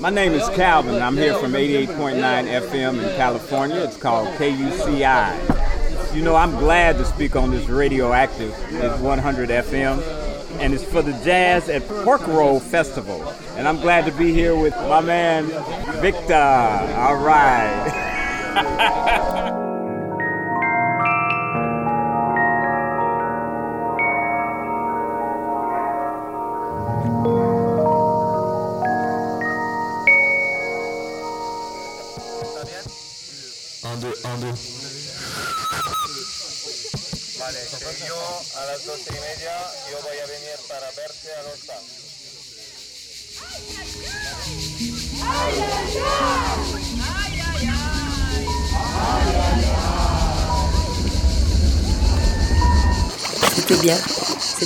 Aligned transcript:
My 0.00 0.08
name 0.08 0.32
is 0.32 0.48
Calvin. 0.50 1.02
I'm 1.02 1.14
here 1.14 1.34
from 1.34 1.52
88.9 1.52 2.16
FM 2.16 3.02
in 3.02 3.16
California. 3.16 3.76
It's 3.76 3.98
called 3.98 4.28
KUCI. 4.38 6.14
You 6.14 6.22
know, 6.22 6.34
I'm 6.34 6.52
glad 6.52 6.96
to 6.96 7.04
speak 7.04 7.36
on 7.36 7.50
this 7.50 7.68
radioactive. 7.68 8.54
It's 8.70 8.98
100 9.00 9.50
FM, 9.50 10.00
and 10.60 10.72
it's 10.72 10.82
for 10.82 11.02
the 11.02 11.12
Jazz 11.24 11.68
at 11.68 11.86
Pork 11.88 12.26
Roll 12.26 12.58
Festival. 12.58 13.22
And 13.56 13.68
I'm 13.68 13.80
glad 13.80 14.06
to 14.06 14.12
be 14.12 14.32
here 14.32 14.56
with 14.56 14.74
my 14.74 15.02
man 15.02 15.44
Victor. 16.00 16.32
All 16.34 17.16
right. 17.16 18.14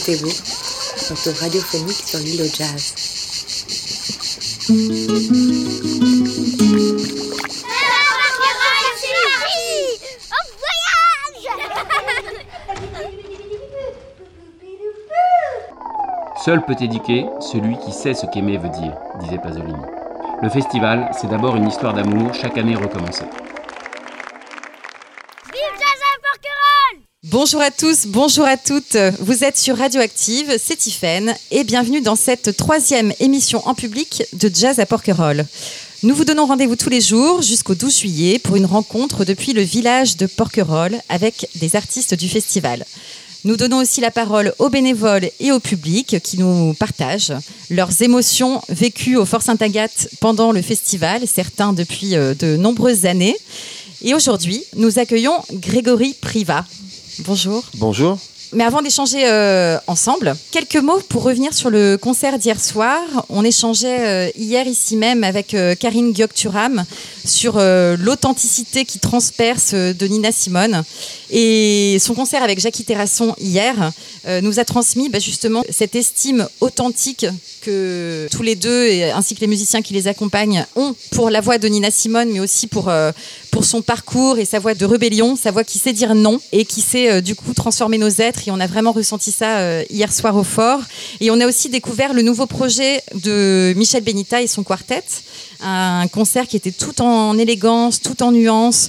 Notre 0.05 1.41
radiophonique 1.41 2.03
sur 2.05 2.19
l'île 2.19 2.43
au 2.43 2.47
jazz. 2.47 2.95
Seul 16.45 16.65
peut 16.65 16.75
éduquer 16.81 17.27
celui 17.39 17.79
qui 17.79 17.93
sait 17.93 18.15
ce 18.15 18.27
qu'aimer 18.27 18.59
veut 18.59 18.71
dire, 18.71 18.97
disait 19.21 19.39
Pasolini. 19.39 19.73
Le 20.43 20.49
festival, 20.49 21.13
c'est 21.13 21.29
d'abord 21.29 21.55
une 21.55 21.69
histoire 21.69 21.95
d'amour, 21.95 22.35
chaque 22.35 22.59
année 22.59 22.75
recommencée. 22.75 23.27
Bonjour 27.33 27.63
à 27.63 27.71
tous, 27.71 28.05
bonjour 28.09 28.45
à 28.45 28.59
toutes. 28.59 28.99
Vous 29.21 29.43
êtes 29.43 29.57
sur 29.57 29.79
Radioactive, 29.79 30.55
c'est 30.63 30.77
Tiffaine 30.77 31.35
et 31.51 31.65
bienvenue 31.65 32.03
dans 32.03 32.15
cette 32.15 32.59
troisième 32.59 33.15
émission 33.21 33.67
en 33.67 33.75
public 33.75 34.23
de 34.35 34.51
Jazz 34.55 34.79
à 34.81 34.85
Porquerolles. 34.85 35.47
Nous 36.03 36.15
vous 36.15 36.27
donnons 36.27 36.45
rendez-vous 36.45 36.77
tous 36.77 36.91
les 36.91 37.01
jours 37.01 37.41
jusqu'au 37.41 37.75
12 37.75 38.01
juillet 38.01 38.39
pour 38.39 38.57
une 38.57 38.67
rencontre 38.67 39.25
depuis 39.25 39.55
le 39.55 39.63
village 39.63 40.19
de 40.19 40.27
Porquerolles 40.27 41.01
avec 41.09 41.49
des 41.55 41.75
artistes 41.75 42.13
du 42.13 42.29
festival. 42.29 42.85
Nous 43.45 43.57
donnons 43.57 43.79
aussi 43.79 44.03
la 44.03 44.11
parole 44.11 44.53
aux 44.59 44.69
bénévoles 44.69 45.31
et 45.41 45.53
au 45.53 45.59
public 45.59 46.19
qui 46.23 46.37
nous 46.37 46.75
partagent 46.75 47.33
leurs 47.71 48.03
émotions 48.03 48.61
vécues 48.69 49.17
au 49.17 49.25
Fort 49.25 49.41
Sainte-Agathe 49.41 50.11
pendant 50.21 50.53
le 50.53 50.61
festival, 50.61 51.23
certains 51.27 51.73
depuis 51.73 52.15
euh, 52.15 52.35
de 52.35 52.59
nombreuses 52.59 53.07
années. 53.07 53.39
Et 54.03 54.13
aujourd'hui, 54.13 54.63
nous 54.77 54.99
accueillons 54.99 55.43
Grégory 55.51 56.15
Privat. 56.21 56.67
Bonjour. 57.21 57.63
Bonjour. 57.75 58.19
Mais 58.55 58.65
avant 58.65 58.83
d'échanger 58.83 59.27
euh, 59.27 59.79
ensemble, 59.87 60.35
quelques 60.51 60.77
mots 60.77 61.01
pour 61.09 61.23
revenir 61.23 61.55
sur 61.55 61.71
le 61.71 61.97
concert 61.97 62.39
d'hier 62.39 62.61
soir. 62.61 63.01
On 63.31 63.45
échangeait 63.45 64.29
euh, 64.29 64.31
hier 64.37 64.67
ici 64.67 64.97
même 64.97 65.25
avec 65.25 65.55
euh, 65.55 65.75
Karine 65.75 66.15
Gyokturam 66.15 66.85
sur 67.25 67.59
l'authenticité 67.59 68.85
qui 68.85 68.99
transperce 68.99 69.75
de 69.75 70.07
Nina 70.07 70.33
Simone. 70.33 70.83
Et 71.31 71.99
son 72.01 72.15
concert 72.15 72.43
avec 72.43 72.61
Jackie 72.61 72.85
Terrasson 72.85 73.35
hier 73.39 73.93
nous 74.43 74.59
a 74.59 74.65
transmis 74.65 75.09
bah, 75.09 75.19
justement 75.19 75.63
cette 75.71 75.95
estime 75.95 76.47
authentique 76.61 77.27
que 77.63 78.29
tous 78.31 78.43
les 78.43 78.57
deux, 78.57 79.03
ainsi 79.15 79.35
que 79.35 79.41
les 79.41 79.47
musiciens 79.47 79.83
qui 79.83 79.95
les 79.95 80.09
accompagnent, 80.09 80.67
ont 80.77 80.95
pour 81.13 81.31
la 81.31 81.41
voix 81.41 81.59
de 81.59 81.69
Nina 81.69 81.91
Simone, 81.91 82.31
mais 82.31 82.41
aussi 82.41 82.67
pour, 82.67 82.89
euh, 82.89 83.13
pour 83.51 83.65
son 83.65 83.83
parcours 83.83 84.39
et 84.39 84.45
sa 84.45 84.59
voix 84.59 84.75
de 84.75 84.85
rébellion, 84.85 85.37
sa 85.37 85.51
voix 85.51 85.65
qui 85.65 85.79
sait 85.79 85.93
dire 85.93 86.15
non 86.15 86.41
et 86.51 86.65
qui 86.65 86.81
sait 86.81 87.11
euh, 87.11 87.21
du 87.21 87.35
coup 87.35 87.55
transformer 87.55 87.99
nos 87.99 88.09
êtres. 88.09 88.47
Et 88.47 88.51
on 88.51 88.61
a 88.61 88.67
vraiment 88.67 88.93
ressenti 88.93 89.33
ça 89.33 89.59
euh, 89.59 89.85
hier 89.91 90.13
soir 90.13 90.37
au 90.37 90.45
fort. 90.45 90.81
Et 91.21 91.31
on 91.31 91.41
a 91.41 91.47
aussi 91.47 91.69
découvert 91.69 92.13
le 92.13 92.23
nouveau 92.23 92.47
projet 92.47 93.03
de 93.15 93.73
Michel 93.77 94.03
Benita 94.03 94.43
et 94.43 94.47
son 94.47 94.65
quartet, 94.65 95.05
un 95.63 96.07
concert 96.09 96.47
qui 96.47 96.57
était 96.57 96.73
tout 96.73 97.01
en 97.01 97.39
élégance, 97.39 98.01
tout 98.01 98.23
en 98.23 98.33
nuances, 98.33 98.89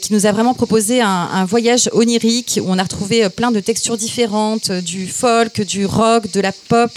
qui 0.00 0.14
nous 0.14 0.24
a 0.24 0.32
vraiment 0.32 0.54
proposé 0.54 1.02
un, 1.02 1.44
voyage 1.44 1.90
onirique 1.92 2.58
où 2.62 2.66
on 2.68 2.78
a 2.78 2.82
retrouvé 2.82 3.28
plein 3.28 3.50
de 3.50 3.60
textures 3.60 3.98
différentes, 3.98 4.72
du 4.72 5.06
folk, 5.06 5.60
du 5.60 5.84
rock, 5.84 6.30
de 6.32 6.40
la 6.40 6.52
pop, 6.52 6.90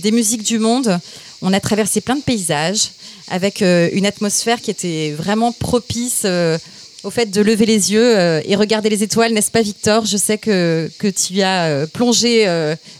des 0.00 0.12
musiques 0.12 0.42
du 0.42 0.58
monde. 0.58 0.98
On 1.42 1.52
a 1.52 1.60
traversé 1.60 2.00
plein 2.00 2.16
de 2.16 2.22
paysages 2.22 2.90
avec 3.28 3.62
euh, 3.62 3.88
une 3.92 4.06
atmosphère 4.06 4.60
qui 4.60 4.70
était 4.70 5.12
vraiment 5.16 5.52
propice 5.52 6.22
euh, 6.24 6.56
au 7.02 7.10
fait 7.10 7.26
de 7.26 7.40
lever 7.40 7.66
les 7.66 7.92
yeux 7.92 8.16
euh, 8.16 8.40
et 8.44 8.54
regarder 8.54 8.88
les 8.88 9.02
étoiles, 9.02 9.32
n'est-ce 9.32 9.50
pas 9.50 9.62
Victor? 9.62 10.06
Je 10.06 10.16
sais 10.16 10.38
que, 10.38 10.88
que 10.98 11.08
tu 11.08 11.42
as 11.42 11.86
plongé 11.88 12.46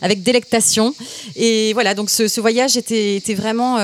avec 0.01 0.23
délectation. 0.23 0.93
Et 1.37 1.73
voilà, 1.75 1.95
donc 1.95 2.11
ce, 2.11 2.41
voyage 2.41 2.77
était 2.77 3.35
vraiment 3.35 3.79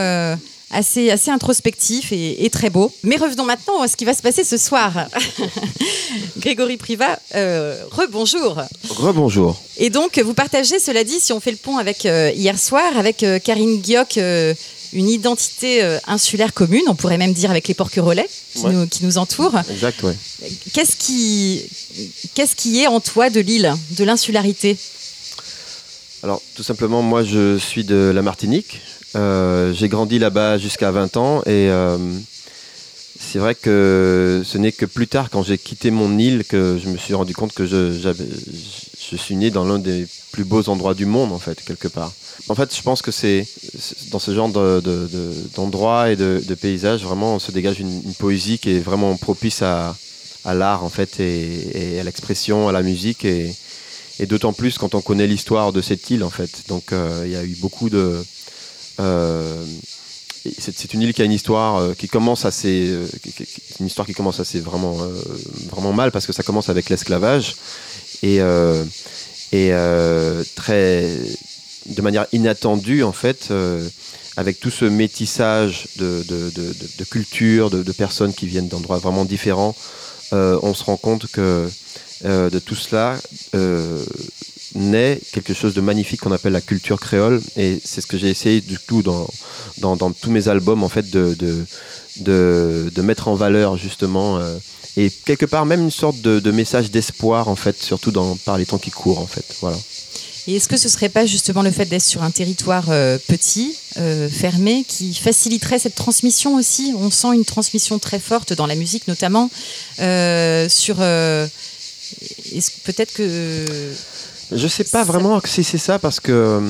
assez, 0.71 1.11
assez 1.11 1.31
introspectif 1.31 2.13
et, 2.13 2.49
très 2.51 2.71
beau. 2.71 2.93
Mais 3.03 3.17
revenons 3.17 3.45
maintenant 3.45 3.83
à 3.83 3.89
ce 3.89 3.97
qui 3.97 4.05
va 4.05 4.15
se 4.15 4.23
passer 4.23 4.45
ce 4.45 4.57
soir. 4.57 4.93
Grégory 6.39 6.77
Privat, 6.77 7.19
euh, 7.35 7.83
rebonjour. 7.91 8.63
Rebonjour. 8.89 9.61
Et 9.77 9.91
donc, 9.91 10.19
vous 10.19 10.35
partagez, 10.35 10.79
cela 10.79 11.05
dit, 11.05 11.21
si 11.21 11.33
on 11.33 11.41
fait 11.41 11.51
le 11.51 11.57
pont 11.57 11.79
avec 11.79 12.07
euh, 12.07 12.31
hier 12.35 12.59
soir, 12.59 12.97
avec 12.97 13.23
euh, 13.23 13.39
Karine 13.39 13.81
Guioc, 13.81 14.19
une 14.95 15.09
identité 15.09 15.83
insulaire 16.07 16.55
commune, 16.55 16.85
on 16.89 16.95
pourrait 16.95 17.19
même 17.19 17.35
dire 17.35 17.51
avec 17.51 17.69
les 17.69 17.75
porquerolais 17.75 18.29
qui, 18.55 18.65
nous, 18.67 18.87
qui 18.87 19.05
nous 19.05 19.19
entourent. 19.19 19.59
Exact, 19.71 20.01
oui. 20.03 20.13
Qu'est-ce 20.73 20.97
qui, 20.97 21.63
qu'est-ce 22.35 22.57
qui 22.57 22.83
est 22.83 22.87
en 22.87 23.01
toi 23.01 23.29
de 23.29 23.41
l'île, 23.41 23.75
de 23.91 24.05
l'insularité? 24.05 24.79
Alors, 26.23 26.43
tout 26.57 26.63
simplement, 26.63 27.03
moi, 27.03 27.23
je 27.23 27.59
suis 27.59 27.85
de 27.85 28.11
la 28.15 28.23
Martinique. 28.23 28.81
Euh, 29.15 29.73
j'ai 29.73 29.89
grandi 29.89 30.19
là-bas 30.19 30.59
jusqu'à 30.59 30.91
20 30.91 31.17
ans 31.17 31.41
et 31.43 31.71
euh, 31.71 31.97
c'est 33.19 33.39
vrai 33.39 33.55
que 33.55 34.43
ce 34.45 34.59
n'est 34.59 34.73
que 34.73 34.85
plus 34.85 35.07
tard, 35.07 35.31
quand 35.31 35.43
j'ai 35.43 35.59
quitté 35.59 35.91
mon 35.91 36.19
île, 36.19 36.45
que 36.45 36.79
je 36.83 36.89
me 36.89 36.99
suis 36.99 37.15
rendu 37.15 37.35
compte 37.35 37.53
que 37.53 37.67
je, 37.67 38.13
suis 39.17 39.37
né 39.37 39.51
dans 39.51 39.65
l'un 39.65 39.79
des 39.79 40.07
plus 40.33 40.45
beaux 40.45 40.69
endroits 40.69 40.95
du 40.95 41.07
monde, 41.07 41.33
en 41.33 41.39
fait, 41.39 41.63
quelque 41.65 41.89
part. 41.89 42.13
En 42.49 42.55
fait, 42.55 42.75
je 42.75 42.83
pense 42.83 43.01
que 43.01 43.11
c'est 43.11 43.47
dans 44.11 44.19
ce 44.19 44.35
genre 44.35 44.49
d'endroits 44.49 46.09
de, 46.09 46.15
de, 46.15 46.41
et 46.41 46.45
de, 46.47 46.55
paysages, 46.55 47.03
vraiment, 47.03 47.37
on 47.37 47.39
se 47.39 47.53
dégage 47.53 47.81
une, 47.81 48.03
poésie 48.19 48.59
qui 48.59 48.71
est 48.71 48.81
vraiment 48.81 49.17
propice 49.17 49.63
à, 49.63 49.97
l'art, 50.45 50.83
en 50.85 50.89
fait, 50.89 51.21
et, 51.21 51.99
à 52.01 52.03
l'expression, 52.03 52.69
à 52.69 52.73
la 52.73 52.83
musique. 52.83 53.25
Et 54.19 54.27
d'autant 54.27 54.53
plus 54.53 54.79
quand 54.79 54.95
on 54.95 55.01
connaît 55.01 55.27
l'histoire 55.27 55.73
de 55.73 55.81
cette 55.81 56.11
île 56.11 56.25
en 56.25 56.31
fait. 56.31 56.65
Donc 56.69 56.93
euh, 56.93 57.23
il 57.25 57.33
y 57.33 57.37
a 57.37 57.45
eu 57.45 57.57
beaucoup 57.61 57.91
de. 57.91 58.25
Euh, 59.01 59.65
c'est 60.59 60.95
une 60.95 61.03
île 61.03 61.13
qui 61.13 61.21
a 61.21 61.25
une 61.25 61.33
histoire 61.33 61.77
euh, 61.77 61.95
qui 61.95 62.09
commence 62.09 62.45
assez, 62.45 62.95
une 63.81 63.87
histoire 63.87 64.07
qui 64.07 64.15
commence 64.15 64.41
assez 64.41 64.61
vraiment, 64.61 64.97
vraiment 65.71 65.93
mal 65.93 66.11
parce 66.11 66.27
que 66.27 66.33
ça 66.33 66.43
commence 66.43 66.69
avec 66.69 66.89
l'esclavage 66.89 67.57
et, 68.23 68.39
très, 70.55 71.17
de 71.87 72.03
manière 72.03 72.27
inattendue 72.33 73.03
en 73.03 73.13
fait, 73.13 73.53
avec 74.37 74.59
tout 74.59 74.71
ce 74.71 74.85
métissage 74.87 75.89
de, 75.97 76.25
de, 76.29 76.51
de, 76.51 76.75
de 76.99 77.05
cultures, 77.05 77.69
de, 77.71 77.93
personnes 77.93 78.33
qui 78.33 78.47
viennent 78.47 78.69
d'endroits 78.69 78.99
vraiment 78.99 79.27
différents, 79.27 79.77
on 80.33 80.73
se 80.73 80.85
rend 80.85 80.97
compte 80.97 81.27
que 81.27 81.69
euh, 82.25 82.51
de 82.51 82.59
tout 82.59 82.75
cela 82.75 83.17
euh, 83.55 84.05
naît 84.75 85.21
quelque 85.33 85.55
chose 85.55 85.73
de 85.73 85.81
magnifique 85.81 86.21
qu'on 86.21 86.33
appelle 86.33 86.53
la 86.53 86.61
culture 86.61 86.99
créole. 86.99 87.41
Et 87.57 87.81
c'est 87.85 88.01
ce 88.01 88.07
que 88.07 88.19
j'ai 88.19 88.29
essayé 88.29 88.61
du 88.61 88.77
tout 88.87 89.03
dans, 89.03 89.29
dans, 89.79 90.11
tous 90.11 90.31
mes 90.31 90.49
albums, 90.49 90.83
en 90.83 90.89
fait, 90.89 91.09
de, 91.11 91.37
de, 91.39 92.91
de, 92.93 93.03
mettre 93.03 93.29
en 93.29 93.35
valeur, 93.35 93.77
justement. 93.77 94.39
Euh, 94.39 94.57
et 94.97 95.11
quelque 95.11 95.47
part, 95.47 95.65
même 95.65 95.83
une 95.83 95.93
sorte 95.93 96.21
de, 96.21 96.51
message 96.51 96.91
d'espoir, 96.91 97.49
en 97.49 97.57
fait, 97.57 97.81
surtout 97.81 98.11
dans, 98.11 98.37
par 98.37 98.59
les 98.59 98.67
temps 98.67 98.79
qui 98.79 98.91
courent, 98.91 99.21
en 99.21 99.29
fait. 99.29 99.45
Voilà. 99.61 99.77
Et 100.49 100.57
est-ce 100.57 100.67
que 100.67 100.79
ce 100.79 100.89
serait 100.89 101.11
pas 101.11 101.27
justement 101.27 101.63
le 101.63 101.71
fait 101.71 101.85
d'être 101.85 102.03
sur 102.03 102.23
un 102.23 102.31
territoire 102.31 102.87
petit, 103.29 103.77
fermé, 104.31 104.85
qui 104.89 105.15
faciliterait 105.15 105.79
cette 105.79 105.95
transmission 105.95 106.57
aussi? 106.57 106.95
On 106.99 107.11
sent 107.11 107.35
une 107.35 107.45
transmission 107.45 107.99
très 107.99 108.19
forte 108.19 108.55
dans 108.55 108.67
la 108.67 108.75
musique 108.75 109.07
notamment 109.09 109.51
sur 109.99 110.97
peut-être 112.85 113.13
que. 113.15 113.65
Je 114.51 114.67
sais 114.67 114.85
pas 114.85 115.05
vraiment 115.05 115.41
si 115.45 115.65
c'est 115.65 115.79
ça 115.79 115.99
parce 115.99 116.21
que. 116.21 116.61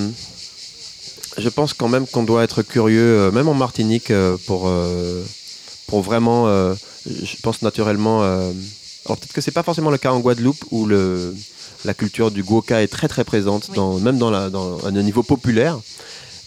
je 1.36 1.48
pense 1.48 1.72
quand 1.72 1.88
même 1.88 2.06
qu'on 2.06 2.24
doit 2.24 2.44
être 2.44 2.62
curieux, 2.62 3.30
même 3.30 3.48
en 3.48 3.54
Martinique, 3.54 4.12
pour, 4.46 4.70
pour 5.86 6.02
vraiment, 6.02 6.46
je 7.06 7.36
pense 7.42 7.62
naturellement. 7.62 8.22
alors 8.22 9.16
peut-être 9.18 9.32
que 9.32 9.40
c'est 9.40 9.52
pas 9.52 9.62
forcément 9.62 9.90
le 9.90 9.98
cas 9.98 10.12
en 10.12 10.20
Guadeloupe 10.20 10.64
où 10.70 10.86
le, 10.86 11.34
la 11.84 11.94
culture 11.94 12.30
du 12.30 12.42
goka 12.42 12.82
est 12.82 12.88
très 12.88 13.08
très 13.08 13.24
présente, 13.24 13.70
dans, 13.74 13.98
même 13.98 14.18
dans, 14.18 14.30
la, 14.30 14.50
dans 14.50 14.84
un 14.84 14.90
niveau 14.90 15.22
populaire. 15.22 15.78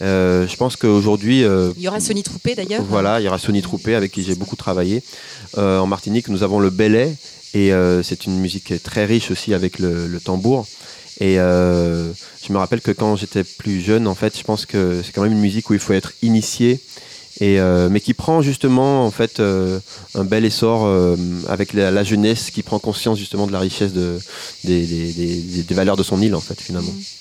Euh, 0.01 0.47
je 0.47 0.55
pense 0.55 0.75
qu'aujourd'hui. 0.75 1.43
Euh, 1.43 1.71
il 1.77 1.83
y 1.83 1.87
aura 1.87 1.99
Sony 1.99 2.23
Troupé 2.23 2.55
d'ailleurs. 2.55 2.83
Voilà, 2.83 3.19
il 3.19 3.23
y 3.23 3.27
aura 3.27 3.37
Sony 3.37 3.61
Troupé 3.61 3.95
avec 3.95 4.11
qui 4.11 4.23
j'ai 4.23 4.35
beaucoup 4.35 4.55
travaillé. 4.55 5.03
Euh, 5.57 5.79
en 5.79 5.85
Martinique, 5.85 6.27
nous 6.27 6.43
avons 6.43 6.59
le 6.59 6.69
belay 6.69 7.15
et 7.53 7.71
c'est 8.03 8.25
une 8.25 8.37
musique 8.39 8.81
très 8.83 9.05
riche 9.05 9.31
aussi 9.31 9.53
avec 9.53 9.79
le, 9.79 10.19
tambour. 10.23 10.67
Et 11.19 11.35
je 11.35 12.53
me 12.53 12.57
rappelle 12.57 12.81
que 12.81 12.91
quand 12.91 13.15
j'étais 13.15 13.43
plus 13.43 13.81
jeune, 13.81 14.07
en 14.07 14.15
fait, 14.15 14.37
je 14.37 14.43
pense 14.43 14.65
que 14.65 15.01
c'est 15.03 15.11
quand 15.11 15.23
même 15.23 15.33
une 15.33 15.39
musique 15.39 15.69
où 15.69 15.73
il 15.73 15.79
faut 15.79 15.93
être 15.93 16.13
initié. 16.21 16.79
Et, 17.39 17.59
mais 17.89 17.99
qui 17.99 18.13
prend 18.13 18.41
justement 18.41 19.05
en 19.05 19.11
fait 19.11 19.41
un 19.41 20.23
bel 20.23 20.45
essor 20.45 20.87
avec 21.47 21.73
la, 21.73 22.03
jeunesse 22.03 22.51
qui 22.51 22.63
prend 22.63 22.79
conscience 22.79 23.19
justement 23.19 23.47
de 23.47 23.51
la 23.51 23.59
richesse 23.59 23.93
de, 23.93 24.19
des, 24.63 25.65
valeurs 25.71 25.97
de 25.97 26.03
son 26.03 26.21
île 26.21 26.35
en 26.35 26.41
fait 26.41 26.59
finalement. 26.61 26.91
Mmh. 26.91 27.20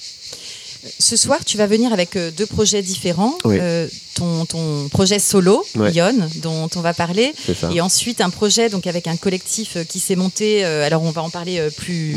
Ce 0.98 1.16
soir, 1.16 1.44
tu 1.44 1.56
vas 1.56 1.66
venir 1.66 1.92
avec 1.92 2.16
euh, 2.16 2.30
deux 2.30 2.46
projets 2.46 2.82
différents. 2.82 3.36
Euh, 3.46 3.86
ton, 4.14 4.88
projet 4.90 5.18
solo, 5.18 5.64
Yon, 5.74 6.28
dont 6.42 6.68
on 6.76 6.80
va 6.80 6.92
parler, 6.92 7.32
et 7.72 7.80
ensuite 7.80 8.20
un 8.20 8.28
projet 8.28 8.68
donc 8.68 8.86
avec 8.86 9.06
un 9.06 9.16
collectif 9.16 9.76
euh, 9.76 9.84
qui 9.84 9.98
s'est 9.98 10.16
monté. 10.16 10.62
alors 10.62 11.02
on 11.02 11.10
va 11.10 11.22
en 11.22 11.30
parler 11.30 11.66
plus 11.78 12.16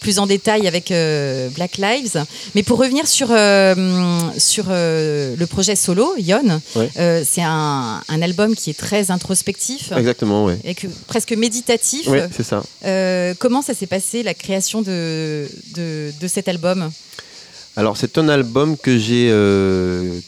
plus 0.00 0.18
en 0.18 0.26
détail 0.26 0.66
avec 0.66 0.92
Black 1.54 1.78
Lives. 1.78 2.24
Mais 2.56 2.64
pour 2.64 2.78
revenir 2.78 3.06
sur 3.06 3.28
sur 3.28 4.64
le 4.68 5.44
projet 5.44 5.76
solo, 5.76 6.14
Yon, 6.18 6.60
c'est 6.94 7.42
un, 7.42 8.02
album 8.08 8.56
qui 8.56 8.70
est 8.70 8.78
très 8.78 9.10
introspectif. 9.12 9.92
Exactement, 9.96 10.46
oui. 10.46 10.54
Et 10.64 10.74
presque 11.06 11.32
méditatif. 11.32 12.08
Oui, 12.08 12.18
c'est 12.36 12.44
ça. 12.44 12.62
comment 13.38 13.62
ça 13.62 13.74
s'est 13.74 13.86
passé 13.86 14.24
la 14.24 14.34
création 14.34 14.82
de, 14.82 15.48
de, 15.76 16.12
de 16.20 16.28
cet 16.28 16.48
album? 16.48 16.90
Alors 17.76 17.96
c'est 17.96 18.16
un 18.18 18.28
album 18.28 18.76
que 18.76 18.98
j'ai 18.98 19.28
euh, 19.30 20.18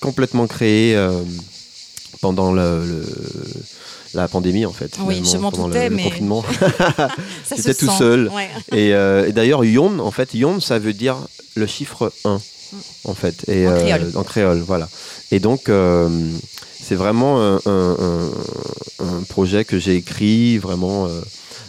complètement 0.00 0.46
créé 0.48 0.96
euh, 0.96 1.22
pendant 2.20 2.52
le, 2.52 3.04
la 4.14 4.26
pandémie 4.26 4.66
en 4.66 4.72
fait. 4.72 4.98
Oui, 5.00 5.22
je 5.24 5.36
m'en 5.36 5.52
doutais, 5.52 5.88
mais... 5.88 6.04
confinement. 6.04 6.44
J'étais 7.56 7.74
tout 7.74 7.90
seul. 7.90 8.30
Euh, 8.72 9.26
et, 9.26 9.32
d'ailleurs, 9.32 9.64
Yon, 9.64 10.00
en 10.00 10.10
fait, 10.10 10.34
Yon, 10.34 10.60
ça 10.60 10.80
veut 10.80 10.92
dire 10.92 11.16
le 11.54 11.66
chiffre 11.66 12.12
1, 12.24 12.40
en 13.04 13.14
fait. 13.14 13.48
Et, 13.48 13.66
en, 13.68 14.24
créole. 14.24 14.58
voilà. 14.66 14.88
Et 15.30 15.38
donc, 15.38 15.70
c'est 16.82 16.96
vraiment 16.96 17.40
un, 17.40 17.60
un, 17.66 19.22
projet 19.28 19.64
que 19.64 19.78
j'ai 19.78 19.94
écrit 19.94 20.58
vraiment 20.58 21.08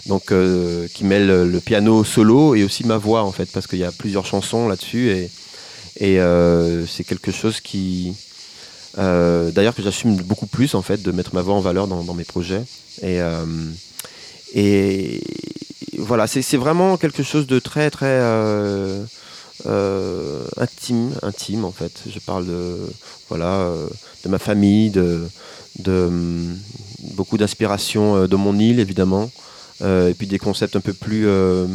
donc 0.09 0.31
euh, 0.31 0.87
qui 0.93 1.05
mêle 1.05 1.27
le 1.27 1.59
piano 1.59 2.03
solo 2.03 2.55
et 2.55 2.63
aussi 2.63 2.85
ma 2.85 2.97
voix 2.97 3.23
en 3.23 3.31
fait 3.31 3.49
parce 3.51 3.67
qu'il 3.67 3.79
y 3.79 3.85
a 3.85 3.91
plusieurs 3.91 4.25
chansons 4.25 4.67
là-dessus 4.67 5.11
et, 5.11 5.29
euh, 6.19 6.85
c'est 6.87 7.03
quelque 7.03 7.31
chose 7.31 7.61
qui 7.61 8.15
euh, 8.97 9.51
d'ailleurs 9.51 9.75
que 9.75 9.83
j'assume 9.83 10.17
beaucoup 10.17 10.47
plus 10.47 10.73
en 10.73 10.81
fait 10.81 11.01
de 11.01 11.11
mettre 11.11 11.35
ma 11.35 11.41
voix 11.41 11.53
en 11.53 11.61
valeur 11.61 11.87
dans, 11.87 12.13
mes 12.13 12.23
projets. 12.23 12.63
Et 13.03 13.19
voilà 15.99 16.27
c'est 16.27 16.57
vraiment 16.57 16.97
quelque 16.97 17.23
chose 17.23 17.45
de 17.45 17.59
très 17.59 17.91
très 17.91 18.19
intime 20.57 21.11
intime 21.21 21.65
en 21.65 21.71
fait. 21.71 22.01
Je 22.13 22.19
parle 22.19 22.47
de 22.47 22.77
voilà 23.29 23.71
de 24.23 24.29
ma 24.29 24.39
famille 24.39 24.89
de 24.89 25.21
de 25.77 26.09
beaucoup 27.15 27.37
d'inspiration 27.37 28.25
de 28.25 28.35
mon 28.35 28.57
île 28.57 28.79
évidemment 28.79 29.29
et 29.81 30.13
puis 30.13 30.27
des 30.27 30.39
concepts 30.39 30.75
un 30.75 30.81
peu 30.81 30.93
plus 30.93 31.27
euh, 31.27 31.65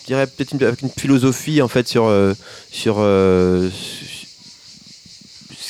je 0.00 0.06
dirais 0.06 0.26
peut-être 0.26 0.54
avec 0.62 0.82
une 0.82 0.90
philosophie 0.90 1.62
en 1.62 1.68
fait 1.68 1.88
sur 1.88 2.06
euh, 2.06 2.34
sur 2.70 2.96
ce 2.96 3.70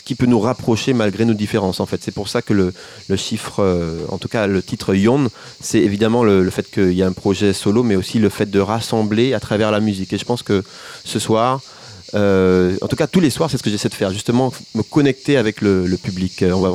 qui 0.04 0.14
peut 0.14 0.26
nous 0.26 0.40
rapprocher 0.40 0.92
malgré 0.92 1.24
nos 1.24 1.34
différences 1.34 1.78
en 1.78 1.86
fait. 1.86 2.02
C'est 2.02 2.14
pour 2.14 2.28
ça 2.28 2.42
que 2.42 2.52
le, 2.52 2.72
le 3.08 3.16
chiffre 3.16 3.62
en 4.08 4.18
tout 4.18 4.28
cas 4.28 4.46
le 4.46 4.62
titre 4.62 4.94
Yon 4.94 5.30
c'est 5.60 5.78
évidemment 5.80 6.24
le 6.24 6.50
fait 6.50 6.68
qu'il 6.70 6.94
y 6.94 7.02
a 7.02 7.06
un 7.06 7.12
projet 7.12 7.52
solo 7.52 7.82
mais 7.82 7.96
aussi 7.96 8.18
le 8.18 8.28
fait 8.28 8.50
de 8.50 8.60
rassembler 8.60 9.34
à 9.34 9.40
travers 9.40 9.70
la 9.70 9.80
musique. 9.80 10.12
Et 10.12 10.18
je 10.18 10.24
pense 10.24 10.42
que 10.42 10.64
ce 11.04 11.18
soir 11.18 11.60
euh, 12.14 12.76
en 12.80 12.88
tout 12.88 12.96
cas, 12.96 13.06
tous 13.06 13.20
les 13.20 13.30
soirs, 13.30 13.50
c'est 13.50 13.58
ce 13.58 13.62
que 13.62 13.70
j'essaie 13.70 13.88
de 13.88 13.94
faire, 13.94 14.12
justement, 14.12 14.52
me 14.74 14.82
connecter 14.82 15.36
avec 15.36 15.60
le, 15.60 15.96
public. 16.02 16.42
Euh, 16.42 16.52
on 16.52 16.60
va, 16.60 16.68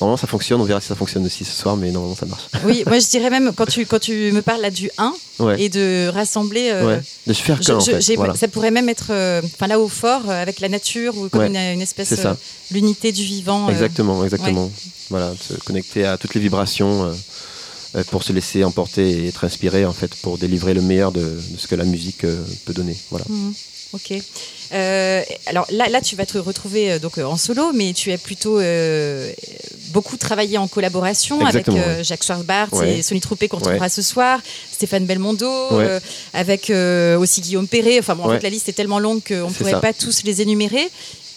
normalement, 0.00 0.16
ça 0.16 0.26
fonctionne, 0.26 0.60
on 0.60 0.64
verra 0.64 0.80
si 0.80 0.88
ça 0.88 0.94
fonctionne 0.94 1.24
aussi 1.24 1.44
ce 1.44 1.52
soir, 1.52 1.76
mais 1.76 1.90
normalement, 1.90 2.16
ça 2.16 2.26
marche. 2.26 2.44
Oui, 2.64 2.84
moi, 2.86 2.98
je 2.98 3.06
dirais 3.10 3.30
même, 3.30 3.52
quand 3.54 3.66
tu, 3.66 3.86
quand 3.86 3.98
tu 3.98 4.32
me 4.32 4.42
parles 4.42 4.60
là 4.60 4.70
du 4.70 4.90
1 4.98 5.14
et 5.58 5.68
de 5.68 6.08
rassembler. 6.08 6.70
Euh, 6.72 6.98
de 7.26 7.32
se 7.32 7.42
faire 7.42 7.60
qu'un, 7.60 7.80
Ça 7.80 8.48
pourrait 8.48 8.70
même 8.70 8.88
être, 8.88 9.12
enfin, 9.44 9.66
là 9.66 9.80
au 9.80 9.88
fort, 9.88 10.30
avec 10.30 10.60
la 10.60 10.68
nature, 10.68 11.16
ou 11.16 11.28
comme 11.28 11.42
une, 11.42 11.82
espèce. 11.82 12.14
l'unité 12.70 13.12
du 13.12 13.24
vivant. 13.24 13.68
Exactement, 13.68 14.24
exactement. 14.24 14.70
Voilà, 15.10 15.32
se 15.40 15.54
connecter 15.54 16.04
à 16.04 16.16
toutes 16.18 16.34
les 16.34 16.40
vibrations 16.40 17.12
pour 18.10 18.22
se 18.22 18.32
laisser 18.32 18.62
emporter 18.62 19.08
et 19.10 19.28
être 19.28 19.44
inspiré, 19.44 19.84
en 19.86 19.92
fait, 19.92 20.14
pour 20.16 20.38
délivrer 20.38 20.74
le 20.74 20.82
meilleur 20.82 21.12
de, 21.12 21.38
ce 21.56 21.66
que 21.66 21.74
la 21.74 21.84
musique 21.84 22.26
peut 22.64 22.74
donner. 22.74 22.96
Voilà. 23.10 23.24
Mhm. 23.28 23.54
Ok. 23.92 24.12
Euh, 24.72 25.22
alors 25.46 25.66
là, 25.70 25.88
là, 25.88 26.00
tu 26.00 26.16
vas 26.16 26.26
te 26.26 26.38
retrouver 26.38 26.92
euh, 26.92 26.98
donc 26.98 27.18
euh, 27.18 27.24
en 27.24 27.36
solo, 27.36 27.72
mais 27.72 27.92
tu 27.92 28.10
as 28.12 28.18
plutôt 28.18 28.60
beaucoup 29.92 30.16
travaillé 30.16 30.58
en 30.58 30.68
collaboration 30.68 31.44
avec 31.44 31.66
Jacques 32.02 32.24
Schwarzbart 32.24 32.68
et 32.84 33.02
Sony 33.02 33.20
Troupé 33.20 33.48
qu'on 33.48 33.58
retrouvera 33.58 33.88
ce 33.88 34.02
soir, 34.02 34.40
Stéphane 34.70 35.06
Belmondo, 35.06 35.50
avec 36.32 36.72
aussi 37.18 37.40
Guillaume 37.40 37.68
Perret. 37.68 37.98
Enfin 37.98 38.14
bon, 38.14 38.24
en 38.24 38.30
fait, 38.30 38.42
la 38.42 38.50
liste 38.50 38.68
est 38.68 38.74
tellement 38.74 38.98
longue 38.98 39.22
qu'on 39.26 39.48
ne 39.48 39.54
pourrait 39.54 39.80
pas 39.80 39.92
tous 39.92 40.22
les 40.24 40.42
énumérer. 40.42 40.88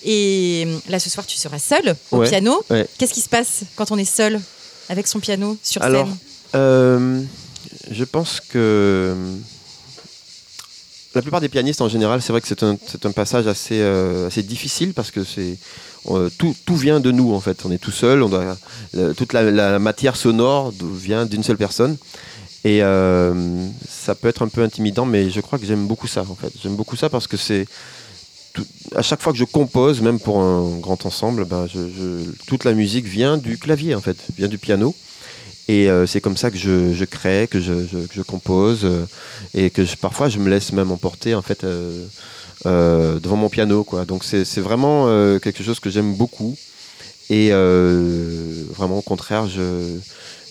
Et 0.06 0.66
là, 0.88 0.98
ce 0.98 1.10
soir, 1.10 1.26
tu 1.26 1.38
seras 1.38 1.60
seul 1.60 1.96
au 2.12 2.22
piano. 2.22 2.64
Qu'est-ce 2.98 3.14
qui 3.14 3.22
se 3.22 3.30
passe 3.30 3.62
quand 3.76 3.92
on 3.92 3.98
est 3.98 4.06
seul 4.06 4.40
avec 4.90 5.08
son 5.08 5.20
piano 5.20 5.56
sur 5.62 5.84
alors, 5.84 6.08
scène 6.52 7.28
Je 7.92 8.04
pense 8.04 8.42
que 8.42 9.16
la 11.20 11.22
plupart 11.22 11.42
des 11.42 11.50
pianistes 11.50 11.82
en 11.82 11.90
général, 11.90 12.22
c'est 12.22 12.32
vrai 12.32 12.40
que 12.40 12.48
c'est 12.48 12.64
un, 12.64 13.12
passage 13.12 13.46
assez, 13.46 13.82
euh, 13.82 14.28
assez 14.28 14.42
difficile 14.42 14.94
parce 14.94 15.12
que 15.12 15.26
c'est 15.26 15.58
tout, 16.38 16.56
tout, 16.66 16.78
vient 16.78 17.02
de 17.02 17.12
nous 17.12 17.34
en 17.34 17.42
fait. 17.42 17.66
On 17.66 17.72
est 17.72 17.78
tout 17.78 17.92
seul, 17.92 18.24
on 18.24 18.30
doit, 18.30 18.58
toute 19.18 19.34
la, 19.34 19.80
matière 19.80 20.16
sonore 20.16 20.72
vient 20.82 21.26
d'une 21.26 21.44
seule 21.44 21.58
personne. 21.58 21.98
Et 22.64 22.82
euh, 22.84 23.34
ça 23.86 24.16
peut 24.16 24.30
être 24.30 24.44
un 24.44 24.48
peu 24.48 24.64
intimidant, 24.64 25.06
mais 25.06 25.30
je 25.30 25.42
crois 25.42 25.60
que 25.60 25.66
j'aime 25.66 25.88
beaucoup 25.88 26.08
ça 26.08 26.22
en 26.22 26.36
fait. 26.36 26.54
J'aime 26.64 26.78
beaucoup 26.78 26.96
ça 26.96 27.10
parce 27.10 27.28
que 27.28 27.36
c'est 27.36 27.66
à 28.96 29.02
chaque 29.02 29.22
fois 29.22 29.34
que 29.34 29.40
je 29.40 29.44
compose, 29.44 30.02
même 30.02 30.22
pour 30.22 30.40
un 30.40 30.78
grand 30.80 31.06
ensemble, 31.06 31.44
ben 31.44 31.68
toute 32.48 32.64
la 32.64 32.72
musique 32.74 33.06
vient 33.06 33.38
du 33.38 33.58
clavier 33.58 33.94
en 33.94 34.02
fait, 34.02 34.18
vient 34.38 34.48
du 34.48 34.58
piano. 34.58 34.96
Et 35.70 35.88
euh, 35.88 36.08
c'est 36.08 36.20
comme 36.20 36.36
ça 36.36 36.50
que 36.50 36.58
je, 36.58 37.06
crée, 37.06 37.48
que 37.48 37.60
je, 37.60 38.22
compose, 38.24 38.80
euh, 38.86 39.06
et 39.54 39.70
que 39.70 39.84
parfois 39.98 40.28
je 40.28 40.40
me 40.40 40.50
laisse 40.50 40.74
même 40.74 40.92
emporter 40.92 41.36
en 41.36 41.44
fait 41.44 41.64
euh, 41.64 43.20
devant 43.20 43.36
mon 43.36 43.50
piano. 43.50 43.84
Quoi. 43.84 44.04
Donc 44.06 44.24
c'est 44.24 44.62
vraiment 44.62 45.06
quelque 45.40 45.64
chose 45.64 45.80
que 45.80 45.92
j'aime 45.92 46.16
beaucoup. 46.16 46.58
Et 47.30 47.52
vraiment 47.52 48.98
au 48.98 49.04
contraire, 49.04 49.48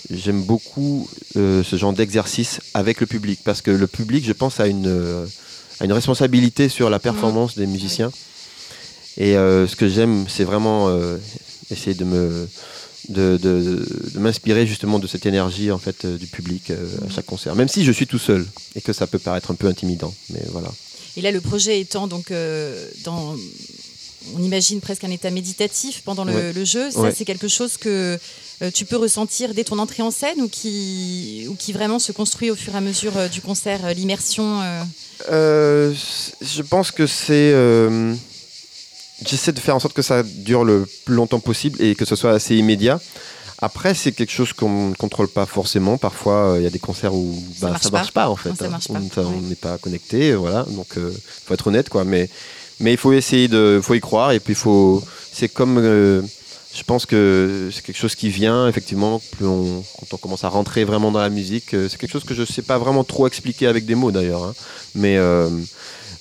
j'aime 0.08 0.42
beaucoup 0.44 1.10
ce 1.34 1.76
genre 1.76 1.92
d'exercice 1.92 2.60
avec 2.72 3.00
le 3.00 3.08
public, 3.08 3.40
parce 3.42 3.60
que 3.60 3.72
le 3.72 3.88
public, 3.88 4.24
je 4.24 4.32
pense, 4.32 4.60
a 4.60 4.68
une, 4.68 5.26
a 5.80 5.84
une 5.84 5.92
responsabilité 5.92 6.68
sur 6.68 6.90
la 6.90 7.00
performance 7.00 7.58
des 7.58 7.66
musiciens. 7.66 8.12
Et 9.16 9.32
ce 9.32 9.74
que 9.74 9.88
j'aime, 9.88 10.26
c'est 10.28 10.44
vraiment 10.44 10.96
essayer 11.72 11.94
de 11.94 12.04
me 12.04 12.46
de, 13.08 14.18
m'inspirer 14.18 14.66
justement 14.66 14.98
de 14.98 15.06
cette 15.06 15.26
énergie 15.26 15.70
en 15.70 15.78
fait 15.78 16.04
euh, 16.04 16.16
du 16.16 16.26
public 16.26 16.70
euh, 16.70 16.86
à 17.06 17.10
chaque 17.10 17.26
concert, 17.26 17.54
même 17.54 17.68
si 17.68 17.84
je 17.84 17.92
suis 17.92 18.06
tout 18.06 18.18
seul 18.18 18.46
et 18.74 18.80
que 18.80 18.92
ça 18.92 19.06
peut 19.06 19.18
paraître 19.18 19.50
un 19.50 19.54
peu 19.54 19.66
intimidant, 19.66 20.14
mais 20.30 20.42
voilà. 20.50 20.72
Et 21.16 21.22
là, 21.22 21.30
le 21.30 21.40
projet 21.40 21.80
étant 21.80 22.06
donc 22.06 22.30
euh, 22.30 22.88
dans, 23.04 23.34
on 24.34 24.42
imagine 24.42 24.80
presque 24.80 25.04
un 25.04 25.10
état 25.10 25.30
méditatif 25.30 26.02
pendant 26.04 26.24
le, 26.24 26.64
jeu. 26.64 26.90
Ça, 26.90 27.10
c'est 27.12 27.24
quelque 27.24 27.48
chose 27.48 27.76
que 27.76 28.18
tu 28.74 28.84
peux 28.84 28.96
ressentir 28.96 29.54
dès 29.54 29.64
ton 29.64 29.78
entrée 29.78 30.02
en 30.02 30.10
scène 30.10 30.40
ou 30.40 30.48
qui, 30.48 31.46
ou 31.48 31.54
qui 31.54 31.72
vraiment 31.72 31.98
se 31.98 32.12
construit 32.12 32.50
au 32.50 32.56
fur 32.56 32.74
et 32.74 32.76
à 32.76 32.80
mesure 32.80 33.12
du 33.30 33.40
concert, 33.40 33.92
l'immersion. 33.94 34.60
je 35.28 36.62
pense 36.62 36.90
que 36.90 37.06
c'est 37.06 37.52
j'essaie 39.24 39.52
de 39.52 39.60
faire 39.60 39.76
en 39.76 39.80
sorte 39.80 39.94
que 39.94 40.02
ça 40.02 40.22
dure 40.22 40.64
le 40.64 40.86
plus 41.04 41.14
longtemps 41.14 41.40
possible 41.40 41.80
et 41.82 41.94
que 41.94 42.04
ce 42.04 42.16
soit 42.16 42.32
assez 42.32 42.56
immédiat. 42.56 43.00
Après, 43.60 43.94
c'est 43.94 44.12
quelque 44.12 44.30
chose 44.30 44.52
qu'on 44.52 44.90
ne 44.90 44.94
contrôle 44.94 45.28
pas 45.28 45.44
forcément. 45.44 45.98
Parfois, 45.98 46.52
euh, 46.52 46.58
il 46.58 46.62
y 46.62 46.66
a 46.66 46.70
des 46.70 46.78
concerts 46.78 47.12
où 47.12 47.34
ça 47.58 47.66
ne 47.66 47.72
bah, 47.72 47.78
marche, 47.90 48.12
pas. 48.12 48.28
en 48.28 48.36
fait. 48.36 48.50
Hein. 48.62 48.78
on 49.18 49.40
n'est 49.40 49.56
pas 49.56 49.78
connecté, 49.78 50.34
voilà. 50.34 50.64
Donc, 50.70 50.86
il 50.96 51.02
euh, 51.02 51.12
faut 51.44 51.54
être 51.54 51.66
honnête, 51.66 51.88
quoi. 51.88 52.04
Mais, 52.04 52.30
Mais 52.78 52.92
il 52.92 52.96
faut 52.96 53.12
essayer 53.12 53.48
de, 53.48 53.80
faut 53.82 53.94
y 53.94 54.00
croire 54.00 54.30
et 54.30 54.38
puis 54.38 54.54
faut, 54.54 55.02
c'est 55.32 55.48
comme, 55.48 55.78
euh, 55.78 56.22
je 56.72 56.84
pense 56.84 57.04
que 57.04 57.70
c'est 57.72 57.82
quelque 57.82 57.96
chose 57.96 58.14
qui 58.14 58.28
vient 58.28 58.68
effectivement 58.68 59.20
plus 59.32 59.46
on, 59.46 59.82
quand 59.98 60.14
on 60.14 60.16
commence 60.18 60.44
à 60.44 60.48
rentrer 60.48 60.84
vraiment 60.84 61.10
dans 61.10 61.18
la 61.18 61.30
musique. 61.30 61.70
c'est 61.70 61.96
quelque 61.96 62.12
chose 62.12 62.22
que 62.22 62.34
je 62.34 62.44
sais 62.44 62.62
pas 62.62 62.78
vraiment 62.78 63.02
trop 63.02 63.26
expliquer 63.26 63.66
avec 63.66 63.84
des 63.86 63.96
mots 63.96 64.12
d'ailleurs, 64.12 64.44
hein. 64.44 64.54
mais 64.94 65.16
euh, 65.18 65.48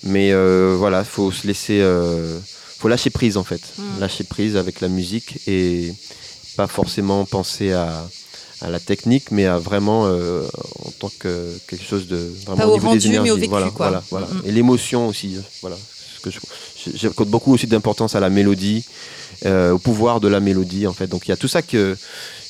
mais 0.03 0.31
euh, 0.31 0.75
voilà, 0.77 1.03
faut 1.03 1.31
se 1.31 1.47
laisser, 1.47 1.79
euh, 1.81 2.39
faut 2.79 2.87
lâcher 2.87 3.09
prise 3.09 3.37
en 3.37 3.43
fait, 3.43 3.61
Mm. 3.77 3.99
lâcher 3.99 4.23
prise 4.23 4.55
avec 4.55 4.81
la 4.81 4.87
musique 4.87 5.39
et 5.47 5.93
pas 6.55 6.67
forcément 6.67 7.25
penser 7.25 7.71
à 7.73 8.07
à 8.61 8.71
la 8.71 8.79
technique, 8.79 9.29
mais 9.29 9.45
à 9.45 9.59
vraiment 9.59 10.07
euh, 10.07 10.43
en 10.83 10.89
tant 10.89 11.11
que 11.19 11.55
quelque 11.67 11.85
chose 11.85 12.07
de 12.07 12.31
vraiment 12.47 12.57
Pas 12.63 12.67
au 12.67 12.73
niveau 12.73 12.87
des 12.95 13.07
rendu, 13.07 13.19
mais 13.19 13.29
au 13.29 13.35
vécu, 13.35 13.49
voilà, 13.49 13.69
quoi. 13.69 13.87
voilà, 13.89 14.03
voilà. 14.09 14.27
Mm, 14.27 14.37
mm. 14.37 14.41
Et 14.47 14.51
l'émotion 14.51 15.07
aussi, 15.07 15.35
euh, 15.35 15.41
voilà. 15.61 15.77
J'accorde 16.95 17.29
beaucoup 17.29 17.53
aussi 17.53 17.67
d'importance 17.67 18.15
à 18.15 18.19
la 18.19 18.29
mélodie, 18.29 18.83
euh, 19.45 19.73
au 19.73 19.77
pouvoir 19.77 20.19
de 20.19 20.27
la 20.27 20.39
mélodie 20.39 20.87
en 20.87 20.93
fait. 20.93 21.07
Donc 21.07 21.27
il 21.27 21.29
y 21.29 21.33
a 21.33 21.37
tout 21.37 21.47
ça 21.47 21.61
que 21.61 21.95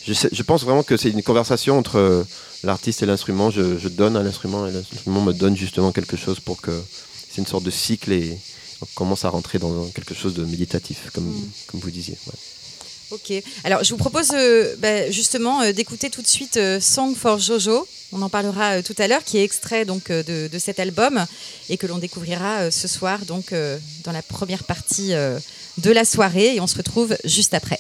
je, 0.06 0.14
sais- 0.14 0.30
je 0.32 0.44
pense 0.44 0.64
vraiment 0.64 0.84
que 0.84 0.96
c'est 0.96 1.10
une 1.10 1.24
conversation 1.24 1.78
entre 1.78 2.26
l'artiste 2.64 3.04
et 3.04 3.06
l'instrument. 3.06 3.50
Je, 3.52 3.78
je 3.78 3.88
donne 3.90 4.16
à 4.16 4.24
l'instrument 4.24 4.66
et 4.68 4.72
l'instrument 4.72 5.22
me 5.22 5.34
donne 5.34 5.58
justement 5.58 5.92
quelque 5.92 6.16
chose 6.18 6.40
pour 6.40 6.62
que 6.62 6.72
c'est 7.30 7.40
une 7.42 7.48
sorte 7.48 7.64
de 7.64 7.72
cycle 7.72 8.12
et 8.14 8.38
on 8.82 8.86
commence 8.96 9.26
à 9.26 9.30
rentrer 9.30 9.60
dans 9.60 9.88
quelque 9.90 10.14
chose 10.14 10.34
de 10.34 10.44
méditatif, 10.46 11.10
comme, 11.14 11.26
Mm. 11.26 11.50
comme 11.68 11.80
vous 11.80 11.92
disiez. 11.92 12.18
ouais. 12.28 12.34
Ok. 13.10 13.32
Alors, 13.64 13.84
je 13.86 13.92
vous 13.92 13.98
propose 13.98 14.32
euh, 14.34 14.76
bah, 14.80 15.10
justement 15.10 15.62
euh, 15.62 15.72
d'écouter 15.72 16.10
tout 16.10 16.22
de 16.22 16.28
suite 16.28 16.58
euh, 16.58 16.82
Song 16.82 17.16
for 17.16 17.40
Jojo. 17.40 17.88
On 18.12 18.22
en 18.22 18.28
parlera 18.30 18.84
tout 18.84 18.96
à 18.98 19.08
l'heure, 19.08 19.24
qui 19.24 19.38
est 19.38 19.44
extrait 19.46 19.86
donc 19.86 20.12
de, 20.12 20.48
de 20.48 20.60
cet 20.60 20.80
album 20.80 21.26
et 21.70 21.78
que 21.78 21.88
l'on 21.88 21.98
découvrira 21.98 22.72
ce 22.72 22.88
soir 22.88 23.26
donc 23.26 23.54
dans 24.06 24.12
la 24.14 24.22
première 24.22 24.64
partie 24.64 25.10
de 25.10 25.92
la 25.92 26.06
soirée. 26.06 26.56
Et 26.56 26.62
on 26.62 26.68
se 26.68 26.78
retrouve 26.78 27.18
juste 27.26 27.54
après. 27.54 27.80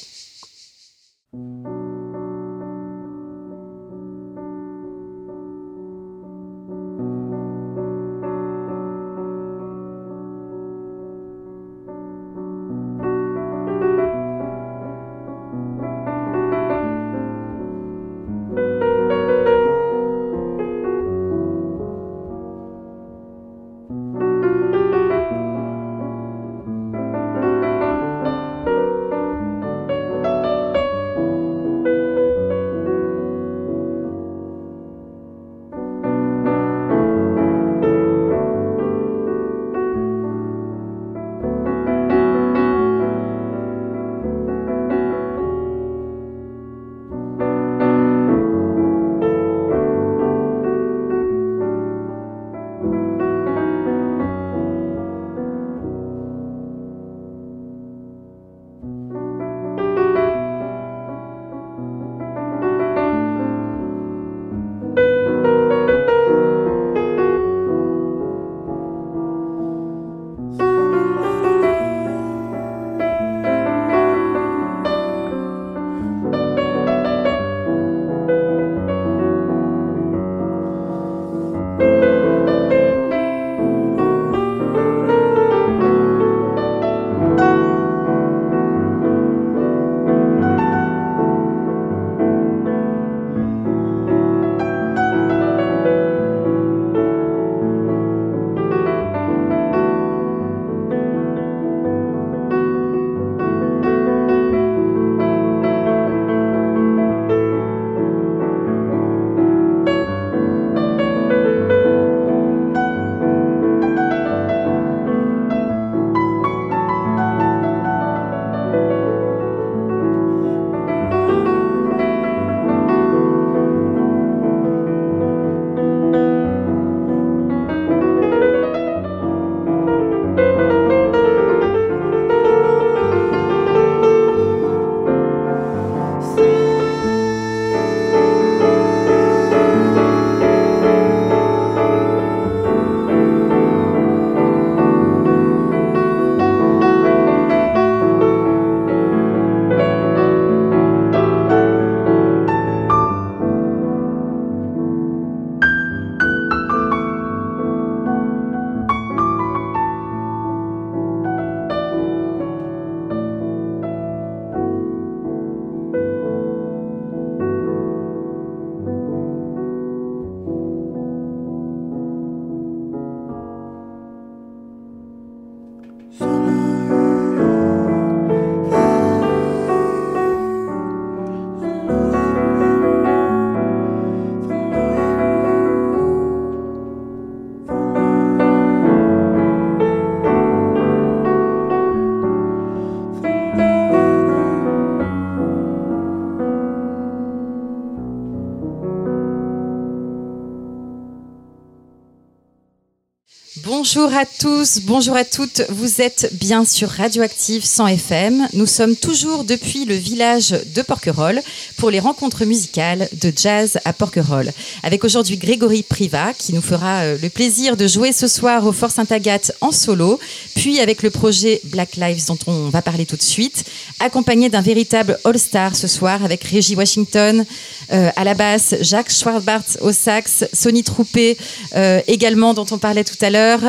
Bonjour 203.89 204.13
à 204.13 204.25
tous, 204.25 204.81
bonjour 204.83 205.15
à 205.15 205.23
toutes. 205.23 205.61
Vous 205.69 206.01
êtes 206.01 206.29
bien 206.33 206.65
sur 206.65 206.89
Radioactive 206.89 207.63
100 207.63 207.87
FM. 207.87 208.47
Nous 208.51 208.65
sommes 208.65 208.97
toujours 208.97 209.45
depuis 209.45 209.85
le 209.85 209.95
village 209.95 210.49
de 210.75 210.81
Porquerolles 210.81 211.41
pour 211.77 211.91
les 211.91 211.99
rencontres 211.99 212.43
musicales 212.45 213.07
de 213.21 213.31
jazz 213.35 213.77
à 213.85 213.93
Porquerolles. 213.93 214.51
Avec 214.83 215.03
aujourd'hui 215.03 215.37
Grégory 215.37 215.83
Privat 215.83 216.33
qui 216.33 216.53
nous 216.53 216.61
fera 216.61 217.01
euh, 217.01 217.17
le 217.21 217.29
plaisir 217.29 217.77
de 217.77 217.87
jouer 217.87 218.11
ce 218.11 218.27
soir 218.27 218.65
au 218.65 218.71
Fort 218.71 218.91
Sainte-Agathe 218.91 219.51
en 219.61 219.71
solo, 219.71 220.19
puis 220.55 220.79
avec 220.79 221.03
le 221.03 221.11
projet 221.11 221.61
Black 221.65 221.95
Lives 221.95 222.25
dont 222.27 222.37
on 222.47 222.69
va 222.69 222.81
parler 222.81 223.05
tout 223.05 223.15
de 223.15 223.21
suite, 223.21 223.63
accompagné 223.99 224.49
d'un 224.49 224.61
véritable 224.61 225.19
all-star 225.23 225.75
ce 225.75 225.87
soir 225.87 226.23
avec 226.25 226.43
Reggie 226.43 226.75
Washington 226.75 227.45
euh, 227.93 228.09
à 228.15 228.23
la 228.23 228.33
basse, 228.33 228.75
Jacques 228.81 229.11
Schwartbart 229.11 229.63
au 229.81 229.91
sax, 229.91 230.45
Sonny 230.53 230.83
Troupé 230.83 231.37
euh, 231.75 232.01
également 232.07 232.53
dont 232.53 232.65
on 232.71 232.77
parlait 232.77 233.03
tout 233.03 233.17
à 233.21 233.29
l'heure, 233.29 233.61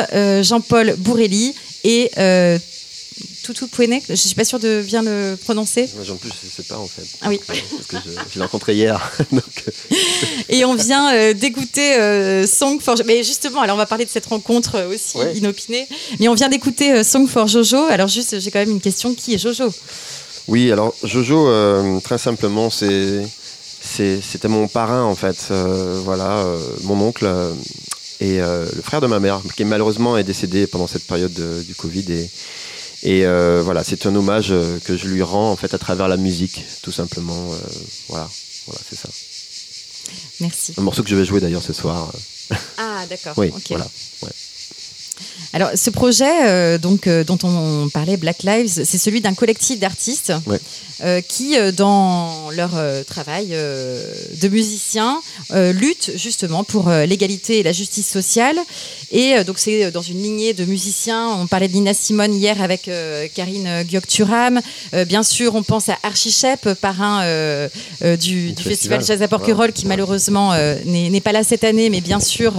Jean-Paul 0.43 0.95
Bourrelli 0.99 1.55
et 1.85 2.11
Toutou 3.49 3.67
Pouenek, 3.67 4.05
je 4.11 4.15
suis 4.15 4.35
pas 4.35 4.45
sûre 4.45 4.59
de 4.59 4.83
bien 4.83 5.01
le 5.03 5.35
prononcer. 5.43 5.89
Moi, 5.97 6.05
en 6.11 6.17
plus, 6.17 6.29
je 6.45 6.51
sais 6.55 6.63
pas 6.65 6.77
en 6.77 6.87
fait. 6.87 7.03
Ah 7.23 7.29
oui. 7.31 7.41
Parce 7.47 7.59
que 7.89 7.97
je, 8.05 8.11
je 8.35 8.35
l'ai 8.39 8.43
rencontré 8.43 8.75
hier. 8.75 9.11
donc, 9.33 9.43
euh, 9.67 9.97
Et 10.51 10.67
on 10.67 10.75
vient 10.75 11.15
euh, 11.15 11.33
d'écouter 11.33 11.95
euh, 11.97 12.47
Song 12.47 12.79
for 12.79 12.95
Mais 13.07 13.25
justement, 13.25 13.63
alors 13.63 13.77
on 13.77 13.79
va 13.79 13.87
parler 13.87 14.05
de 14.05 14.11
cette 14.11 14.27
rencontre 14.27 14.87
aussi 14.93 15.17
Ouais. 15.17 15.35
inopinée. 15.39 15.89
Mais 16.21 16.29
on 16.29 16.35
vient 16.35 16.51
d'écouter 16.51 17.03
Song 17.05 17.27
for 17.27 17.47
Jojo. 17.49 17.85
Alors 17.87 18.09
juste, 18.09 18.39
j'ai 18.39 18.51
quand 18.51 18.59
même 18.59 18.71
une 18.71 18.83
question. 18.83 19.15
Qui 19.15 19.33
est 19.33 19.39
Jojo? 19.39 19.73
Oui, 20.47 20.71
alors 20.71 20.95
Jojo, 21.03 22.01
très 22.01 22.19
simplement, 22.19 22.69
c'est 22.69 23.27
c'est- 23.81 24.21
c'était 24.21 24.49
mon 24.49 24.69
parrain 24.69 25.05
en 25.05 25.15
fait. 25.15 25.47
Voilà, 26.05 26.45
mon 26.83 27.01
oncle 27.01 27.27
et 28.21 28.41
euh, 28.43 28.67
le 28.75 28.83
frère 28.83 29.01
de 29.01 29.07
ma 29.07 29.21
mère, 29.21 29.41
qui 29.57 29.65
malheureusement 29.65 30.19
est 30.19 30.25
décédé 30.25 30.67
pendant 30.67 30.87
cette 30.89 31.07
période 31.07 31.33
de- 31.33 31.63
du 31.63 31.75
Covid. 31.75 32.05
Et, 32.13 32.31
et 33.03 33.25
euh, 33.27 33.63
voilà, 33.65 33.85
c'est 33.85 34.07
un 34.07 34.15
hommage 34.15 34.49
euh, 34.51 34.79
que 34.85 34.97
je 34.97 35.07
lui 35.09 35.23
rends 35.23 35.51
en 35.53 35.57
fait 35.57 35.73
à 35.75 35.79
travers 35.79 36.09
la 36.09 36.17
musique, 36.17 36.65
tout 36.83 36.93
simplement. 36.93 37.53
Euh, 37.53 37.57
voilà, 38.09 38.29
voilà, 38.67 38.81
c'est 38.89 38.97
ça. 38.97 39.09
Merci. 40.41 40.75
Un 40.77 40.83
morceau 40.83 41.03
que 41.03 41.09
je 41.09 41.17
vais 41.17 41.25
jouer 41.25 41.41
d'ailleurs 41.41 41.63
ce 41.63 41.73
soir. 41.73 42.13
Ah, 42.79 43.05
d'accord. 43.09 43.35
Oui, 43.37 43.49
Ok. 43.55 43.63
voilà. 43.71 43.87
Alors, 45.53 45.71
ce 45.75 45.91
projet 45.91 46.47
euh, 46.47 46.79
donc, 46.79 47.07
euh, 47.07 47.25
dont 47.25 47.39
on 47.43 47.89
parlait, 47.89 48.17
Black 48.17 48.43
Lives, 48.43 48.85
c'est 48.85 48.99
celui 48.99 49.21
d'un 49.21 49.35
collectif 49.35 49.79
d'artistes 49.81 50.33
Ouais. 50.47 50.61
euh, 51.05 51.21
qui, 51.21 51.57
dans 51.77 52.51
leur 52.51 52.71
travail 53.07 53.49
de 53.49 54.49
musiciens, 54.49 55.21
luttent 55.51 56.13
justement 56.17 56.65
pour 56.65 56.91
l'égalité 56.91 57.61
et 57.61 57.63
la 57.63 57.73
justice 57.73 58.09
sociale. 58.09 58.57
Et 59.11 59.43
donc, 59.45 59.59
c'est 59.59 59.91
dans 59.91 60.03
une 60.03 60.23
lignée 60.23 60.53
de 60.55 60.65
musiciens. 60.65 61.29
On 61.41 61.47
parlait 61.47 61.69
de 61.69 61.73
Nina 61.75 61.95
Simone 61.95 62.35
hier 62.35 62.61
avec 62.61 62.91
Karine 63.35 63.85
Gyokturam. 63.89 64.61
Bien 65.07 65.23
sûr, 65.23 65.55
on 65.55 65.63
pense 65.63 65.89
à 65.89 65.97
Archie 66.03 66.33
Shep, 66.33 66.75
parrain 66.75 67.25
du, 68.01 68.53
du 68.53 68.63
festival. 68.63 69.05
Jazz 69.05 69.23
à 69.23 69.29
Porquerolles, 69.29 69.73
qui 69.73 69.87
malheureusement 69.87 70.53
n'est 70.85 71.21
pas 71.21 71.33
là 71.33 71.45
cette 71.45 71.65
année, 71.65 71.91
mais 71.91 72.01
bien 72.01 72.21
sûr, 72.21 72.55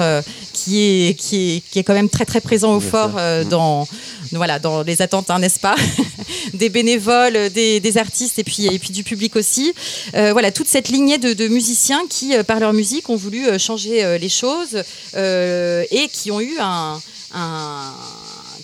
qui, 0.53 0.79
est, 0.81 1.13
qui, 1.13 1.57
est, 1.57 1.63
qui 1.71 1.79
est 1.79 1.83
quand 1.83 1.93
même 1.93 2.09
très 2.09 2.25
très 2.25 2.41
présent 2.49 2.75
au 2.75 2.79
fort 2.79 3.11
euh, 3.19 3.43
dans, 3.43 3.87
voilà, 4.31 4.57
dans 4.57 4.81
les 4.81 5.03
attentes, 5.03 5.29
hein, 5.29 5.37
n'est-ce 5.37 5.59
pas 5.59 5.75
Des 6.55 6.69
bénévoles, 6.69 7.51
des, 7.51 7.79
des 7.79 7.97
artistes 7.99 8.39
et 8.39 8.43
puis, 8.43 8.65
et 8.65 8.79
puis 8.79 8.89
du 8.89 9.03
public 9.03 9.35
aussi. 9.35 9.71
Euh, 10.15 10.31
voilà, 10.31 10.51
toute 10.51 10.67
cette 10.67 10.89
lignée 10.89 11.19
de, 11.19 11.33
de 11.33 11.47
musiciens 11.47 12.01
qui, 12.09 12.35
euh, 12.35 12.41
par 12.43 12.59
leur 12.59 12.73
musique, 12.73 13.07
ont 13.09 13.15
voulu 13.15 13.47
euh, 13.47 13.59
changer 13.59 14.03
euh, 14.03 14.17
les 14.17 14.29
choses 14.29 14.81
euh, 15.15 15.83
et 15.91 16.07
qui 16.07 16.31
ont 16.31 16.41
eu 16.41 16.55
un, 16.59 16.99
un- 17.35 17.93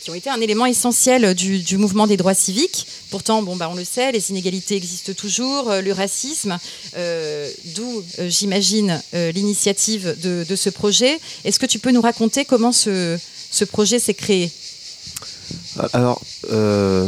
qui 0.01 0.11
ont 0.11 0.15
été 0.15 0.29
un 0.29 0.39
élément 0.41 0.67
essentiel 0.67 1.33
du, 1.33 1.57
du 1.59 1.77
mouvement 1.77 2.05
des 2.05 2.15
droits 2.17 2.35
civiques. 2.35 2.85
Pourtant, 3.09 3.41
bon, 3.41 3.55
bah, 3.55 3.69
on 3.71 3.75
le 3.75 3.83
sait, 3.83 4.11
les 4.11 4.29
inégalités 4.29 4.75
existent 4.75 5.13
toujours, 5.13 5.71
euh, 5.71 5.81
le 5.81 5.93
racisme, 5.93 6.57
euh, 6.95 7.49
d'où, 7.75 8.03
euh, 8.19 8.29
j'imagine, 8.29 9.01
euh, 9.15 9.31
l'initiative 9.31 10.15
de, 10.21 10.43
de 10.47 10.55
ce 10.55 10.69
projet. 10.69 11.19
Est-ce 11.43 11.57
que 11.59 11.65
tu 11.65 11.79
peux 11.79 11.89
nous 11.91 12.01
raconter 12.01 12.45
comment 12.45 12.71
ce, 12.71 13.17
ce 13.55 13.63
projet 13.63 13.99
s'est 13.99 14.13
créé 14.13 14.51
Alors, 15.93 16.21
euh, 16.51 17.07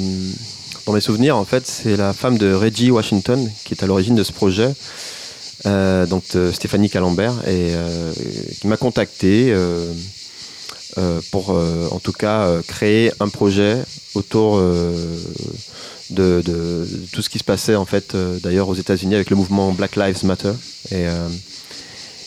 dans 0.86 0.94
mes 0.94 1.02
souvenirs, 1.02 1.36
en 1.36 1.44
fait, 1.44 1.68
c'est 1.68 1.98
la 1.98 2.14
femme 2.14 2.38
de 2.38 2.54
Reggie 2.54 2.90
Washington 2.90 3.52
qui 3.66 3.74
est 3.74 3.84
à 3.84 3.86
l'origine 3.86 4.16
de 4.16 4.24
ce 4.24 4.32
projet, 4.32 4.74
euh, 5.66 6.06
donc 6.06 6.24
euh, 6.36 6.54
Stéphanie 6.54 6.90
Calambert, 6.90 7.34
et 7.48 7.74
qui 8.62 8.68
m'a 8.68 8.78
contacté 8.78 9.54
pour, 11.32 11.50
en 11.50 12.00
tout 12.00 12.14
cas, 12.14 12.50
créer 12.66 13.12
un 13.20 13.28
projet 13.28 13.84
autour 14.16 14.58
de, 16.10 16.42
tout 17.12 17.22
ce 17.22 17.30
qui 17.30 17.40
se 17.40 17.44
passait, 17.44 17.76
en 17.76 17.86
fait, 17.86 18.16
d'ailleurs 18.42 18.70
aux 18.70 18.76
États-Unis 18.76 19.16
avec 19.16 19.30
le 19.30 19.36
mouvement 19.36 19.74
Black 19.74 19.98
Lives 19.98 20.24
Matter. 20.24 20.54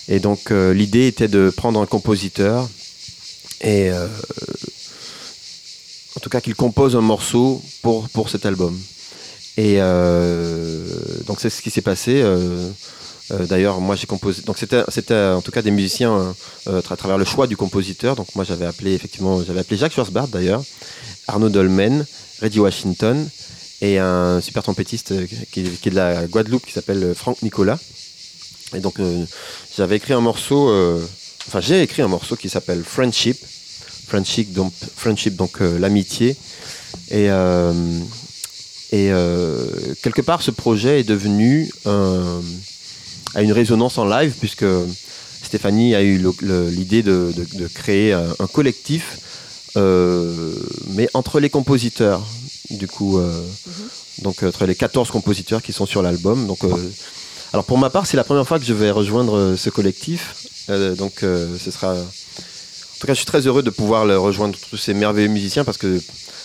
Et, 0.09 0.21
donc, 0.21 0.51
l'idée 0.51 1.07
était 1.07 1.29
de 1.29 1.49
prendre 1.49 1.81
un 1.81 1.87
compositeur 1.87 2.69
et 3.61 3.91
euh, 3.91 4.07
en 6.17 6.21
tout 6.21 6.31
cas 6.31 6.41
qu'il 6.41 6.55
compose 6.55 6.97
un 6.97 7.01
morceau 7.01 7.63
pour, 7.83 8.09
pour 8.11 8.29
cet 8.29 8.47
album. 8.47 8.79
Et 9.57 9.77
euh, 9.79 10.85
donc 11.27 11.41
c'est 11.41 11.51
ce 11.51 11.61
qui 11.63 11.71
s'est 11.71 11.83
passé. 11.83 12.21
euh, 12.23 12.69
euh, 13.33 13.47
D'ailleurs, 13.47 13.81
moi 13.81 13.95
j'ai 13.97 14.07
composé. 14.07 14.43
Donc 14.43 14.57
c'était, 14.59 14.83
en 15.17 15.43
tout 15.43 15.51
cas 15.53 15.63
des 15.63 15.71
musiciens 15.71 16.13
euh, 16.17 16.33
euh, 16.69 16.83
à 16.91 16.97
travers 16.97 17.19
le 17.19 17.25
choix 17.25 17.47
du 17.47 17.57
compositeur. 17.57 18.17
Donc 18.17 18.29
moi 18.35 18.45
j'avais 18.45 18.67
appelé 18.67 18.95
effectivement, 18.95 19.43
j'avais 19.45 19.61
appelé 19.61 19.77
Jacques 19.77 19.93
Schwarzbart 19.93 20.29
d'ailleurs, 20.29 20.63
Arnaud 21.29 21.49
Dolmen, 21.51 22.07
Reggie 22.43 22.61
Washington 22.61 23.29
et 23.83 23.99
un 23.99 24.41
super 24.41 24.63
trompettiste 24.63 25.15
qui, 25.51 25.65
qui 25.65 25.89
est 25.89 25.91
de 25.91 25.97
la 25.97 26.27
Guadeloupe 26.27 26.67
qui 26.67 26.73
s'appelle 26.73 27.15
Franck 27.15 27.43
Nicolas. 27.43 27.79
Et 28.75 28.81
donc 28.81 28.99
euh, 29.01 29.25
j'avais 29.77 29.97
écrit 29.97 30.13
un 30.13 30.21
morceau. 30.21 30.71
euh, 30.71 31.05
enfin 31.47 31.61
j'ai 31.61 31.83
écrit 31.83 32.03
un 32.03 32.09
morceau 32.09 32.37
qui 32.37 32.49
s'appelle 32.49 32.83
Friendship. 32.85 33.39
Friendship 34.07 34.53
donc, 34.53 34.73
friendship, 34.97 35.37
donc 35.37 35.61
euh, 35.61 35.79
l'amitié. 35.79 36.37
Et, 37.11 37.31
euh, 37.31 37.73
et 38.91 39.13
euh, 39.13 39.65
quelque 40.03 40.21
part, 40.21 40.43
ce 40.43 40.51
projet 40.51 41.01
est 41.01 41.05
devenu 41.05 41.71
à 41.87 43.43
une 43.43 43.53
résonance 43.53 43.99
en 43.99 44.05
live, 44.07 44.35
puisque 44.41 44.65
Stéphanie 45.43 45.95
a 45.95 46.03
eu 46.03 46.21
l'idée 46.71 47.03
de, 47.05 47.33
de- 47.37 47.59
de 47.59 47.67
créer 47.69 48.13
un, 48.13 48.35
un 48.41 48.47
collectif, 48.49 49.19
mais 49.77 51.09
entre 51.15 51.39
les 51.39 51.51
compositeurs, 51.51 52.27
du 52.71 52.89
coup, 52.89 53.19
euh, 53.19 53.41
donc 54.23 54.43
entre 54.43 54.67
les 54.67 54.75
14 54.75 55.11
compositeurs 55.11 55.63
qui 55.63 55.73
sont 55.73 55.87
sur 55.87 56.03
l'album. 56.03 56.47
Donc, 56.49 56.59
alors 57.53 57.65
pour 57.65 57.79
ma 57.79 57.91
part, 57.91 58.07
c'est 58.07 58.17
la 58.17 58.25
première 58.25 58.47
fois 58.47 58.59
que 58.59 58.65
je 58.65 58.75
vais 58.75 58.91
rejoindre 58.91 59.55
ce 59.57 59.71
collectif, 59.71 60.35
donc 60.97 61.23
euh, 61.23 61.57
ce 61.63 61.71
sera 61.71 61.95
en 61.95 63.01
tout 63.01 63.07
cas, 63.07 63.15
je 63.15 63.19
suis 63.19 63.27
très 63.27 63.47
heureux 63.47 63.63
de 63.63 63.71
pouvoir 63.71 64.05
le 64.05 64.19
rejoindre 64.19 64.59
tous 64.71 64.77
ces 64.77 64.93
merveilleux 64.93 65.29
musiciens 65.29 65.65
parce 65.65 65.79
que 65.79 65.99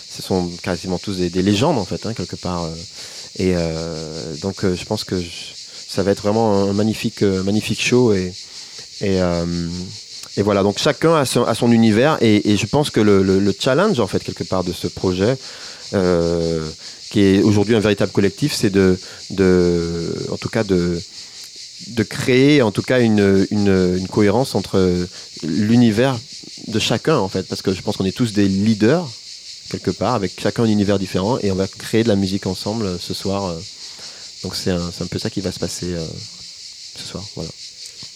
ce 0.08 0.22
sont 0.22 0.48
quasiment 0.62 0.98
tous 0.98 1.18
des, 1.18 1.28
des 1.28 1.42
légendes 1.42 1.76
en 1.78 1.84
fait, 1.84 2.06
hein, 2.06 2.14
quelque 2.14 2.36
part. 2.36 2.64
euh. 2.64 2.70
Et 3.38 3.52
euh, 3.54 4.34
donc, 4.40 4.64
euh, 4.64 4.74
je 4.74 4.84
pense 4.86 5.04
que 5.04 5.22
ça 5.88 6.02
va 6.02 6.12
être 6.12 6.22
vraiment 6.22 6.62
un 6.70 6.72
magnifique, 6.72 7.22
euh, 7.22 7.42
magnifique 7.42 7.82
show. 7.82 8.14
Et, 8.14 8.32
et, 9.02 9.20
euh, 9.20 9.44
voilà, 10.38 10.62
donc 10.62 10.78
chacun 10.78 11.14
a 11.14 11.26
son, 11.26 11.70
univers. 11.70 12.16
Et, 12.22 12.56
je 12.56 12.66
pense 12.66 12.88
que 12.88 13.00
le, 13.00 13.22
le- 13.22 13.38
le 13.40 13.54
challenge 13.58 14.00
en 14.00 14.06
fait, 14.06 14.24
quelque 14.24 14.44
part, 14.44 14.64
de 14.64 14.72
ce 14.72 14.86
projet, 14.86 15.36
euh, 15.92 16.66
qui 17.10 17.20
est 17.20 17.42
aujourd'hui 17.42 17.76
un 17.76 17.80
véritable 17.80 18.12
collectif, 18.12 18.54
c'est 18.54 18.70
de, 18.70 18.98
de, 19.28 20.14
en 20.30 20.38
tout 20.38 20.48
cas, 20.48 20.64
de 20.64 20.98
de 21.88 22.02
créer 22.02 22.62
en 22.62 22.72
tout 22.72 22.82
cas 22.82 23.00
une, 23.00 23.46
une, 23.50 24.08
cohérence 24.08 24.54
entre 24.54 25.06
l'univers 25.42 26.18
de 26.68 26.78
chacun 26.78 27.18
en 27.18 27.28
fait 27.28 27.44
parce 27.44 27.62
que 27.62 27.72
je 27.72 27.82
pense 27.82 27.96
qu'on 27.96 28.04
est 28.04 28.16
tous 28.16 28.32
des 28.32 28.48
leaders 28.48 29.08
quelque 29.70 29.90
part 29.90 30.14
avec 30.14 30.40
chacun 30.40 30.64
un 30.64 30.68
univers 30.68 30.98
différent 30.98 31.38
et 31.38 31.50
on 31.50 31.54
va 31.54 31.66
créer 31.66 32.02
de 32.02 32.08
la 32.08 32.16
musique 32.16 32.46
ensemble 32.46 32.86
euh, 32.86 32.98
ce 32.98 33.14
soir 33.14 33.44
euh. 33.44 33.60
donc 34.42 34.56
c'est 34.56 34.70
un, 34.70 34.88
un 34.88 35.06
peu 35.06 35.18
ça 35.18 35.30
qui 35.30 35.40
va 35.40 35.52
se 35.52 35.58
passer 35.58 35.92
euh, 35.92 36.06
ce 36.96 37.06
soir 37.06 37.24
voilà 37.34 37.50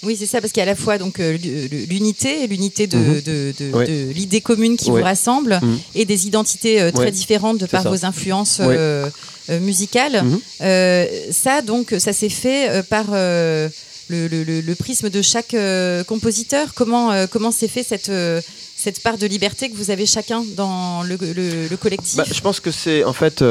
Oui, 0.03 0.17
c'est 0.19 0.27
ça, 0.27 0.41
parce 0.41 0.53
qu'il 0.53 0.61
y 0.61 0.65
a 0.67 0.69
à 0.71 0.73
la 0.73 0.77
fois 0.77 0.97
donc 0.97 1.21
euh, 1.21 1.37
l'u- 1.37 1.87
l'unité, 1.87 2.47
l'unité 2.47 2.87
de, 2.87 2.97
Mhm. 2.97 3.21
de- 3.21 3.55
de- 3.59 3.73
Ouais. 3.77 3.87
de 3.87 4.13
l'idée 4.13 4.41
commune 4.41 4.77
qui 4.79 4.91
Ouais. 4.91 5.01
vous 5.01 5.05
rassemble, 5.05 5.59
Mhm. 5.63 5.79
et 5.95 6.05
des 6.07 6.27
identités 6.27 6.81
euh, 6.81 6.91
très 6.91 7.05
Ouais. 7.05 7.11
différentes 7.11 7.59
de 7.59 7.67
par 7.67 7.83
ça. 7.83 7.91
vos 7.91 8.05
influences 8.07 8.59
euh, 8.61 9.11
euh, 9.51 9.61
musicales. 9.61 10.23
Mhm. 10.25 10.41
Euh, 10.63 11.07
ça, 11.31 11.61
donc, 11.61 11.95
ça 11.99 12.13
s'est 12.15 12.31
fait 12.31 12.71
euh, 12.71 12.83
par 12.83 13.07
euh, 13.13 13.69
le, 14.09 14.27
le- 14.27 14.43
le- 14.45 14.61
le 14.63 14.75
prisme 14.75 15.11
de 15.11 15.21
chaque 15.23 15.53
euh, 15.55 16.03
compositeur. 16.05 16.73
Comment 16.75 17.13
euh, 17.13 17.27
comment 17.31 17.53
s'est 17.53 17.69
fait 17.69 17.83
cette 17.83 18.09
euh, 18.09 18.41
cette 18.77 19.03
part 19.03 19.19
de 19.19 19.27
liberté 19.27 19.69
que 19.69 19.77
vous 19.77 19.91
avez 19.91 20.07
chacun 20.07 20.43
dans 20.57 21.03
le 21.03 21.77
collectif? 21.77 22.17
Bah, 22.17 22.25
je 22.33 22.41
pense 22.41 22.59
que 22.61 22.71
c'est 22.71 23.05
en 23.05 23.13
fait 23.13 23.43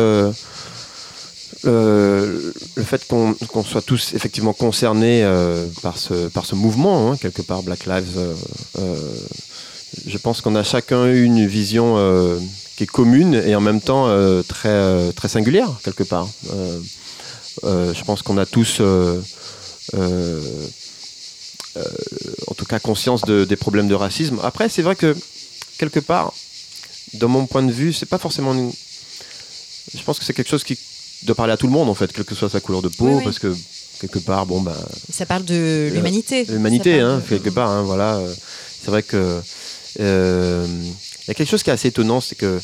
euh, 1.66 2.52
le 2.76 2.84
fait 2.84 3.06
qu'on 3.08 3.36
soit 3.64 3.82
tous 3.82 4.14
effectivement 4.14 4.54
concernés 4.54 5.24
euh, 5.24 5.66
par, 5.82 5.98
ce, 5.98 6.28
par 6.30 6.46
ce 6.46 6.56
mouvement, 6.56 7.12
hein, 7.12 7.18
quelque 7.18 7.42
part, 7.42 7.64
Black 7.64 7.86
Lives, 7.86 8.18
euh, 8.78 8.96
je 10.08 10.18
pense 10.18 10.42
qu'on 10.42 10.56
a 10.56 10.64
chacun 10.64 11.12
une 11.12 11.46
vision 11.48 11.96
qui 12.78 12.84
est 12.84 12.88
commune 12.88 13.34
et 13.34 13.56
en 13.56 13.62
même 13.62 13.82
temps 13.82 14.08
très, 14.48 15.12
très 15.14 15.28
singulière, 15.28 15.70
quelque 15.84 16.04
part. 16.04 16.30
Je 17.64 18.04
pense 18.04 18.22
qu'on 18.22 18.38
a 18.38 18.46
tous, 18.46 18.80
en 22.48 22.54
tout 22.56 22.66
cas, 22.66 22.80
conscience 22.80 23.22
de- 23.24 23.46
des 23.46 23.56
problèmes 23.56 23.88
de 23.88 23.96
racisme. 23.96 24.40
Après, 24.44 24.70
c'est 24.70 24.82
vrai 24.82 24.96
que, 24.96 25.16
quelque 25.78 26.00
part, 26.00 26.34
de 27.14 27.26
mon 27.26 27.46
point 27.48 27.64
de 27.64 27.72
vue, 27.72 27.94
c'est 27.94 28.06
pas 28.06 28.18
forcément. 28.20 28.54
une- 28.54 28.72
Je 29.98 30.04
pense 30.04 30.20
que 30.20 30.26
c'est 30.26 30.34
quelque 30.34 30.50
chose 30.50 30.64
qui 30.64 30.78
doit 31.24 31.36
parler 31.36 31.54
à 31.54 31.58
tout 31.58 31.68
le 31.68 31.74
monde, 31.74 31.90
en 31.90 31.96
fait, 31.96 32.12
quelle 32.12 32.26
que 32.26 32.36
soit 32.36 32.50
sa 32.50 32.60
couleur 32.60 32.82
de 32.82 32.88
peau, 32.90 33.18
Oui, 33.18 33.24
parce 33.24 33.40
que 33.40 33.54
quelque 34.00 34.20
part, 34.20 34.46
bon, 34.46 34.62
bah, 34.62 34.78
Ça 35.12 35.26
parle 35.26 35.44
de 35.46 35.90
l'humanité. 35.94 36.46
l'humanité, 36.46 37.00
parle 37.00 37.10
hein, 37.12 37.18
de- 37.18 37.30
quelque 37.30 37.50
part, 37.50 37.70
hein, 37.70 37.84
voilà. 37.84 38.16
euh, 38.18 38.34
C'est 38.82 38.92
vrai 38.92 39.04
que 39.04 39.42
euh, 40.00 40.66
il 40.68 41.28
y 41.28 41.32
a 41.32 41.34
quelque 41.34 41.50
chose 41.50 41.64
qui 41.64 41.70
est 41.70 41.74
assez 41.74 41.90
étonnant, 41.90 42.22
c'est 42.22 42.36
que 42.36 42.60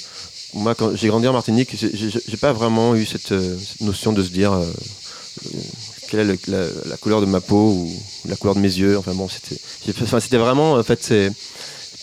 moi, 0.54 0.74
quand 0.76 0.96
j'ai 0.96 1.10
grandi 1.10 1.28
en 1.28 1.34
Martinique, 1.34 1.76
j'ai 1.76 2.38
pas 2.38 2.54
vraiment 2.54 2.96
eu 2.96 3.06
cette, 3.06 3.34
notion 3.82 4.14
de 4.14 4.24
se 4.24 4.30
dire 4.30 4.58
quelle 6.10 6.30
est 6.30 6.48
la, 6.48 6.98
couleur 6.98 7.20
de 7.20 7.26
ma 7.26 7.42
peau 7.42 7.72
ou 7.72 7.94
la 8.30 8.36
couleur 8.38 8.56
de 8.56 8.62
mes 8.62 8.74
yeux. 8.74 8.98
Enfin 8.98 9.14
bon, 9.14 9.28
c'était, 9.28 9.60
enfin, 10.02 10.20
c'était 10.20 10.38
vraiment, 10.38 10.74
en 10.74 10.84
fait, 10.84 11.04
c'est, 11.04 11.32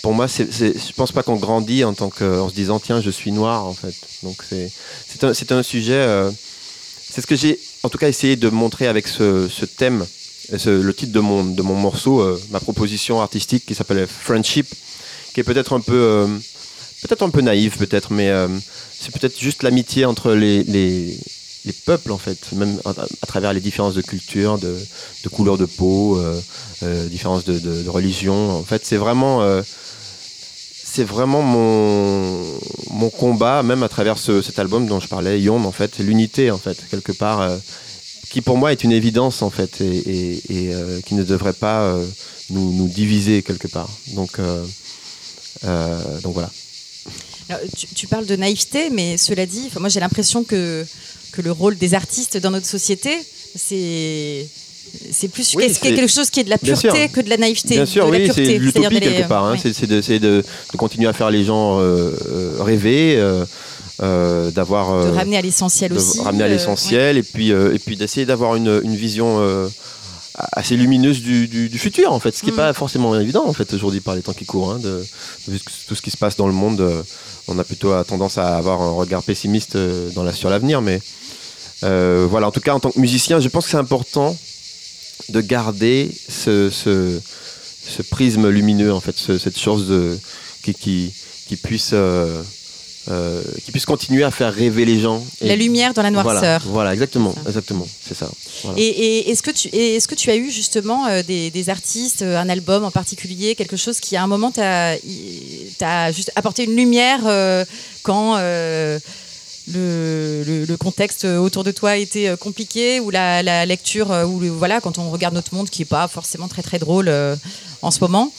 pour 0.03 0.13
moi, 0.13 0.27
c'est, 0.27 0.53
je 0.53 0.93
pense 0.95 1.13
pas 1.13 1.23
qu'on 1.23 1.37
grandit 1.37 1.85
en 1.85 1.95
se 1.95 2.55
disant 2.55 2.81
tiens, 2.81 3.01
je 3.01 3.11
suis 3.11 3.31
noir 3.31 3.65
en 3.65 3.73
fait. 3.73 3.95
Donc 4.25 4.43
c'est, 4.47 4.71
c'est 5.07 5.25
un, 5.25 5.33
c'est 5.33 5.63
sujet. 5.63 5.95
Euh, 5.95 6.31
c'est 7.09 7.21
ce 7.21 7.27
que 7.27 7.37
j'ai, 7.37 7.59
en 7.85 7.89
tout 7.89 7.99
cas, 7.99 8.09
essayé 8.09 8.35
de 8.35 8.49
montrer 8.49 8.89
avec 8.89 9.07
ce, 9.07 9.65
thème, 9.65 10.05
le 10.51 10.93
titre 10.93 11.13
de 11.13 11.21
mon, 11.21 11.45
morceau, 11.75 12.21
euh, 12.21 12.41
ma 12.51 12.59
proposition 12.59 13.21
artistique 13.21 13.65
qui 13.65 13.75
s'appelle 13.75 14.07
Friendship, 14.09 14.67
qui 15.33 15.41
est 15.41 15.45
peut-être 15.45 15.73
un 15.73 15.81
peu, 15.81 15.95
euh, 15.95 16.27
peut-être 17.03 17.23
un 17.23 17.31
peu 17.31 17.41
naïve, 17.41 17.77
peut-être, 17.77 18.13
mais 18.13 18.31
c'est 18.99 19.13
peut-être 19.13 19.39
juste 19.39 19.63
l'amitié 19.63 20.05
entre 20.05 20.33
les, 20.33 20.65
les 20.65 21.17
les 21.65 21.73
peuples 21.73 22.11
en 22.11 22.19
fait, 22.19 22.51
même 22.57 22.81
à, 22.85 23.27
travers 23.29 23.53
les 23.53 23.61
différences 23.61 23.95
de 23.95 24.03
culture, 24.03 24.59
de, 24.59 24.77
couleur 25.31 25.59
de 25.59 25.67
peau, 25.67 26.21
différences 27.09 27.45
de, 27.45 27.61
de, 27.61 27.89
religion. 27.89 28.51
En 28.51 28.65
fait, 28.65 28.85
c'est 28.85 28.97
vraiment, 28.97 29.63
c'est 30.93 31.05
vraiment 31.05 31.43
mon, 31.43 32.59
mon 32.91 33.11
combat, 33.11 33.63
même 33.63 33.83
à 33.83 33.89
travers 33.89 34.19
ce, 34.19 34.43
cet 34.43 34.59
album 34.59 34.87
dont 34.87 35.01
je 35.01 35.09
parlais, 35.09 35.41
Yon, 35.41 35.65
en 35.65 35.73
fait, 35.73 35.99
l'unité 35.99 36.51
en 36.51 36.59
fait, 36.59 36.77
quelque 36.91 37.13
part, 37.13 37.41
euh, 37.41 37.57
qui 38.31 38.41
pour 38.43 38.57
moi 38.59 38.73
est 38.73 38.85
une 38.85 38.93
évidence 38.93 39.43
en 39.43 39.51
fait, 39.51 39.81
et, 39.81 40.43
et 40.49 40.75
qui 41.07 41.15
ne 41.15 41.23
devrait 41.23 41.53
pas 41.53 41.99
nous, 42.51 42.73
nous, 42.73 42.89
diviser 42.89 43.43
quelque 43.43 43.69
part. 43.69 43.91
Donc, 44.15 44.39
donc 46.23 46.33
voilà. 46.33 46.51
tu, 47.77 47.87
tu, 47.89 48.07
parles 48.07 48.27
de 48.27 48.37
naïveté, 48.37 48.89
mais 48.91 49.19
cela 49.19 49.45
dit, 49.45 49.71
moi 49.79 49.91
j'ai 49.91 50.01
l'impression 50.01 50.45
que 50.45 50.87
que 51.33 51.43
le 51.43 51.51
rôle 51.51 51.77
des 51.77 51.95
artistes 51.95 52.37
dans 52.37 52.51
notre 52.51 52.67
société, 52.67 53.19
c'est 53.57 54.47
c'est 55.11 55.29
plus 55.29 55.57
quelque 55.81 56.07
chose 56.07 56.31
qui 56.31 56.41
est 56.41 56.45
de 56.45 56.51
la 56.51 56.59
pureté 56.59 57.09
que 57.09 57.21
de 57.21 57.31
la 57.31 57.37
naïveté. 57.37 57.75
Bien 57.75 57.87
sûr, 57.87 58.09
oui, 58.09 58.29
c'est 58.33 58.59
l'utopie 58.59 59.01
quelque 59.01 59.29
part. 59.29 59.45
Hein. 59.45 59.57
C'est 59.59 59.87
d'essayer 59.87 60.19
de, 60.19 60.43
continuer 60.77 61.09
à 61.09 61.13
faire 61.13 61.31
les 61.31 61.45
gens 61.45 61.79
euh, 61.79 62.11
euh, 62.31 62.57
rêver. 62.61 63.17
Euh, 64.01 64.51
d'avoir 64.51 65.05
de 65.05 65.11
ramener 65.11 65.37
à 65.37 65.43
l'essentiel 65.43 65.93
aussi 65.93 66.19
ramener 66.23 66.43
à 66.43 66.49
l'essentiel 66.49 67.19
et 67.19 67.23
puis 67.23 67.51
et 67.51 67.79
puis 67.79 67.95
d'essayer 67.95 68.27
d'avoir 68.27 68.57
une, 68.57 68.81
une, 68.83 68.97
vision 68.97 69.39
assez 70.35 70.77
lumineuse 70.77 71.21
du, 71.21 71.47
du, 71.47 71.79
futur 71.79 72.11
en 72.11 72.19
fait 72.19 72.35
ce 72.35 72.41
qui 72.41 72.47
n'est 72.47 72.53
mm. 72.53 72.57
pas 72.57 72.73
forcément 72.73 73.15
évident 73.21 73.47
en 73.47 73.53
fait 73.53 73.73
aujourd'hui 73.75 74.01
par 74.01 74.17
les 74.17 74.23
temps 74.23 74.33
qui 74.33 74.45
courent 74.45 74.73
hein, 74.73 74.81
de, 74.81 75.05
tout 75.87 75.95
ce 75.95 76.03
qui 76.03 76.11
se 76.11 76.17
passe 76.17 76.37
dans 76.37 76.49
le 76.49 76.53
monde 76.53 77.05
on 77.47 77.57
a 77.59 77.65
plutôt 77.65 77.93
tendance 78.03 78.39
à 78.39 78.57
avoir 78.57 78.83
un 78.83 78.91
regard 78.91 79.23
pessimiste 79.23 79.77
dans 80.15 80.25
la, 80.25 80.33
sur 80.33 80.51
l'avenir 80.51 80.81
mais 80.81 81.01
voilà, 81.83 82.49
en 82.49 82.51
tout 82.51 82.61
cas, 82.61 82.75
en 82.75 82.81
tant 82.81 82.91
que 82.91 82.99
musicien, 82.99 83.39
je 83.41 83.49
pense 83.49 83.67
que 83.67 83.71
c'est 83.71 83.77
important 83.77 84.37
de 85.29 85.41
garder 85.41 86.11
ce, 86.29 86.71
ce, 86.71 88.03
prisme 88.11 88.49
lumineux, 88.49 88.93
en 88.93 89.01
fait, 89.01 89.17
cette 89.17 89.59
chose 89.59 89.89
de, 89.89 90.19
qui, 90.63 90.75
qui, 90.75 91.13
qui 91.47 91.57
puisse. 91.57 91.91
Euh, 91.93 92.43
euh, 93.11 93.43
qui 93.65 93.73
puisse 93.73 93.85
continuer 93.85 94.23
à 94.23 94.31
faire 94.31 94.55
rêver 94.55 94.85
les 94.85 95.01
gens. 95.01 95.27
La 95.41 95.57
lumière 95.57 95.93
dans 95.93 96.03
la 96.03 96.13
noirceur. 96.13 96.63
Voilà, 96.67 96.93
exactement, 96.93 97.35
exactement, 97.49 97.85
c'est 98.01 98.15
ça. 98.15 98.31
Et, 98.77 99.29
est-ce 99.29 99.43
que 99.43 99.51
tu, 99.51 99.67
est-ce 99.75 100.07
que 100.07 100.15
tu 100.15 100.31
as 100.31 100.37
eu 100.37 100.53
justement 100.53 101.09
des, 101.23 101.51
des, 101.51 101.69
artistes, 101.69 102.23
un 102.23 102.49
album 102.49 102.85
en 102.85 102.93
particulier, 102.93 103.57
quelque 103.57 103.77
chose 103.77 103.99
qui 103.99 104.15
à 104.15 104.23
un 104.23 104.29
moment 104.29 104.53
t'a, 104.53 104.95
t'a 105.79 106.13
juste 106.13 106.31
apporté 106.37 106.63
une 106.63 106.77
lumière 106.77 107.23
quand 108.05 108.37
le, 109.69 110.65
le, 110.67 110.77
contexte 110.77 111.25
autour 111.25 111.63
de 111.65 111.71
toi 111.71 111.97
était 111.97 112.29
euh, 112.29 112.37
compliqué 112.37 113.01
ou 113.01 113.11
la, 113.11 113.65
lecture 113.67 114.11
euh, 114.11 114.25
ou 114.25 114.41
voilà 114.57 114.81
quand 114.81 114.99
on 114.99 115.11
regarde 115.11 115.35
notre 115.35 115.55
monde 115.55 115.71
qui 115.71 115.83
est 115.83 115.87
pas 115.87 116.09
forcément 116.09 116.49
très 116.49 116.63
très 116.63 116.79
drôle 116.79 117.09
euh, 117.09 117.37
en 117.81 117.91
ce 117.91 118.01
moment. 118.01 118.33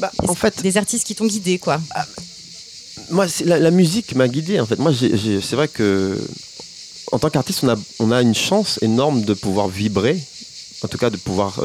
Bah, 0.00 0.10
en 0.26 0.34
fait 0.34 0.62
des 0.62 0.76
artistes 0.76 1.06
qui 1.06 1.14
t'ont 1.14 1.26
guidé 1.26 1.58
quoi? 1.58 1.80
Ah, 1.94 2.06
moi 3.10 3.26
la, 3.44 3.58
la, 3.58 3.70
musique 3.70 4.14
m'a 4.14 4.26
guidé 4.26 4.58
en 4.58 4.66
fait. 4.66 4.78
Moi 4.78 4.92
c'est 4.94 5.56
vrai 5.56 5.68
que 5.68 6.18
en 7.12 7.18
tant 7.18 7.30
qu'artiste 7.30 7.62
on 7.62 7.68
a, 7.68 7.76
on 8.00 8.10
a 8.10 8.22
une 8.22 8.34
chance 8.34 8.78
énorme 8.82 9.22
de 9.22 9.34
pouvoir 9.34 9.68
vibrer 9.68 10.18
en 10.82 10.88
tout 10.88 10.98
cas 10.98 11.10
de 11.10 11.16
pouvoir 11.16 11.60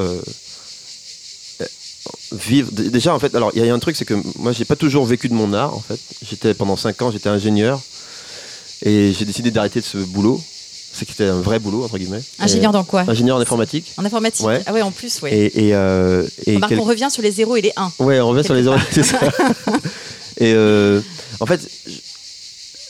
vivre. 2.32 2.72
Déjà 2.72 3.16
en 3.16 3.20
fait 3.20 3.34
alors 3.34 3.52
il 3.56 3.66
y 3.66 3.70
a 3.70 3.74
un 3.74 3.80
truc 3.80 3.96
c'est 3.96 4.06
que 4.06 4.16
moi 4.38 4.52
j'ai 4.52 4.66
pas 4.66 4.76
toujours 4.76 5.06
vécu 5.06 5.30
de 5.30 5.34
mon 5.34 5.54
art 5.54 5.74
en 5.74 5.82
fait. 5.82 6.00
J'étais 6.30 6.54
pendant 6.54 6.76
5 6.76 7.02
ans 7.02 7.12
j'étais 7.12 7.30
ingénieur 7.30 7.82
et 8.82 9.13
j'ai 9.13 9.26
décidé 9.26 9.52
d'arrêter 9.52 9.80
de 9.80 9.86
ce 9.86 9.98
boulot. 9.98 10.42
C'était 10.92 11.26
un 11.26 11.39
vrai 11.39 11.60
boulot, 11.60 11.84
entre 11.84 11.98
guillemets. 11.98 12.22
Ingénieur 12.39 12.72
dans 12.72 12.84
quoi 12.84 13.06
Ingénieur 13.08 13.38
en 13.38 13.42
informatique. 13.42 13.94
En 13.98 14.06
informatique 14.06 14.46
Ah 14.65 14.74
ouais, 14.74 14.82
en 14.82 14.92
plus, 14.92 15.22
ouais. 15.22 15.34
Et, 15.34 15.68
et, 15.68 15.76
euh, 15.76 16.26
on 16.48 16.84
revient 16.84 17.10
sur 17.12 17.22
les 17.22 17.32
0 17.32 17.56
et 17.58 17.62
les 17.62 17.72
1. 17.76 17.92
Ouais, 18.00 18.20
on 18.20 18.30
revient 18.30 18.44
sur 18.44 18.56
les 18.56 18.63
0 18.63 18.76
c'est 18.92 19.04
ça. 19.04 19.20
et 20.38 20.54
euh, 20.54 21.02
en 21.39 21.46
fait, 21.46 21.62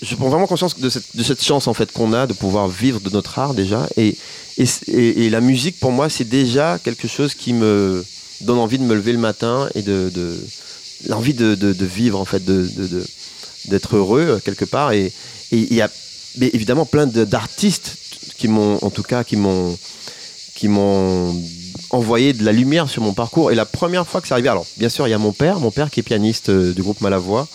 je 0.01 0.15
prends 0.15 0.29
vraiment 0.29 0.47
conscience 0.47 0.79
de 0.79 0.89
cette, 0.89 1.15
de 1.15 1.23
cette 1.23 1.43
chance 1.43 1.67
en 1.67 1.73
fait 1.73 1.91
qu'on 1.91 2.13
a 2.13 2.25
de 2.25 2.33
pouvoir 2.33 2.67
vivre 2.69 2.99
de 3.01 3.09
notre 3.09 3.37
art 3.37 3.53
déjà. 3.53 3.87
Et, 3.97 4.15
et, 4.57 5.25
et 5.25 5.29
la 5.29 5.41
musique, 5.41 5.79
pour 5.79 5.91
moi, 5.91 6.09
c'est 6.09 6.27
déjà 6.27 6.79
quelque 6.81 7.07
chose 7.07 7.33
qui 7.33 7.53
me 7.53 8.05
donne 8.41 8.59
envie 8.59 8.79
de 8.79 8.83
me 8.83 8.95
lever 8.95 9.11
le 9.11 9.19
matin 9.19 9.67
et 9.75 9.81
de, 9.81 10.09
de 10.13 10.39
l'envie 11.07 11.33
de, 11.33 11.55
de, 11.55 11.73
de, 11.73 11.85
vivre 11.85 12.19
en 12.19 12.25
fait, 12.25 12.43
de, 12.43 12.69
d'être 13.65 13.97
heureux 13.97 14.41
quelque 14.43 14.65
part. 14.65 14.93
Et, 14.93 15.11
et 15.51 15.57
il 15.57 15.73
y 15.73 15.81
a 15.81 15.89
évidemment 16.39 16.85
plein 16.85 17.07
d'artistes 17.07 17.97
qui 18.37 18.47
m'ont, 18.47 18.77
en 18.81 18.89
tout 18.89 19.03
cas, 19.03 19.23
qui 19.23 19.35
m'ont, 19.35 19.77
qui 20.55 20.67
m'ont 20.67 21.35
envoyé 21.89 22.33
de 22.33 22.43
la 22.43 22.51
lumière 22.51 22.89
sur 22.89 23.01
mon 23.01 23.13
parcours. 23.13 23.51
Et 23.51 23.55
la 23.55 23.65
première 23.65 24.07
fois 24.07 24.21
que 24.21 24.27
c'est 24.27 24.33
arrivé, 24.33 24.49
alors 24.49 24.65
bien 24.77 24.89
sûr, 24.89 25.07
il 25.07 25.11
y 25.11 25.13
a 25.13 25.17
mon 25.17 25.33
père, 25.33 25.59
mon 25.59 25.71
père 25.71 25.89
qui 25.89 25.99
est 25.99 26.03
pianiste 26.03 26.49
euh, 26.49 26.73
du 26.73 26.81
groupe 26.81 27.01
Malavoie. 27.01 27.47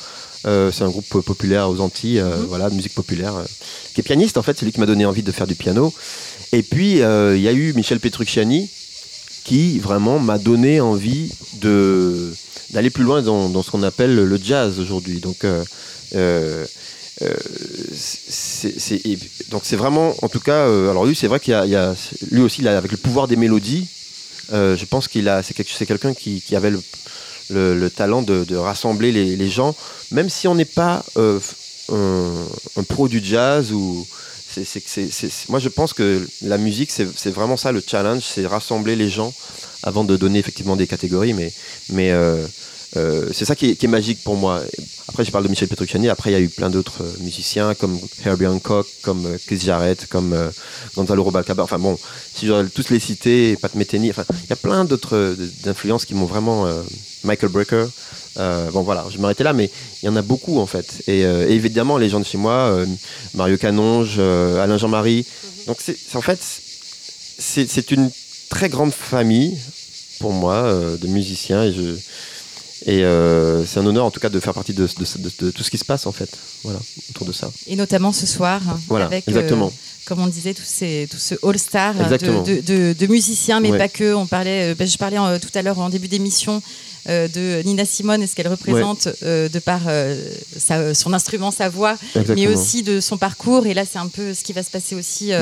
Euh, 0.47 0.71
c'est 0.71 0.85
un 0.85 0.91
groupe 0.91 1.23
populaire 1.23 1.71
aux 1.71 1.81
Antilles, 1.81 2.21
euh, 2.21 2.37
mhm. 2.37 2.47
voilà, 2.47 2.69
de 2.69 2.75
musique 2.75 2.95
populaire, 2.95 3.33
qui 3.95 4.01
est 4.01 4.05
pianiste 4.05 4.37
en 4.37 4.43
fait, 4.43 4.59
c'est 4.59 4.67
lui 4.67 4.73
qui 4.73 4.81
m'a 4.81 4.87
donné 4.87 5.07
envie 5.07 5.23
de 5.23 5.33
faire 5.33 5.47
du 5.47 5.55
piano. 5.55 5.93
Et 6.53 6.63
puis 6.63 6.93
il 6.93 7.41
y 7.41 7.49
a 7.49 7.53
eu 7.53 7.73
Michel 7.73 7.99
Petrucciani 7.99 8.71
qui 9.45 9.79
vraiment 9.79 10.19
m'a 10.19 10.39
donné 10.39 10.81
envie 10.81 11.33
de 11.61 12.33
d'aller 12.71 12.91
plus 12.91 13.05
loin 13.05 13.23
dans, 13.23 13.49
dans 13.49 13.63
ce 13.63 13.71
qu'on 13.71 13.83
appelle 13.83 14.15
le 14.15 14.41
jazz 14.43 14.79
aujourd'hui. 14.79 15.21
Donc 15.21 15.45
euh, 17.23 17.35
c'est, 17.93 19.03
donc 19.51 19.63
c'est 19.65 19.77
vraiment, 19.77 20.15
en 20.23 20.29
tout 20.29 20.41
cas, 20.41 20.67
euh, 20.67 20.91
alors 20.91 21.07
lui, 21.07 21.15
c'est 21.15 21.29
vrai 21.29 21.39
qu'il 21.39 21.53
y 21.53 21.77
a, 21.77 21.95
lui 22.31 22.43
aussi, 22.43 22.67
avec 22.67 22.91
le 22.91 22.97
pouvoir 22.97 23.29
des 23.29 23.37
mélodies, 23.37 23.87
euh, 24.53 24.77
je 24.77 24.85
pense 24.85 25.07
qu'il 25.09 25.29
a, 25.29 25.43
c'est, 25.43 25.55
quelqu'un 25.87 26.13
qui, 26.13 26.43
avait 26.57 26.73
le, 27.51 27.91
talent 27.91 28.23
de, 28.23 28.57
rassembler 28.57 29.13
les, 29.13 29.49
gens, 29.49 29.77
même 30.11 30.29
si 30.29 30.49
on 30.49 30.55
n'est 30.55 30.65
pas 30.65 31.05
un, 31.17 31.39
pro 32.89 33.09
du 33.09 33.25
jazz 33.25 33.73
ou 33.73 34.07
moi 35.49 35.59
je 35.59 35.69
pense 35.69 35.93
que 35.93 36.25
la 36.43 36.59
musique 36.59 36.93
c'est, 36.93 37.31
vraiment 37.31 37.57
ça 37.57 37.73
le 37.73 37.83
challenge, 37.85 38.23
c'est 38.23 38.47
rassembler 38.47 38.95
les 38.95 39.11
gens 39.11 39.33
avant 39.83 40.05
de 40.05 40.17
donner 40.17 40.39
effectivement 40.39 40.77
des 40.77 40.87
catégories, 40.87 41.35
mais 41.35 42.13
c'est 43.33 43.45
ça 43.45 43.57
qui 43.57 43.71
est, 43.71 43.87
magique 43.87 44.23
pour 44.23 44.37
moi. 44.37 44.63
Après, 45.09 45.25
je 45.25 45.31
parle 45.31 45.45
de 45.45 45.49
Michel 45.49 45.69
Petrucciani. 45.69 46.09
Après, 46.09 46.31
il 46.31 46.33
y 46.33 46.37
a 46.37 46.41
eu 46.41 46.49
plein 46.49 46.71
d'autres 46.71 47.03
euh, 47.03 47.13
musiciens 47.21 47.75
comme 47.75 47.99
Herbie 48.25 48.47
Hancock, 48.47 48.87
comme 49.03 49.27
euh, 49.27 49.37
Chris 49.47 49.59
Jarrett, 49.59 50.07
comme 50.07 50.35
Gonzalo 50.97 51.23
Robalcaba. 51.23 51.63
Enfin 51.63 51.79
bon, 51.79 51.99
si 52.35 52.47
je 52.47 52.53
dois 52.53 52.65
tous 52.65 52.91
les 52.91 53.01
citer, 53.01 53.57
Pat 53.57 53.75
Metheny. 53.75 54.11
Enfin, 54.11 54.25
il 54.31 54.51
y 54.51 54.53
a 54.53 54.57
plein 54.57 54.85
d'autres 54.85 55.37
influences 55.67 56.05
qui 56.05 56.15
m'ont 56.15 56.27
vraiment. 56.27 56.67
Michael 57.25 57.51
Brecker. 57.51 57.87
bon 58.37 58.83
voilà, 58.83 59.07
je 59.11 59.19
m'arrêtais 59.19 59.45
là, 59.45 59.55
mais 59.55 59.71
il 60.03 60.07
y 60.07 60.09
en 60.09 60.17
a 60.17 60.23
beaucoup 60.23 60.59
en 60.59 60.67
fait. 60.67 61.03
Et, 61.07 61.21
évidemment, 61.21 61.97
les 61.97 62.11
gens 62.11 62.21
de 62.21 62.27
chez 62.27 62.37
moi, 62.37 62.85
Mario 63.35 63.57
Canonge, 63.57 64.19
Alain 64.19 64.77
Jean-Marie. 64.77 65.25
Donc 65.67 65.79
c'est 65.81 65.97
en 66.17 66.21
fait, 66.21 66.41
c'est 67.39 67.91
une 67.93 68.11
très 68.51 68.69
grande 68.69 68.93
famille 68.93 69.57
pour 70.21 70.33
moi 70.33 70.71
de 71.01 71.07
musiciens 71.07 71.65
et 71.65 71.73
je 71.73 71.97
et 72.87 73.03
euh, 73.03 73.65
c'est 73.65 73.81
un 73.81 73.87
honneur 73.87 74.05
en 74.05 74.11
tout 74.11 74.21
cas 74.21 74.29
de 74.29 74.39
faire 74.41 74.53
partie 74.53 74.75
de, 74.75 74.87
tout 74.87 75.63
ce 75.63 75.71
qui 75.71 75.79
se 75.79 75.85
passe 75.85 76.07
en 76.07 76.13
fait, 76.13 76.29
voilà, 76.63 76.79
autour 77.11 77.27
de 77.27 77.33
ça. 77.33 77.51
Et 77.67 77.77
notamment 77.77 78.13
ce 78.13 78.27
soir, 78.27 78.61
voilà, 78.89 79.07
avec, 79.07 79.27
euh, 79.29 79.69
comme 80.05 80.21
on 80.21 80.27
disait, 80.27 80.53
tout, 80.53 80.63
ces, 80.65 81.09
tout 81.11 81.17
ce 81.17 81.35
all-star 81.43 81.95
de, 81.95 83.07
musiciens, 83.07 83.61
mais 83.61 83.77
pas 83.77 83.89
que. 83.89 84.15
On 84.15 84.27
parlait, 84.27 84.73
euh, 84.73 84.75
ben, 84.75 84.87
je 84.87 84.99
parlais 84.99 85.17
tout 85.39 85.49
à 85.55 85.63
l'heure 85.63 85.79
en 85.79 85.89
début 85.89 86.09
d'émission 86.09 86.63
de 87.07 87.63
Nina 87.63 87.85
Simone 87.87 88.23
et 88.23 88.27
ce 88.27 88.35
qu'elle 88.35 88.49
représente 88.49 89.09
de 89.23 89.59
par 89.61 89.81
son 90.95 91.13
instrument, 91.15 91.51
sa 91.51 91.71
voix, 91.71 91.97
mais 92.29 92.47
aussi 92.49 92.83
de 92.83 93.01
son 93.01 93.17
parcours. 93.17 93.67
Et 93.67 93.73
là, 93.73 93.85
c'est 93.91 93.99
un 93.99 94.09
peu 94.09 94.35
ce 94.35 94.45
qui 94.45 94.53
va 94.53 94.63
se 94.63 94.71
passer 94.71 94.95
aussi 94.95 95.33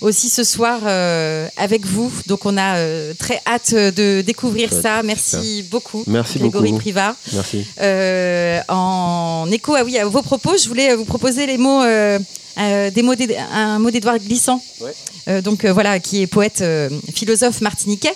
aussi 0.00 0.28
ce 0.28 0.44
soir 0.44 0.80
euh, 0.84 1.48
avec 1.56 1.86
vous. 1.86 2.12
Donc 2.26 2.46
on 2.46 2.56
a 2.56 2.76
euh, 2.76 3.14
très 3.18 3.40
hâte 3.46 3.74
de 3.74 4.22
découvrir 4.22 4.72
ça. 4.72 5.02
Merci 5.02 5.64
beaucoup, 5.70 6.04
Merci 6.06 6.38
Grégory 6.38 6.70
beaucoup. 6.70 6.82
Privat. 6.82 7.16
Merci. 7.32 7.66
Euh, 7.80 8.60
en 8.68 9.48
écho 9.50 9.74
ah 9.76 9.82
oui, 9.84 9.98
à 9.98 10.06
vos 10.06 10.22
propos, 10.22 10.56
je 10.56 10.68
voulais 10.68 10.94
vous 10.94 11.04
proposer 11.04 11.46
les 11.46 11.58
mots, 11.58 11.82
des 11.84 13.02
mots 13.02 13.14
un 13.52 13.78
mot 13.78 13.90
d'Édouard 13.90 14.18
Glissant, 14.18 14.62
Ouais. 14.80 15.42
Donc 15.42 15.66
voilà, 15.66 16.00
qui 16.00 16.22
est 16.22 16.26
poète, 16.26 16.64
philosophe 17.14 17.60
martiniquais, 17.60 18.14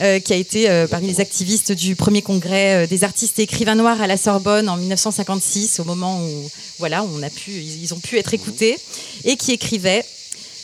euh, 0.00 0.18
qui 0.18 0.32
a 0.32 0.36
été 0.36 0.68
euh, 0.68 0.88
parmi 0.88 1.06
les 1.06 1.20
activistes 1.20 1.70
du 1.70 1.94
premier 1.94 2.22
congrès 2.22 2.84
euh, 2.84 2.86
des 2.88 3.04
artistes 3.04 3.38
et 3.38 3.42
écrivains 3.42 3.76
noirs 3.76 4.00
à 4.00 4.08
la 4.08 4.16
Sorbonne 4.16 4.68
en 4.68 4.76
1956, 4.76 5.78
au 5.78 5.84
moment 5.84 6.20
où 6.20 6.50
voilà, 6.80 7.04
on 7.04 7.22
a 7.22 7.30
pu, 7.30 7.52
ils 7.52 7.94
ont 7.94 8.00
pu 8.00 8.18
être 8.18 8.34
écoutés, 8.34 8.76
et 9.24 9.36
qui 9.36 9.52
écrivait. 9.52 10.04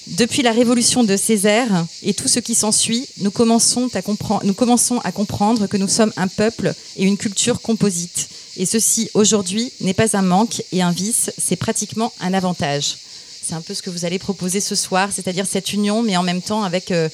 Depuis 0.07 0.43
la 0.43 0.53
révolution 0.53 1.05
de 1.05 1.17
Césaire 1.17 1.87
et 2.03 2.15
tout 2.15 2.27
ce 2.29 2.41
qui 2.41 2.55
s'ensuit, 2.55 3.07
nous, 3.19 3.31
commençons 3.31 3.89
à 3.95 4.01
compren- 4.01 4.41
nous 4.45 4.55
commençons 4.55 4.99
à 5.05 5.13
comprendre 5.13 5.67
que 5.67 5.77
nous 5.77 5.89
sommes 5.89 6.13
un 6.17 6.27
peuple 6.29 6.75
et 6.97 7.05
une 7.05 7.17
culture 7.17 7.61
composite. 7.61 8.29
Et 8.57 8.67
ceci, 8.67 9.09
aujourd'hui, 9.15 9.73
n'est 9.81 9.95
pas 9.95 10.17
un 10.17 10.23
manque 10.23 10.63
et 10.73 10.83
un 10.83 10.91
vice, 10.91 11.31
c'est 11.39 11.57
pratiquement 11.57 12.13
un 12.21 12.35
avantage. 12.35 12.97
C'est 13.43 13.55
un 13.55 13.61
peu 13.61 13.75
ce 13.75 13.83
que 13.83 13.91
vous 13.91 14.05
allez 14.05 14.19
proposer 14.19 14.61
ce 14.61 14.75
soir, 14.75 15.11
c'est-à-dire 15.15 15.47
cette 15.47 15.73
union, 15.73 16.03
mais 16.03 16.17
en 16.17 16.23
même 16.23 16.43
temps 16.43 16.63
avec 16.65 16.91
euh, 16.91 17.09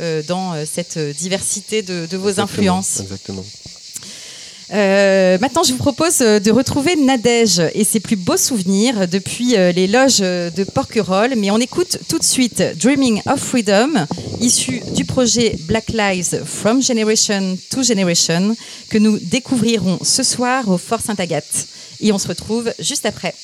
euh, 0.00 0.22
dans 0.26 0.54
euh, 0.54 0.64
cette 0.70 0.98
diversité 0.98 1.82
de, 1.82 2.06
de 2.06 2.16
vos 2.16 2.28
Exactement, 2.30 2.78
influences. 2.78 3.00
Exactement. 3.00 3.44
Euh, 4.72 5.38
maintenant, 5.40 5.62
je 5.62 5.72
vous 5.72 5.78
propose 5.78 6.20
euh, 6.20 6.40
de 6.40 6.50
retrouver 6.50 6.94
Nadège 6.96 7.62
et 7.74 7.84
ses 7.84 8.00
plus 8.00 8.16
beaux 8.16 8.36
souvenirs 8.36 9.08
depuis 9.08 9.56
euh, 9.56 9.72
les 9.72 9.86
loges 9.86 10.18
euh, 10.20 10.50
de 10.50 10.64
Porquerolles. 10.64 11.34
Mais 11.36 11.50
on 11.50 11.58
écoute 11.58 11.98
tout 12.08 12.18
de 12.18 12.24
suite 12.24 12.62
Dreaming 12.76 13.22
of 13.26 13.40
Freedom, 13.40 14.06
issu 14.40 14.82
du 14.94 15.04
projet 15.04 15.56
Black 15.66 15.88
Lives 15.88 16.44
from 16.44 16.82
Generation 16.82 17.56
to 17.70 17.82
Generation, 17.82 18.54
que 18.90 18.98
nous 18.98 19.18
découvrirons 19.18 19.98
ce 20.02 20.22
soir 20.22 20.68
au 20.68 20.76
Fort 20.76 21.00
Sainte-Agathe. 21.00 21.66
Et 22.00 22.12
on 22.12 22.18
se 22.18 22.28
retrouve 22.28 22.70
juste 22.78 23.06
après. 23.06 23.34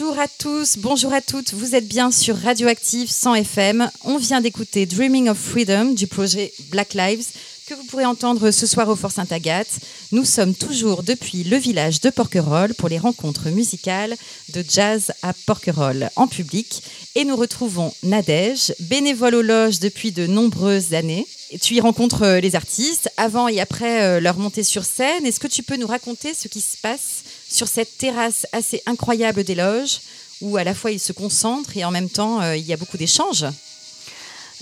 Bonjour 0.00 0.18
à 0.18 0.28
tous, 0.28 0.78
bonjour 0.78 1.12
à 1.12 1.20
toutes. 1.20 1.52
Vous 1.52 1.74
êtes 1.74 1.86
bien 1.86 2.10
sur 2.10 2.34
Radioactive 2.34 3.10
100 3.10 3.34
FM. 3.34 3.90
On 4.02 4.16
vient 4.16 4.40
d'écouter 4.40 4.86
Dreaming 4.86 5.28
of 5.28 5.36
Freedom 5.36 5.92
du 5.92 6.06
projet 6.06 6.54
Black 6.70 6.94
Lives 6.94 7.26
que 7.66 7.74
vous 7.74 7.84
pourrez 7.84 8.06
entendre 8.06 8.50
ce 8.50 8.66
soir 8.66 8.88
au 8.88 8.96
Fort 8.96 9.12
Sainte-Agathe. 9.12 9.78
Nous 10.10 10.24
sommes 10.24 10.54
toujours 10.54 11.02
depuis 11.02 11.44
le 11.44 11.58
village 11.58 12.00
de 12.00 12.08
Porquerolles 12.08 12.72
pour 12.74 12.88
les 12.88 12.98
rencontres 12.98 13.50
musicales 13.50 14.16
de 14.54 14.64
jazz 14.66 15.12
à 15.20 15.34
Porquerolles 15.34 16.08
en 16.16 16.26
public. 16.26 16.82
Et 17.14 17.26
nous 17.26 17.36
retrouvons 17.36 17.92
Nadège, 18.02 18.72
bénévole 18.80 19.34
aux 19.34 19.42
loges 19.42 19.80
depuis 19.80 20.12
de 20.12 20.26
nombreuses 20.26 20.94
années. 20.94 21.26
Tu 21.60 21.74
y 21.74 21.80
rencontres 21.80 22.22
euh, 22.22 22.40
les 22.40 22.56
artistes 22.56 23.10
avant 23.16 23.48
et 23.48 23.60
après 23.60 24.02
euh, 24.02 24.20
leur 24.20 24.38
montée 24.38 24.62
sur 24.62 24.84
scène. 24.84 25.26
Est-ce 25.26 25.40
que 25.40 25.46
tu 25.46 25.62
peux 25.62 25.76
nous 25.76 25.86
raconter 25.86 26.32
ce 26.32 26.48
qui 26.48 26.60
se 26.60 26.76
passe 26.76 27.24
sur 27.50 27.68
cette 27.68 27.98
terrasse 27.98 28.46
assez 28.52 28.82
incroyable 28.86 29.44
des 29.44 29.54
loges 29.54 30.00
où 30.40 30.56
à 30.56 30.64
la 30.64 30.74
fois 30.74 30.90
ils 30.90 31.00
se 31.00 31.12
concentrent 31.12 31.76
et 31.76 31.84
en 31.84 31.90
même 31.90 32.08
temps 32.08 32.40
euh, 32.40 32.56
il 32.56 32.64
y 32.66 32.72
a 32.72 32.76
beaucoup 32.76 32.96
d'échanges 32.96 33.44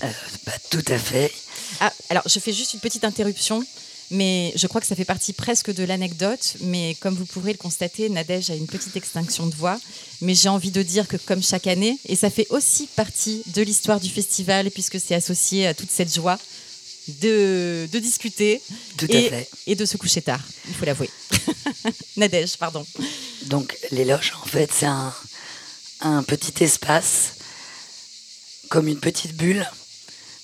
bah, 0.01 0.53
Tout 0.69 0.85
à 0.87 0.97
fait. 0.97 1.31
Ah, 1.79 1.93
alors, 2.09 2.23
je 2.25 2.39
fais 2.39 2.53
juste 2.53 2.73
une 2.73 2.79
petite 2.79 3.03
interruption, 3.03 3.63
mais 4.11 4.51
je 4.55 4.67
crois 4.67 4.81
que 4.81 4.87
ça 4.87 4.95
fait 4.95 5.05
partie 5.05 5.33
presque 5.33 5.73
de 5.73 5.83
l'anecdote. 5.83 6.55
Mais 6.61 6.95
comme 6.99 7.15
vous 7.15 7.25
pourrez 7.25 7.51
le 7.51 7.57
constater, 7.57 8.09
Nadège 8.09 8.49
a 8.49 8.55
une 8.55 8.67
petite 8.67 8.95
extinction 8.95 9.47
de 9.47 9.55
voix. 9.55 9.79
Mais 10.21 10.35
j'ai 10.35 10.49
envie 10.49 10.71
de 10.71 10.81
dire 10.81 11.07
que, 11.07 11.17
comme 11.17 11.43
chaque 11.43 11.67
année, 11.67 11.97
et 12.05 12.15
ça 12.15 12.29
fait 12.29 12.47
aussi 12.49 12.87
partie 12.95 13.43
de 13.47 13.61
l'histoire 13.61 13.99
du 13.99 14.09
festival, 14.09 14.71
puisque 14.71 14.99
c'est 14.99 15.15
associé 15.15 15.67
à 15.67 15.73
toute 15.73 15.91
cette 15.91 16.13
joie 16.13 16.39
de, 17.21 17.87
discuter 17.93 18.61
et, 19.65 19.75
de 19.75 19.85
se 19.85 19.97
coucher 19.97 20.21
tard, 20.21 20.41
il 20.67 20.73
faut 20.75 20.85
l'avouer. 20.85 21.09
Nadège, 22.17 22.57
pardon. 22.57 22.85
Donc, 23.45 23.77
les 23.91 24.05
loges, 24.05 24.33
en 24.41 24.45
fait, 24.45 24.71
c'est 24.73 24.85
un, 24.85 25.13
petit 26.23 26.63
espace, 26.63 27.33
comme 28.69 28.87
une 28.87 28.99
petite 28.99 29.35
bulle 29.35 29.69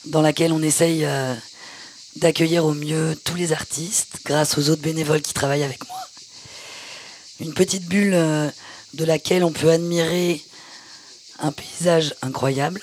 dans 0.06 0.22
laquelle 0.22 0.52
on 0.52 0.62
essaye 0.62 1.06
euh, 1.06 1.34
d'accueillir 2.18 2.66
au 2.66 2.74
mieux 2.74 3.20
tous 3.24 3.36
les 3.36 3.52
artistes 3.54 4.20
grâce 4.26 4.58
aux 4.58 4.70
autres 4.70 4.82
bénévoles 4.82 5.22
qui 5.22 5.34
travaillent 5.34 5.64
avec 5.64 5.88
moi. 5.88 6.00
Une 7.40 7.54
petite 7.54 7.86
bulle 7.86 8.14
euh, 8.14 8.50
de 8.94 9.06
laquelle 9.06 9.44
on 9.44 9.52
peut 9.52 9.72
admirer 9.72 10.42
un 11.40 11.52
paysage 11.52 12.16
incroyable, 12.22 12.82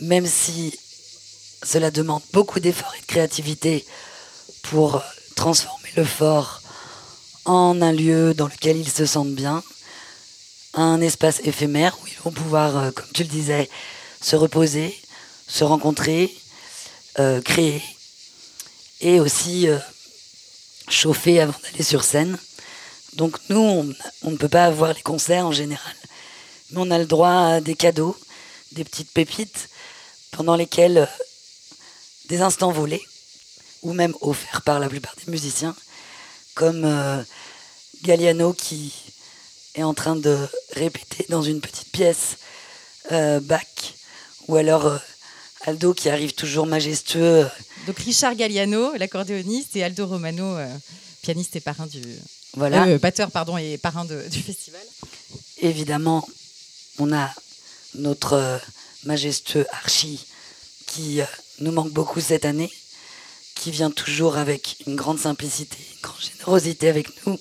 même 0.00 0.26
si 0.26 0.78
cela 1.64 1.90
demande 1.90 2.22
beaucoup 2.32 2.60
d'efforts 2.60 2.94
et 2.96 3.00
de 3.00 3.06
créativité 3.06 3.84
pour 4.62 5.02
transformer 5.36 5.90
le 5.96 6.04
fort 6.04 6.61
en 7.44 7.80
un 7.82 7.92
lieu 7.92 8.34
dans 8.34 8.46
lequel 8.46 8.76
ils 8.76 8.90
se 8.90 9.06
sentent 9.06 9.34
bien, 9.34 9.62
un 10.74 11.00
espace 11.00 11.40
éphémère 11.44 11.98
où 12.02 12.06
ils 12.06 12.18
vont 12.24 12.30
pouvoir, 12.30 12.76
euh, 12.76 12.90
comme 12.90 13.10
tu 13.12 13.22
le 13.22 13.28
disais, 13.28 13.68
se 14.20 14.36
reposer, 14.36 14.96
se 15.46 15.64
rencontrer, 15.64 16.34
euh, 17.18 17.40
créer 17.42 17.82
et 19.00 19.20
aussi 19.20 19.68
euh, 19.68 19.78
chauffer 20.88 21.40
avant 21.40 21.58
d'aller 21.62 21.82
sur 21.82 22.04
scène. 22.04 22.38
Donc 23.14 23.36
nous, 23.48 23.60
on, 24.22 24.30
ne 24.30 24.36
peut 24.36 24.48
pas 24.48 24.64
avoir 24.64 24.94
les 24.94 25.02
concerts 25.02 25.46
en 25.46 25.52
général, 25.52 25.96
mais 26.70 26.78
on 26.80 26.90
a 26.90 26.98
le 26.98 27.06
droit 27.06 27.54
à 27.54 27.60
des 27.60 27.74
cadeaux, 27.74 28.16
des 28.72 28.84
petites 28.84 29.10
pépites 29.10 29.68
pendant 30.30 30.56
lesquelles 30.56 31.06
des 32.30 32.40
instants 32.40 32.72
volés, 32.72 33.02
ou 33.82 33.92
même 33.92 34.14
offerts 34.22 34.62
par 34.62 34.78
la 34.78 34.88
plupart 34.88 35.14
des 35.16 35.30
musiciens, 35.30 35.74
comme 36.54 37.24
Galliano 38.02 38.52
qui 38.52 38.92
est 39.74 39.82
en 39.82 39.94
train 39.94 40.16
de 40.16 40.36
répéter 40.72 41.26
dans 41.28 41.42
une 41.42 41.60
petite 41.60 41.90
pièce 41.92 42.36
Bach, 43.10 43.66
ou 44.48 44.56
alors 44.56 44.98
Aldo 45.64 45.94
qui 45.94 46.08
arrive 46.08 46.32
toujours 46.32 46.66
majestueux. 46.66 47.48
Donc 47.86 47.98
Richard 47.98 48.34
Galliano, 48.34 48.94
l'accordéoniste, 48.96 49.76
et 49.76 49.84
Aldo 49.84 50.06
Romano, 50.06 50.56
euh, 50.56 50.68
pianiste 51.22 51.56
et 51.56 51.60
parrain 51.60 51.86
du. 51.86 52.02
Voilà. 52.54 52.86
Euh, 52.86 52.98
batteur, 52.98 53.30
pardon, 53.30 53.56
et 53.56 53.78
parrain 53.78 54.04
du 54.04 54.42
festival. 54.42 54.80
Évidemment, 55.58 56.26
on 56.98 57.12
a 57.12 57.32
notre 57.94 58.32
euh, 58.34 58.58
majestueux 59.04 59.66
Archie 59.72 60.26
qui 60.86 61.20
nous 61.60 61.72
manque 61.72 61.92
beaucoup 61.92 62.20
cette 62.20 62.44
année, 62.44 62.70
qui 63.62 63.70
vient 63.70 63.92
toujours 63.92 64.38
avec 64.38 64.78
une 64.88 64.96
grande 64.96 65.20
simplicité, 65.20 65.76
une 65.94 66.00
grande 66.02 66.20
générosité 66.20 66.88
avec 66.88 67.08
nous. 67.24 67.38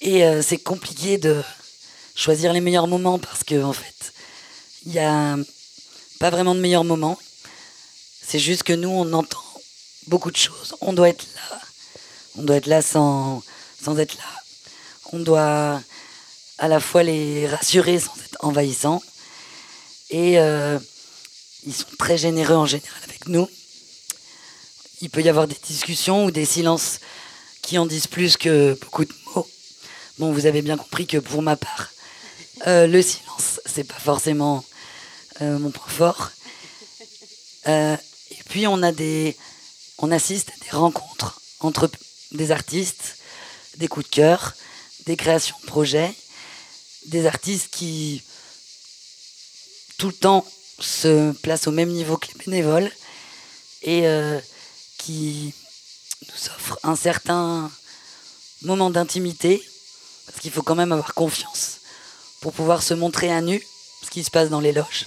Et 0.00 0.24
c'est 0.42 0.58
compliqué 0.58 1.18
de 1.18 1.40
choisir 2.16 2.52
les 2.52 2.60
meilleurs 2.60 2.88
moments 2.88 3.20
parce 3.20 3.44
que, 3.44 3.62
en 3.62 3.72
fait, 3.72 4.12
il 4.84 4.92
y 4.92 4.98
a 4.98 5.36
pas 6.18 6.30
vraiment 6.30 6.56
de 6.56 6.60
meilleur 6.60 6.82
moment. 6.82 7.16
C'est 8.26 8.40
juste 8.40 8.64
que 8.64 8.72
nous, 8.72 8.88
on 8.88 9.12
entend 9.12 9.44
beaucoup 10.08 10.32
de 10.32 10.36
choses. 10.36 10.74
On 10.80 10.92
doit 10.92 11.10
être 11.10 11.26
là. 11.36 11.60
On 12.36 12.42
doit 12.42 12.56
être 12.56 12.66
là 12.66 12.82
sans, 12.82 13.40
sans 13.80 13.96
être 14.00 14.16
là. 14.16 14.24
On 15.12 15.20
doit 15.20 15.80
à 16.58 16.66
la 16.66 16.80
fois 16.80 17.04
les 17.04 17.46
rassurer 17.46 18.00
sans 18.00 18.16
être 18.24 18.38
envahissant. 18.40 19.00
Et 20.10 20.40
euh, 20.40 20.76
ils 21.64 21.72
sont 21.72 21.94
très 22.00 22.18
généreux 22.18 22.56
en 22.56 22.66
général 22.66 23.00
avec 23.04 23.28
nous. 23.28 23.48
Il 25.02 25.10
peut 25.10 25.20
y 25.20 25.28
avoir 25.28 25.48
des 25.48 25.56
discussions 25.66 26.26
ou 26.26 26.30
des 26.30 26.44
silences 26.44 27.00
qui 27.60 27.76
en 27.76 27.86
disent 27.86 28.06
plus 28.06 28.36
que 28.36 28.78
beaucoup 28.80 29.04
de 29.04 29.12
mots. 29.34 29.48
Bon, 30.18 30.32
vous 30.32 30.46
avez 30.46 30.62
bien 30.62 30.76
compris 30.76 31.08
que 31.08 31.18
pour 31.18 31.42
ma 31.42 31.56
part, 31.56 31.90
euh, 32.68 32.86
le 32.86 33.02
silence, 33.02 33.60
c'est 33.66 33.82
pas 33.82 33.98
forcément 33.98 34.64
euh, 35.40 35.58
mon 35.58 35.72
point 35.72 35.88
fort. 35.88 36.30
Euh, 37.66 37.96
et 38.30 38.42
puis 38.48 38.68
on 38.68 38.80
a 38.80 38.92
des, 38.92 39.36
on 39.98 40.12
assiste 40.12 40.50
à 40.50 40.64
des 40.64 40.70
rencontres 40.70 41.40
entre 41.58 41.90
des 42.30 42.52
artistes, 42.52 43.16
des 43.78 43.88
coups 43.88 44.08
de 44.08 44.14
cœur, 44.14 44.54
des 45.06 45.16
créations 45.16 45.56
de 45.62 45.66
projets, 45.66 46.14
des 47.06 47.26
artistes 47.26 47.74
qui 47.74 48.22
tout 49.98 50.06
le 50.06 50.12
temps 50.12 50.46
se 50.78 51.32
placent 51.42 51.66
au 51.66 51.72
même 51.72 51.90
niveau 51.90 52.16
que 52.16 52.28
les 52.28 52.44
bénévoles 52.44 52.92
et 53.82 54.06
qui 55.04 55.54
nous 56.22 56.50
offrent 56.54 56.78
un 56.84 56.96
certain 56.96 57.70
moment 58.62 58.90
d'intimité, 58.90 59.62
parce 60.26 60.40
qu'il 60.40 60.52
faut 60.52 60.62
quand 60.62 60.74
même 60.74 60.92
avoir 60.92 61.14
confiance 61.14 61.78
pour 62.40 62.52
pouvoir 62.52 62.82
se 62.82 62.94
montrer 62.94 63.32
à 63.32 63.40
nu 63.40 63.62
ce 64.04 64.10
qui 64.10 64.22
se 64.22 64.30
passe 64.30 64.48
dans 64.48 64.60
les 64.60 64.72
loges. 64.72 65.06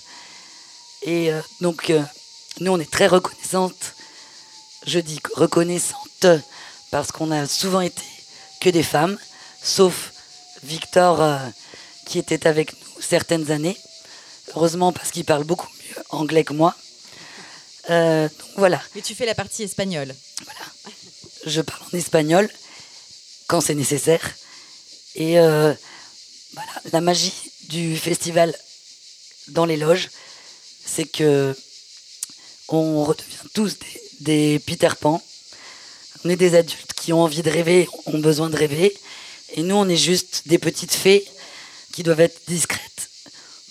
Et 1.04 1.32
euh, 1.32 1.42
donc, 1.62 1.90
euh, 1.90 2.02
nous, 2.60 2.72
on 2.72 2.80
est 2.80 2.92
très 2.92 3.08
reconnaissantes. 3.08 3.94
Je 4.86 5.00
dis 5.00 5.20
reconnaissantes 5.36 6.28
parce 6.92 7.12
qu'on 7.12 7.32
a 7.32 7.48
souvent 7.48 7.82
été 7.82 8.04
que 8.62 8.70
des 8.70 8.84
femmes, 8.84 9.18
sauf 9.62 10.12
Victor 10.64 11.22
euh, 11.22 11.38
qui 12.06 12.20
était 12.20 12.48
avec 12.48 12.74
nous 12.74 13.02
certaines 13.02 13.52
années. 13.52 13.78
Heureusement 14.56 14.92
parce 14.92 15.12
qu'il 15.12 15.26
parle 15.26 15.44
beaucoup 15.44 15.68
mieux 15.68 16.04
anglais 16.10 16.44
que 16.44 16.54
moi. 16.54 16.76
Donc 17.90 18.32
voilà. 18.58 18.82
Mais 18.96 19.02
tu 19.02 19.16
fais 19.16 19.26
la 19.26 19.36
partie 19.36 19.64
espagnole. 19.64 20.14
Voilà. 20.44 20.60
Je 21.46 21.62
parle 21.62 21.84
en 21.94 21.98
espagnol 21.98 22.50
quand 23.48 23.62
c'est 23.62 23.76
nécessaire. 23.76 24.36
Et 25.16 25.36
voilà, 25.38 26.72
la 26.92 27.02
magie 27.02 27.34
du 27.70 27.98
festival 27.98 28.56
dans 29.50 29.66
les 29.66 29.78
loges, 29.78 30.10
c'est 30.86 31.06
que 31.06 31.56
on 32.68 33.04
redevient 33.04 33.50
tous 33.54 33.78
des, 34.22 34.60
Peter 34.60 34.90
Pan. 35.00 35.22
On 36.24 36.30
est 36.30 36.36
des 36.36 36.56
adultes 36.56 36.94
qui 36.94 37.14
ont 37.14 37.22
envie 37.22 37.44
de 37.44 37.50
rêver, 37.50 37.88
ont 38.08 38.20
besoin 38.20 38.50
de 38.50 38.58
rêver. 38.58 38.96
Et 39.54 39.62
nous, 39.62 39.76
on 39.76 39.88
est 39.88 39.98
juste 39.98 40.44
des 40.48 40.58
petites 40.58 40.94
fées 40.94 41.26
qui 41.92 42.04
doivent 42.04 42.22
être 42.22 42.42
discrètes 42.48 43.10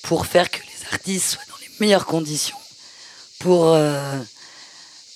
pour 0.02 0.26
faire 0.26 0.50
que 0.50 0.58
les 0.58 0.86
artistes 0.92 1.32
soient 1.32 1.42
dans 1.48 1.58
les 1.60 1.70
meilleures 1.80 2.06
conditions 2.06 2.56
pour 3.44 3.74
euh, 3.74 4.18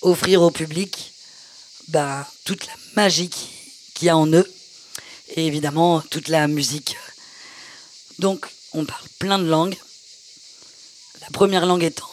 offrir 0.03 0.43
au 0.43 0.51
public 0.51 1.15
bah, 1.89 2.29
toute 2.45 2.67
la 2.67 2.75
magie 2.95 3.31
qu'il 3.95 4.05
y 4.05 4.11
a 4.11 4.19
en 4.19 4.27
eux 4.27 4.47
et 5.35 5.47
évidemment 5.47 6.03
toute 6.03 6.29
la 6.29 6.47
musique. 6.47 6.99
Donc, 8.19 8.47
on 8.75 8.85
parle 8.85 9.09
plein 9.19 9.39
de 9.39 9.47
langues. 9.47 9.79
La 11.23 11.29
première 11.29 11.65
langue 11.65 11.85
étant 11.85 12.11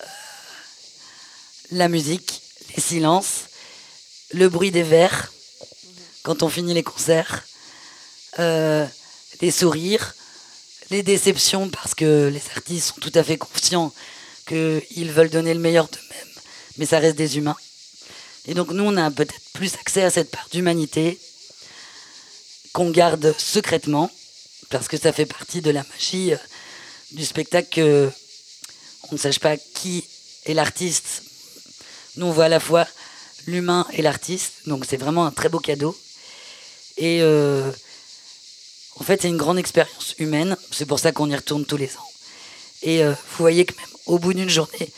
euh, 0.00 0.06
la 1.70 1.86
musique, 1.86 2.42
les 2.74 2.82
silences, 2.82 3.44
le 4.32 4.48
bruit 4.48 4.72
des 4.72 4.82
verres 4.82 5.32
quand 6.24 6.42
on 6.42 6.48
finit 6.48 6.74
les 6.74 6.82
concerts, 6.82 7.44
euh, 8.40 8.84
les 9.40 9.52
sourires, 9.52 10.16
les 10.90 11.04
déceptions 11.04 11.70
parce 11.70 11.94
que 11.94 12.26
les 12.26 12.42
artistes 12.56 12.88
sont 12.88 13.00
tout 13.00 13.12
à 13.14 13.22
fait 13.22 13.38
conscients 13.38 13.92
qu'ils 14.48 15.12
veulent 15.12 15.30
donner 15.30 15.54
le 15.54 15.60
meilleur 15.60 15.88
d'eux-mêmes, 15.88 16.34
mais 16.78 16.86
ça 16.86 16.98
reste 16.98 17.16
des 17.16 17.36
humains. 17.36 17.56
Et 18.46 18.54
donc 18.54 18.70
nous, 18.70 18.84
on 18.84 18.96
a 18.96 19.10
peut-être 19.10 19.34
plus 19.52 19.74
accès 19.74 20.02
à 20.02 20.10
cette 20.10 20.30
part 20.30 20.48
d'humanité 20.50 21.18
qu'on 22.72 22.90
garde 22.90 23.34
secrètement 23.38 24.10
parce 24.70 24.88
que 24.88 24.96
ça 24.96 25.12
fait 25.12 25.26
partie 25.26 25.60
de 25.60 25.70
la 25.70 25.84
magie 25.84 26.32
euh, 26.32 26.38
du 27.12 27.24
spectacle 27.24 27.68
que 27.70 28.10
on 29.10 29.14
ne 29.14 29.18
sache 29.18 29.38
pas 29.38 29.56
qui 29.56 30.04
est 30.44 30.54
l'artiste. 30.54 31.22
Nous, 32.16 32.26
on 32.26 32.32
voit 32.32 32.46
à 32.46 32.48
la 32.48 32.60
fois 32.60 32.86
l'humain 33.46 33.86
et 33.92 34.02
l'artiste, 34.02 34.52
donc 34.66 34.84
c'est 34.86 34.96
vraiment 34.96 35.24
un 35.24 35.30
très 35.30 35.48
beau 35.48 35.60
cadeau. 35.60 35.96
Et 36.96 37.22
euh, 37.22 37.70
en 38.96 39.04
fait, 39.04 39.22
c'est 39.22 39.28
une 39.28 39.36
grande 39.36 39.58
expérience 39.58 40.14
humaine, 40.18 40.56
c'est 40.70 40.86
pour 40.86 40.98
ça 40.98 41.12
qu'on 41.12 41.30
y 41.30 41.36
retourne 41.36 41.64
tous 41.64 41.76
les 41.76 41.96
ans. 41.96 42.10
Et 42.82 43.02
euh, 43.02 43.10
vous 43.10 43.36
voyez 43.38 43.64
que 43.64 43.74
même 43.74 43.86
au 44.06 44.18
bout 44.18 44.34
d'une 44.34 44.48
journée, 44.48 44.90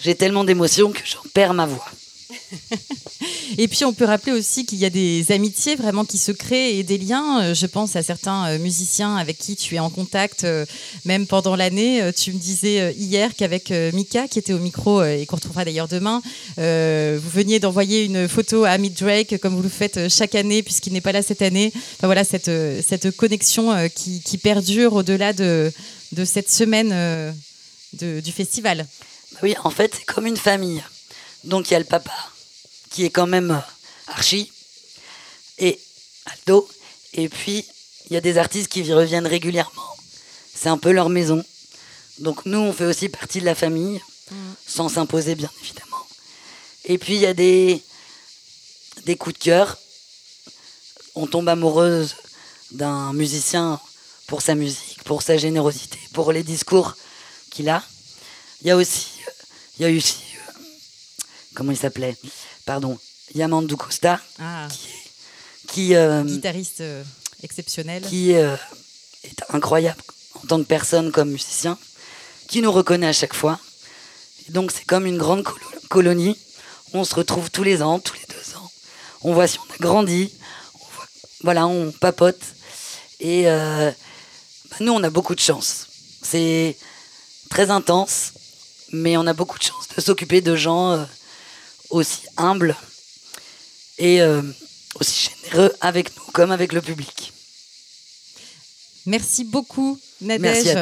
j'ai 0.00 0.14
tellement 0.14 0.44
d'émotions 0.44 0.92
que 0.92 1.00
j'en 1.04 1.22
perds 1.32 1.54
ma 1.54 1.66
voix. 1.66 1.84
Et 3.58 3.68
puis 3.68 3.84
on 3.84 3.92
peut 3.92 4.04
rappeler 4.04 4.32
aussi 4.32 4.66
qu'il 4.66 4.78
y 4.78 4.84
a 4.84 4.90
des 4.90 5.30
amitiés 5.30 5.76
vraiment 5.76 6.04
qui 6.04 6.18
se 6.18 6.32
créent 6.32 6.78
et 6.78 6.82
des 6.82 6.98
liens. 6.98 7.42
Euh, 7.42 7.54
je 7.54 7.66
pense 7.66 7.94
à 7.96 8.02
certains 8.02 8.46
euh, 8.46 8.58
musiciens 8.58 9.16
avec 9.16 9.38
qui 9.38 9.54
tu 9.56 9.76
es 9.76 9.78
en 9.78 9.90
contact, 9.90 10.46
même 11.04 11.26
pendant 11.26 11.54
l'année. 11.56 12.10
Tu 12.16 12.32
me 12.32 12.38
disais 12.38 12.94
hier 12.98 13.34
qu'avec 13.36 13.70
Mika, 13.70 14.28
qui 14.28 14.38
était 14.38 14.52
au 14.52 14.58
micro 14.58 15.02
et 15.04 15.26
qu'on 15.26 15.36
retrouvera 15.36 15.64
d'ailleurs 15.64 15.88
demain, 15.88 16.22
vous 16.56 17.30
veniez 17.30 17.60
d'envoyer 17.60 18.04
une 18.04 18.28
photo 18.28 18.64
à 18.64 18.76
Mick 18.78 18.98
Drake, 18.98 19.38
comme 19.38 19.54
vous 19.54 19.62
le 19.62 19.68
faites 19.68 20.08
chaque 20.08 20.34
année, 20.34 20.62
puisqu'il 20.62 20.92
n'est 20.92 21.00
pas 21.00 21.12
là 21.12 21.22
cette 21.22 21.42
année. 21.42 21.72
Enfin 21.74 22.06
voilà, 22.06 22.24
cette, 22.24 22.50
cette 22.86 23.10
connexion 23.16 23.88
qui 23.94 24.38
perdure 24.38 24.94
au-delà 24.94 25.32
de, 25.32 25.72
de 26.14 26.24
cette 26.24 26.50
semaine 26.50 26.90
de, 27.94 28.20
du 28.20 28.32
festival. 28.32 28.86
Oui, 29.42 29.54
en 29.64 29.70
fait, 29.70 29.94
c'est 29.96 30.04
comme 30.04 30.26
une 30.26 30.36
famille. 30.36 30.82
Donc 31.44 31.68
il 31.68 31.72
y 31.72 31.76
a 31.76 31.78
le 31.78 31.84
papa, 31.84 32.14
qui 32.90 33.04
est 33.04 33.10
quand 33.10 33.26
même 33.26 33.50
euh, 33.50 34.12
Archie, 34.12 34.50
et 35.58 35.78
Aldo, 36.26 36.68
et 37.12 37.28
puis 37.28 37.64
il 38.08 38.14
y 38.14 38.16
a 38.16 38.20
des 38.20 38.38
artistes 38.38 38.68
qui 38.68 38.80
y 38.80 38.92
reviennent 38.92 39.26
régulièrement. 39.26 39.96
C'est 40.54 40.68
un 40.68 40.78
peu 40.78 40.90
leur 40.90 41.10
maison. 41.10 41.44
Donc 42.18 42.46
nous, 42.46 42.58
on 42.58 42.72
fait 42.72 42.86
aussi 42.86 43.08
partie 43.08 43.40
de 43.40 43.44
la 43.44 43.54
famille, 43.54 44.00
mm. 44.30 44.34
sans 44.66 44.88
s'imposer 44.88 45.34
bien 45.34 45.50
évidemment. 45.62 46.06
Et 46.86 46.98
puis 46.98 47.14
il 47.14 47.20
y 47.20 47.26
a 47.26 47.34
des, 47.34 47.82
des 49.04 49.16
coups 49.16 49.38
de 49.38 49.44
cœur. 49.44 49.78
On 51.14 51.26
tombe 51.26 51.48
amoureuse 51.48 52.16
d'un 52.72 53.12
musicien 53.12 53.80
pour 54.26 54.42
sa 54.42 54.54
musique, 54.54 54.93
pour 55.04 55.22
sa 55.22 55.36
générosité, 55.36 55.98
pour 56.12 56.32
les 56.32 56.42
discours 56.42 56.96
qu'il 57.50 57.68
a. 57.68 57.82
Il 58.62 58.68
y 58.68 58.70
a 58.70 58.76
aussi, 58.76 59.06
il 59.78 59.82
y 59.82 59.84
a 59.86 59.96
aussi, 59.96 60.22
euh, 60.36 60.52
comment 61.54 61.72
il 61.72 61.78
s'appelait? 61.78 62.16
Pardon, 62.64 62.98
Yamandu 63.34 63.76
Costa, 63.76 64.20
ah. 64.40 64.68
qui, 65.68 65.94
euh, 65.94 66.22
guitariste 66.24 66.80
euh, 66.80 67.04
exceptionnel, 67.42 68.02
qui 68.02 68.32
est 68.32 69.42
incroyable 69.50 70.00
en 70.42 70.46
tant 70.46 70.58
que 70.58 70.66
personne 70.66 71.12
comme 71.12 71.30
musicien, 71.30 71.78
qui 72.48 72.62
nous 72.62 72.72
reconnaît 72.72 73.08
à 73.08 73.12
chaque 73.12 73.34
fois. 73.34 73.58
donc 74.48 74.72
c'est 74.72 74.84
comme 74.84 75.06
une 75.06 75.18
grande 75.18 75.44
colonie. 75.88 76.38
On 76.92 77.04
se 77.04 77.14
retrouve 77.14 77.50
tous 77.50 77.64
les 77.64 77.82
ans, 77.82 77.98
tous 77.98 78.14
les 78.14 78.26
deux 78.34 78.56
ans. 78.56 78.70
On 79.22 79.34
voit 79.34 79.46
si 79.46 79.58
on 79.58 79.72
a 79.74 79.76
grandi. 79.80 80.32
voilà, 81.42 81.66
on 81.66 81.92
papote. 81.92 82.40
Et 83.20 83.46
nous, 84.80 84.92
on 84.92 85.02
a 85.02 85.10
beaucoup 85.10 85.34
de 85.34 85.40
chance. 85.40 85.86
C'est 86.22 86.76
très 87.50 87.70
intense 87.70 88.32
mais 88.94 89.16
on 89.16 89.26
a 89.26 89.32
beaucoup 89.32 89.58
de 89.58 89.64
chance 89.64 89.88
de 89.96 90.00
s'occuper 90.00 90.40
de 90.40 90.56
gens 90.56 90.92
euh, 90.92 91.04
aussi 91.90 92.22
humbles 92.36 92.76
et 93.98 94.22
euh, 94.22 94.42
aussi 95.00 95.30
généreux 95.30 95.72
avec 95.80 96.16
nous 96.16 96.24
comme 96.32 96.52
avec 96.52 96.72
le 96.72 96.80
public. 96.80 97.32
Merci 99.06 99.44
beaucoup, 99.44 99.98
Nadège, 100.20 100.74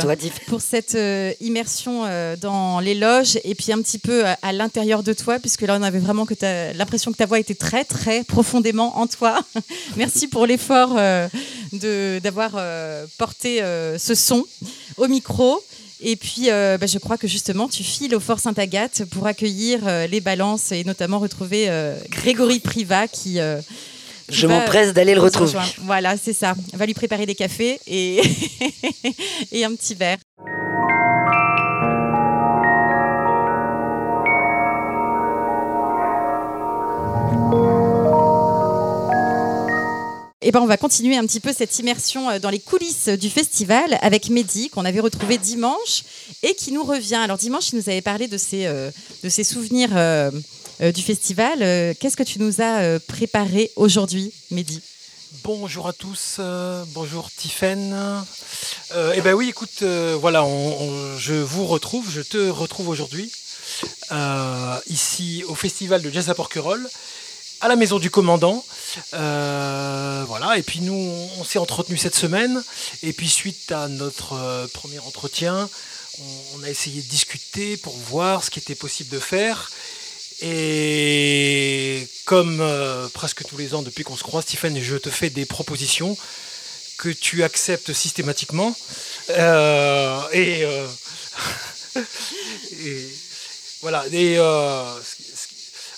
pour 0.47 0.61
cette 0.61 0.95
euh, 0.95 1.33
immersion 1.41 2.05
dans 2.41 2.81
les 2.81 2.95
loges 2.95 3.39
et 3.45 3.55
puis 3.55 3.73
un 3.73 3.81
petit 3.81 3.99
peu 3.99 4.25
à, 4.25 4.53
l'intérieur 4.53 5.03
de 5.03 5.13
toi, 5.13 5.39
puisque 5.39 5.63
là, 5.63 5.77
on 5.79 5.83
avait 5.83 5.99
vraiment 5.99 6.27
l'impression 6.75 7.13
que 7.13 7.17
ta 7.17 7.27
voix 7.27 7.39
était 7.39 7.55
très, 7.55 7.85
très 7.85 8.25
profondément 8.25 8.99
en 8.99 9.07
toi. 9.07 9.41
Merci 9.97 10.29
pour 10.29 10.47
l'effort 10.47 10.95
d'avoir 11.73 12.53
porté 13.19 13.61
ce 13.99 14.15
son 14.15 14.45
au 14.97 15.09
micro. 15.09 15.63
Et 16.03 16.17
puis, 16.17 16.51
euh, 16.51 16.79
bah, 16.79 16.87
je 16.87 16.99
crois 16.99 17.17
que 17.17 17.29
justement, 17.29 17.69
tu 17.69 17.85
files 17.85 18.15
au 18.15 18.21
Fort 18.21 18.41
Sainte-Agathe 18.41 19.05
pour 19.05 19.27
accueillir 19.27 19.81
euh, 19.87 20.09
les 20.09 20.21
balances 20.21 20.73
et 20.73 20.83
notamment 20.83 21.21
retrouver 21.21 21.67
euh, 21.69 21.97
Grégory 22.11 22.59
Privat 22.59 23.09
qui. 23.09 23.39
Je 24.29 24.47
m'empresse 24.47 24.93
d'aller 24.93 25.15
le 25.15 25.21
retrouver. 25.21 25.59
Voilà, 25.83 26.17
c'est 26.17 26.33
ça. 26.33 26.55
On 26.73 26.77
va 26.77 26.87
lui 26.87 26.95
préparer 26.95 27.27
des 27.27 27.35
cafés 27.35 27.81
et, 27.87 28.21
et 29.53 29.65
un 29.65 29.75
petit 29.75 29.95
verre. 29.95 30.19
Eh 40.45 40.51
ben, 40.51 40.61
on 40.61 40.67
va 40.67 40.77
continuer 40.77 41.17
un 41.17 41.25
petit 41.25 41.39
peu 41.39 41.53
cette 41.53 41.79
immersion 41.79 42.29
euh, 42.29 42.39
dans 42.41 42.51
les 42.51 42.59
coulisses 42.59 43.09
du 43.09 43.31
festival 43.31 43.97
avec 44.03 44.29
Mehdi, 44.29 44.71
qu'on 44.71 44.85
avait 44.85 44.99
retrouvé 44.99 45.39
dimanche 45.39 46.03
et 46.43 46.55
qui 46.55 46.73
nous 46.73 46.83
revient. 46.83 47.15
Alors, 47.15 47.39
dimanche, 47.39 47.71
il 47.73 47.77
nous 47.77 47.89
avait 47.89 48.03
parlé 48.03 48.27
de 48.27 48.37
ses, 48.37 48.67
euh, 48.67 48.91
de 49.23 49.29
ses 49.29 49.45
souvenirs 49.45 49.91
euh, 49.95 50.33
du 50.81 51.03
festival. 51.03 51.59
Qu'est-ce 51.99 52.17
que 52.17 52.23
tu 52.23 52.39
nous 52.39 52.61
as 52.61 52.99
préparé 53.01 53.71
aujourd'hui, 53.77 54.33
Mehdi? 54.51 54.81
Bonjour 55.45 55.89
à 55.89 55.93
tous, 55.93 56.41
bonjour 56.89 57.31
Tiffaine. 57.31 57.97
eh 59.15 59.21
ben 59.21 59.35
oui, 59.35 59.49
écoute, 59.49 59.83
voilà, 59.83 60.45
je 61.19 61.35
vous 61.35 61.67
retrouve, 61.67 62.11
je 62.11 62.21
te 62.21 62.49
retrouve 62.51 62.89
aujourd'hui 62.89 63.31
ici 64.89 65.45
au 65.49 65.55
festival 65.55 66.03
de 66.03 66.11
jazz 66.11 66.29
à 66.31 66.35
Porquerolles 66.35 66.89
à 67.63 67.69
la 67.69 67.77
maison 67.77 67.99
du 67.99 68.11
commandant. 68.11 68.65
Euh, 69.15 70.25
voilà, 70.27 70.59
et 70.59 70.63
puis 70.63 70.81
nous, 70.81 71.17
on, 71.39 71.45
s'est 71.45 71.61
entretenu 71.61 71.97
cette 71.97 72.17
semaine. 72.17 72.63
Et 73.03 73.13
puis, 73.13 73.29
suite 73.29 73.71
à 73.71 73.89
notre 73.89 74.35
euh, 74.35 74.67
premier 74.67 74.99
entretien, 74.99 75.71
on, 76.55 76.63
a 76.65 76.69
essayé 76.69 77.01
de 77.01 77.07
discuter 77.07 77.77
pour 77.77 77.97
voir 77.97 78.43
ce 78.43 78.51
qui 78.51 78.59
était 78.59 78.75
possible 78.75 79.11
de 79.11 79.21
faire. 79.21 79.71
Et 80.43 82.07
comme 82.25 82.61
euh, 82.61 83.09
presque 83.09 83.45
tous 83.45 83.57
les 83.57 83.75
ans 83.75 83.83
depuis 83.83 84.05
qu'on 84.05 84.17
se 84.17 84.25
croise, 84.25 84.45
Stephen, 84.45 84.81
je 84.81 84.97
te 84.97 85.09
fais 85.11 85.31
des 85.31 85.47
propositions 85.47 86.17
que 86.99 87.09
tu 87.09 87.43
acceptes 87.43 87.93
systématiquement. 87.93 88.75
et, 89.31 89.33
et, 92.85 93.09
voilà. 93.81 94.05
Et 94.13 94.39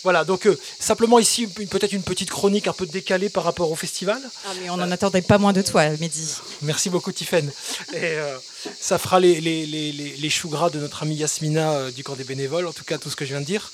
voilà, 0.05 0.25
donc 0.25 0.47
euh, 0.47 0.57
simplement 0.79 1.19
ici, 1.19 1.47
peut-être 1.47 1.95
une 1.95 2.03
petite 2.03 2.29
chronique 2.29 2.69
un 2.69 2.75
peu 2.75 2.85
décalée 2.85 3.31
par 3.31 3.43
rapport 3.43 3.71
au 3.71 3.75
festival. 3.75 4.21
Ah, 4.47 4.51
mais 4.61 4.69
on 4.69 4.77
n'en 4.77 4.91
attendait 4.91 5.23
pas 5.23 5.39
moins 5.39 5.55
de 5.55 5.63
toi, 5.63 5.89
Mehdi. 5.99 6.35
Merci 6.61 6.91
beaucoup, 6.91 7.11
Tiffaine. 7.11 7.51
Et 7.95 8.03
euh, 8.03 8.37
ça 8.79 8.99
fera 8.99 9.19
les, 9.19 9.41
les, 9.41 9.65
les, 9.65 9.93
les, 9.93 10.31
choux 10.31 10.51
gras 10.51 10.69
de 10.69 10.79
notre 10.79 11.03
amie 11.05 11.15
Yasmina 11.15 11.73
euh, 11.73 11.91
du 11.91 12.05
corps 12.05 12.17
des 12.17 12.25
bénévoles, 12.25 12.67
en 12.67 12.75
tout 12.75 12.85
cas 12.85 12.99
tout 12.99 13.09
ce 13.09 13.17
que 13.17 13.25
je 13.25 13.31
viens 13.31 13.41
de 13.41 13.47
dire. 13.47 13.73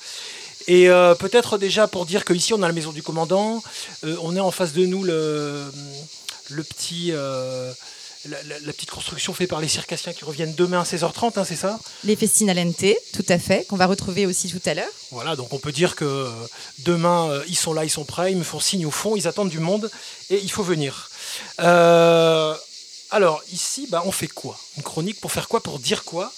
Et 0.73 0.87
peut-être 1.19 1.57
déjà 1.57 1.87
pour 1.87 2.05
dire 2.05 2.23
qu'ici, 2.23 2.53
on 2.53 2.63
a 2.63 2.67
la 2.67 2.73
maison 2.73 2.91
du 2.91 3.03
commandant, 3.03 3.61
on 4.03 4.35
est 4.35 4.39
en 4.39 4.51
face 4.51 4.71
de 4.71 4.85
nous 4.85 5.03
le, 5.03 5.65
le 6.49 6.63
petit 6.63 7.11
la, 8.29 8.73
petite 8.73 8.91
construction 8.91 9.33
faite 9.33 9.49
par 9.49 9.61
les 9.61 9.67
circassiens 9.67 10.13
qui 10.13 10.25
reviennent 10.25 10.53
demain 10.53 10.81
à 10.81 10.83
16h30, 10.83 11.39
hein, 11.39 11.43
c'est 11.43 11.55
ça? 11.55 11.79
Les 12.03 12.15
Festinalente, 12.15 12.85
tout 13.13 13.25
à 13.29 13.39
fait, 13.39 13.65
qu'on 13.67 13.77
va 13.77 13.87
retrouver 13.87 14.25
aussi 14.25 14.49
tout 14.49 14.61
à 14.65 14.73
l'heure. 14.73 14.89
Voilà, 15.11 15.35
donc 15.35 15.53
on 15.53 15.59
peut 15.59 15.71
dire 15.71 15.95
que 15.95 16.05
euh, 16.05 16.29
demain, 16.79 17.29
euh, 17.29 17.43
ils 17.47 17.55
sont 17.55 17.73
là, 17.73 17.83
ils 17.83 17.89
sont 17.89 18.05
prêts, 18.05 18.31
ils 18.31 18.37
me 18.37 18.43
font 18.43 18.59
signe 18.59 18.85
au 18.85 18.91
fond, 18.91 19.15
ils 19.15 19.27
attendent 19.27 19.49
du 19.49 19.59
monde 19.59 19.89
et 20.29 20.39
il 20.39 20.51
faut 20.51 20.63
venir. 20.63 21.09
Euh, 21.59 22.55
alors, 23.09 23.41
ici, 23.51 23.87
bah, 23.89 24.03
on 24.05 24.11
fait 24.11 24.27
quoi? 24.27 24.57
Une 24.77 24.83
chronique 24.83 25.19
pour 25.19 25.31
faire 25.31 25.47
quoi? 25.47 25.61
Pour 25.61 25.79
dire 25.79 26.03
quoi? 26.03 26.31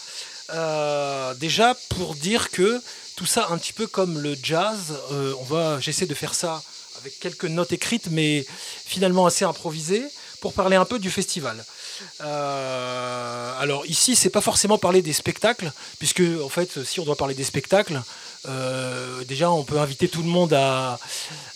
Déjà, 1.40 1.76
pour 1.90 2.14
dire 2.14 2.52
que 2.52 2.80
tout 3.16 3.26
ça, 3.26 3.48
un 3.50 3.58
petit 3.58 3.74
peu 3.74 3.88
comme 3.88 4.20
le 4.20 4.36
jazz, 4.42 4.94
on 5.12 5.44
va, 5.44 5.80
j'essaie 5.80 6.06
de 6.06 6.14
faire 6.14 6.34
ça 6.34 6.62
avec 7.00 7.20
quelques 7.20 7.46
notes 7.46 7.74
écrites, 7.74 8.08
mais 8.12 8.46
finalement 8.86 9.26
assez 9.26 9.46
improvisées 9.46 10.04
pour 10.40 10.54
parler 10.54 10.76
un 10.76 10.86
peu 10.86 11.00
du 11.00 11.10
festival. 11.10 11.64
Euh, 12.22 13.60
alors 13.60 13.86
ici, 13.86 14.16
c'est 14.16 14.30
pas 14.30 14.42
forcément 14.42 14.78
parler 14.78 15.02
des 15.02 15.14
spectacles, 15.14 15.72
puisque 16.00 16.24
en 16.44 16.50
fait, 16.50 16.84
si 16.84 17.00
on 17.00 17.06
doit 17.06 17.16
parler 17.16 17.34
des 17.34 17.44
spectacles, 17.44 18.02
euh, 18.48 19.24
déjà 19.24 19.52
on 19.52 19.64
peut 19.64 19.80
inviter 19.80 20.08
tout 20.10 20.22
le 20.22 20.28
monde 20.28 20.54
à, 20.54 21.00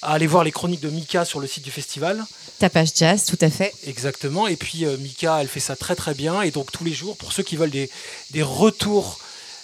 aller 0.01 0.27
voir 0.27 0.43
les 0.43 0.51
chroniques 0.51 0.79
de 0.79 0.89
Mika 0.89 1.25
sur 1.25 1.39
le 1.39 1.47
site 1.47 1.63
du 1.63 1.71
festival. 1.71 2.25
Ta 2.59 2.69
page 2.69 2.89
jazz, 2.95 3.25
tout 3.25 3.37
à 3.41 3.49
fait. 3.49 3.73
Exactement. 3.85 4.47
Et 4.47 4.55
puis 4.55 4.85
euh, 4.85 4.97
Mika, 4.97 5.39
elle 5.41 5.47
fait 5.47 5.59
ça 5.59 5.75
très 5.75 5.95
très 5.95 6.13
bien. 6.13 6.41
Et 6.41 6.51
donc 6.51 6.71
tous 6.71 6.83
les 6.83 6.93
jours, 6.93 7.17
pour 7.17 7.33
ceux 7.33 7.43
qui 7.43 7.55
veulent 7.55 7.71
des, 7.71 7.89
des 8.31 8.43
retours 8.43 9.19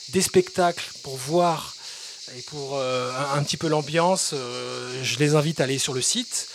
des 0.09 0.21
spectacles 0.21 0.91
pour 1.01 1.17
voir 1.17 1.72
et 2.37 2.41
pour 2.43 2.79
un, 2.79 3.37
un, 3.37 3.43
petit 3.43 3.57
peu 3.57 3.67
l'ambiance, 3.67 4.33
je 5.03 5.19
les 5.19 5.35
invite 5.35 5.59
à 5.59 5.65
aller 5.65 5.77
sur 5.77 5.93
le 5.93 6.01
site. 6.01 6.47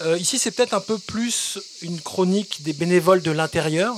Euh, 0.00 0.16
ici, 0.16 0.38
c'est 0.38 0.52
peut-être 0.52 0.74
un 0.74 0.80
peu 0.80 0.96
plus 0.96 1.58
une 1.82 2.00
chronique 2.00 2.62
des 2.62 2.72
bénévoles 2.72 3.20
de 3.20 3.32
l'intérieur. 3.32 3.94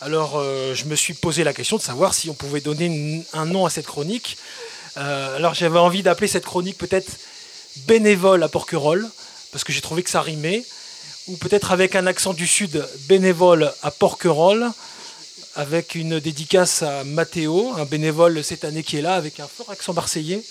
Alors, 0.00 0.34
euh, 0.36 0.74
je 0.74 0.84
me 0.84 0.94
suis 0.94 1.14
posé 1.14 1.42
la 1.42 1.52
question 1.52 1.76
de 1.76 1.82
savoir 1.82 2.14
si 2.14 2.30
on 2.30 2.34
pouvait 2.34 2.60
donner 2.60 3.24
un 3.32 3.44
nom 3.44 3.66
à 3.66 3.70
cette 3.70 3.86
chronique. 3.86 4.36
Euh, 4.96 5.36
alors, 5.36 5.54
j'avais 5.54 5.78
envie 5.78 6.04
d'appeler 6.04 6.28
cette 6.28 6.44
chronique 6.44 6.78
peut-être 6.78 7.10
bénévole 7.88 8.44
à 8.44 8.48
Porquerolles, 8.48 9.08
parce 9.50 9.64
que 9.64 9.72
j'ai 9.72 9.80
trouvé 9.80 10.04
que 10.04 10.10
ça 10.10 10.22
rimait. 10.22 10.64
Ou 11.26 11.36
peut-être 11.36 11.72
avec 11.72 11.96
un 11.96 12.06
accent 12.06 12.32
du 12.32 12.46
sud, 12.46 12.86
bénévole 13.08 13.72
à 13.82 13.90
Porquerolles, 13.90 14.70
avec 15.54 15.94
une 15.94 16.20
dédicace 16.20 16.82
à 16.82 17.04
Mathéo, 17.04 17.72
un 17.76 17.84
bénévole 17.84 18.42
cette 18.42 18.64
année 18.64 18.82
qui 18.82 18.96
est 18.96 19.02
là, 19.02 19.14
avec 19.14 19.40
un 19.40 19.48
fort 19.48 19.70
accent 19.70 19.92
marseillais. 19.92 20.42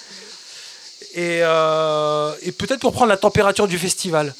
Et, 1.15 1.39
et 1.39 2.51
peut-être 2.51 2.79
pour 2.79 2.93
prendre 2.93 3.09
la 3.09 3.17
température 3.17 3.67
du 3.67 3.77
festival. 3.77 4.33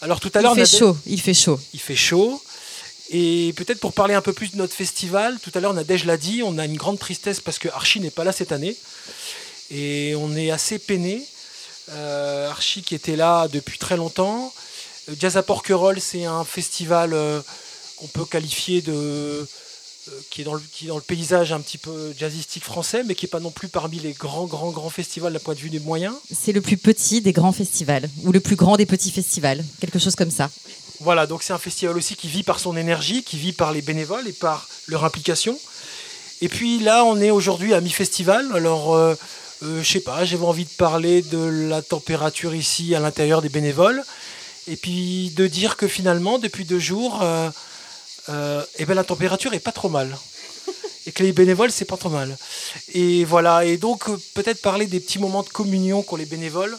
Alors 0.00 0.20
tout 0.20 0.30
à 0.34 0.42
l'heure, 0.42 0.56
il 0.56 0.66
fait 0.66 0.78
chaud. 0.78 0.96
Il 1.06 1.20
fait 1.20 1.34
chaud. 1.34 1.60
Il 1.74 1.80
fait 1.80 1.96
chaud. 1.96 2.42
Et 3.10 3.52
peut-être 3.56 3.78
pour 3.78 3.92
parler 3.92 4.14
un 4.14 4.22
peu 4.22 4.32
plus 4.32 4.52
de 4.52 4.56
notre 4.56 4.74
festival, 4.74 5.38
tout 5.42 5.50
à 5.54 5.60
l'heure 5.60 5.74
Nadège 5.74 6.06
l'a 6.06 6.16
dit, 6.16 6.42
on 6.42 6.56
a 6.56 6.64
une 6.64 6.78
grande 6.78 6.98
tristesse 6.98 7.40
parce 7.40 7.58
que 7.58 7.68
Archie 7.68 8.00
n'est 8.00 8.10
pas 8.10 8.24
là 8.24 8.32
cette 8.32 8.52
année. 8.52 8.74
Et 9.70 10.14
on 10.16 10.34
est 10.34 10.50
assez 10.50 10.78
peiné. 10.78 11.22
Euh, 11.90 12.48
Archie 12.48 12.82
qui 12.82 12.94
était 12.94 13.16
là 13.16 13.48
depuis 13.48 13.76
très 13.78 13.96
longtemps. 13.96 14.52
Euh, 15.08 15.14
Jazz 15.18 15.36
à 15.36 15.42
Porquerolles, 15.42 16.00
c'est 16.00 16.24
un 16.24 16.44
festival 16.44 17.12
euh, 17.12 17.40
qu'on 17.96 18.06
peut 18.06 18.24
qualifier 18.24 18.80
de 18.80 18.92
euh, 18.92 19.44
qui 20.30 20.40
est, 20.40 20.44
dans 20.44 20.54
le, 20.54 20.62
qui 20.72 20.86
dans 20.86 20.96
le 20.96 21.02
paysage 21.02 21.52
un 21.52 21.60
petit 21.60 21.78
peu 21.78 22.12
jazzistique 22.18 22.64
français, 22.64 23.04
mais 23.04 23.14
qui 23.14 23.24
n'est 23.24 23.30
pas 23.30 23.40
non 23.40 23.50
plus 23.50 23.68
parmi 23.68 23.98
les 23.98 24.12
grands, 24.12 24.46
grands, 24.46 24.70
grands 24.70 24.90
festivals 24.90 25.32
d'un 25.32 25.38
point 25.38 25.54
de 25.54 25.60
vue 25.60 25.70
des 25.70 25.80
moyens. 25.80 26.14
C'est 26.32 26.52
le 26.52 26.60
plus 26.60 26.76
petit 26.76 27.20
des 27.20 27.32
grands 27.32 27.52
festivals, 27.52 28.08
ou 28.24 28.32
le 28.32 28.40
plus 28.40 28.56
grand 28.56 28.76
des 28.76 28.86
petits 28.86 29.10
festivals, 29.10 29.64
quelque 29.80 29.98
chose 29.98 30.16
comme 30.16 30.30
ça. 30.30 30.50
Voilà, 31.00 31.26
donc 31.26 31.42
c'est 31.42 31.52
un 31.52 31.58
festival 31.58 31.96
aussi 31.96 32.16
qui 32.16 32.28
vit 32.28 32.42
par 32.42 32.60
son 32.60 32.76
énergie, 32.76 33.22
qui 33.22 33.36
vit 33.36 33.52
par 33.52 33.72
les 33.72 33.82
bénévoles 33.82 34.26
et 34.26 34.32
par 34.32 34.68
leur 34.88 35.04
implication. 35.04 35.58
Et 36.40 36.48
puis 36.48 36.80
là, 36.80 37.04
on 37.04 37.20
est 37.20 37.30
aujourd'hui 37.30 37.72
à 37.74 37.80
mi-festival. 37.80 38.46
Alors, 38.54 38.94
euh, 38.94 39.14
euh, 39.62 39.82
je 39.82 39.88
sais 39.88 40.00
pas, 40.00 40.24
j'avais 40.24 40.44
envie 40.44 40.64
de 40.64 40.70
parler 40.70 41.22
de 41.22 41.68
la 41.68 41.82
température 41.82 42.54
ici 42.54 42.94
à 42.94 43.00
l'intérieur 43.00 43.42
des 43.42 43.48
bénévoles. 43.48 44.02
Et 44.68 44.76
puis 44.76 45.32
de 45.36 45.46
dire 45.46 45.76
que 45.76 45.88
finalement, 45.88 46.38
depuis 46.38 46.64
deux 46.64 46.78
jours, 46.78 47.20
et 47.22 47.50
euh, 48.28 48.64
eh 48.78 48.84
ben 48.84 48.94
la 48.94 49.04
température 49.04 49.52
est 49.54 49.60
pas 49.60 49.72
trop 49.72 49.88
mal. 49.88 50.16
Et 51.06 51.12
que 51.12 51.24
les 51.24 51.32
bénévoles, 51.32 51.72
c'est 51.72 51.84
pas 51.84 51.96
trop 51.96 52.10
mal. 52.10 52.36
Et 52.94 53.24
voilà, 53.24 53.64
et 53.64 53.76
donc 53.76 54.08
euh, 54.08 54.16
peut-être 54.34 54.62
parler 54.62 54.86
des 54.86 55.00
petits 55.00 55.18
moments 55.18 55.42
de 55.42 55.48
communion 55.48 56.02
qu'ont 56.02 56.16
les 56.16 56.26
bénévoles. 56.26 56.78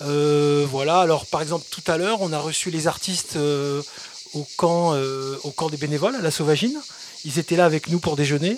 Euh, 0.00 0.66
voilà, 0.70 1.00
alors 1.00 1.26
par 1.26 1.42
exemple, 1.42 1.66
tout 1.70 1.82
à 1.86 1.98
l'heure, 1.98 2.22
on 2.22 2.32
a 2.32 2.38
reçu 2.38 2.70
les 2.70 2.86
artistes 2.86 3.36
au, 3.36 4.46
camp, 4.56 4.96
au 5.42 5.50
camp 5.50 5.68
des 5.68 5.76
bénévoles, 5.76 6.14
à 6.16 6.22
la 6.22 6.30
Sauvagine. 6.30 6.80
Ils 7.24 7.38
étaient 7.38 7.56
là 7.56 7.66
avec 7.66 7.88
nous 7.88 7.98
pour 7.98 8.16
déjeuner. 8.16 8.56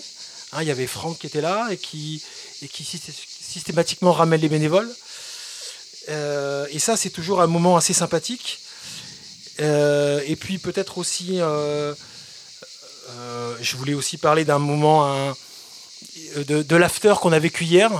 Hein, 0.52 0.62
il 0.62 0.68
y 0.68 0.70
avait 0.70 0.86
Franck 0.86 1.18
qui 1.18 1.26
était 1.26 1.40
là 1.40 1.68
et 1.70 1.76
qui, 1.76 2.22
et 2.62 2.68
qui 2.68 2.84
systématiquement 2.84 4.12
ramène 4.12 4.40
les 4.40 4.48
bénévoles. 4.48 4.90
et 6.08 6.78
ça, 6.78 6.96
c'est 6.96 7.10
toujours 7.10 7.40
un 7.40 7.48
moment 7.48 7.76
assez 7.76 7.94
sympathique. 7.94 8.60
et 9.58 10.36
puis 10.38 10.58
peut-être 10.58 10.98
aussi 10.98 11.40
je 13.60 13.76
voulais 13.76 13.94
aussi 13.94 14.16
parler 14.16 14.44
d'un 14.44 14.58
moment 14.58 15.34
de, 16.36 16.76
l'after 16.76 17.14
qu'on 17.20 17.32
a 17.32 17.38
vécu 17.38 17.64
hier, 17.64 17.90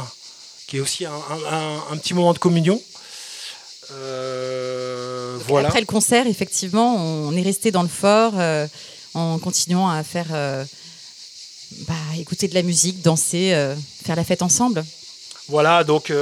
qui 0.67 0.79
est 0.79 0.81
aussi 0.81 1.05
un, 1.07 1.97
petit 1.97 2.15
moment 2.15 2.33
de 2.33 2.39
communion. 2.39 2.81
Euh, 3.93 5.37
voilà. 5.49 5.69
Après 5.69 5.81
le 5.81 5.87
concert, 5.87 6.27
effectivement, 6.27 6.97
on 6.97 7.35
est 7.37 7.43
resté 7.43 7.73
dans 7.73 7.83
le 7.83 7.89
fort 7.89 8.35
euh, 8.37 8.67
en 9.15 9.39
continuant 9.39 9.89
à 9.89 10.05
faire 10.05 10.29
bah, 11.89 11.95
écouter 12.19 12.49
de 12.49 12.55
la 12.55 12.63
musique, 12.63 13.03
danser, 13.03 13.75
faire 14.05 14.17
la 14.17 14.25
fête 14.25 14.43
ensemble. 14.43 14.85
Voilà, 15.49 15.83
donc 15.83 16.13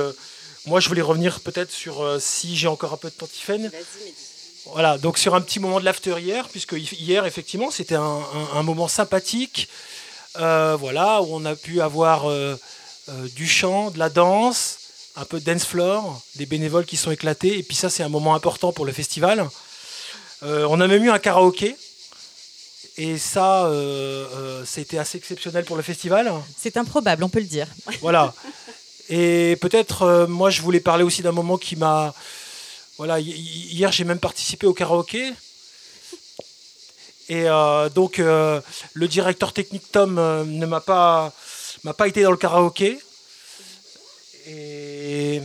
moi 0.66 0.80
je 0.80 0.88
voulais 0.88 1.02
revenir 1.02 1.40
peut-être 1.40 1.70
sur 1.70 2.16
si 2.20 2.56
j'ai 2.56 2.68
encore 2.68 2.94
un 2.94 2.96
peu 2.96 3.10
de 3.10 3.14
temps, 3.14 3.26
Tiffaine. 3.26 3.70
Voilà, 4.72 4.98
donc 4.98 5.18
sur 5.18 5.34
un 5.34 5.40
petit 5.40 5.60
moment 5.60 5.80
de 5.80 5.84
l'after 5.84 6.16
hier, 6.18 6.48
puisque 6.48 6.72
hier, 6.72 7.24
effectivement, 7.26 7.70
c'était 7.70 7.94
un, 7.94 8.62
moment 8.62 8.88
sympathique, 8.88 9.68
euh, 10.38 10.76
voilà, 10.78 11.22
où 11.22 11.28
on 11.30 11.44
a 11.44 11.56
pu 11.56 11.80
avoir 11.80 12.30
euh, 12.30 12.54
euh, 13.08 13.28
du 13.34 13.46
chant, 13.46 13.90
de 13.90 13.98
la 13.98 14.10
danse, 14.10 14.78
un 15.16 15.24
peu 15.24 15.40
de 15.40 15.44
dance 15.44 15.64
floor, 15.64 16.20
des 16.36 16.46
bénévoles 16.46 16.84
qui 16.84 16.96
sont 16.96 17.10
éclatés, 17.10 17.58
et 17.58 17.62
puis 17.62 17.76
ça, 17.76 17.88
c'est 17.88 18.02
un 18.02 18.08
moment 18.08 18.34
important 18.34 18.72
pour 18.72 18.84
le 18.84 18.92
festival. 18.92 19.48
on 20.42 20.80
a 20.80 20.86
même 20.86 21.04
eu 21.04 21.10
un 21.10 21.18
karaoké, 21.18 21.76
et 22.98 23.16
ça, 23.16 23.70
c'était 24.64 24.98
assez 24.98 25.18
exceptionnel 25.18 25.64
pour 25.64 25.76
le 25.76 25.82
festival. 25.82 26.32
C'est 26.56 26.76
improbable, 26.76 27.24
on 27.24 27.28
peut 27.28 27.40
le 27.40 27.46
dire. 27.46 27.68
Voilà. 28.00 28.34
Et 29.10 29.56
peut-être, 29.62 30.26
moi, 30.28 30.50
je 30.50 30.60
voulais 30.60 30.80
parler 30.80 31.02
aussi 31.02 31.22
d'un 31.22 31.32
moment 31.32 31.56
qui 31.56 31.76
m'a 31.76 32.12
voilà, 32.98 33.20
hier 33.20 33.92
j'ai 33.92 34.04
même 34.04 34.18
participé 34.18 34.66
au 34.66 34.74
karaoké. 34.74 35.32
Et 37.28 37.48
euh, 37.48 37.88
donc 37.88 38.18
euh, 38.18 38.60
le 38.94 39.06
directeur 39.06 39.52
technique 39.52 39.90
Tom 39.92 40.18
euh, 40.18 40.44
ne 40.44 40.66
m'a 40.66 40.80
pas 40.80 41.32
m'a 41.84 41.94
pas 41.94 42.08
été 42.08 42.22
dans 42.22 42.32
le 42.32 42.36
karaoké. 42.36 42.98
Et 44.46 45.40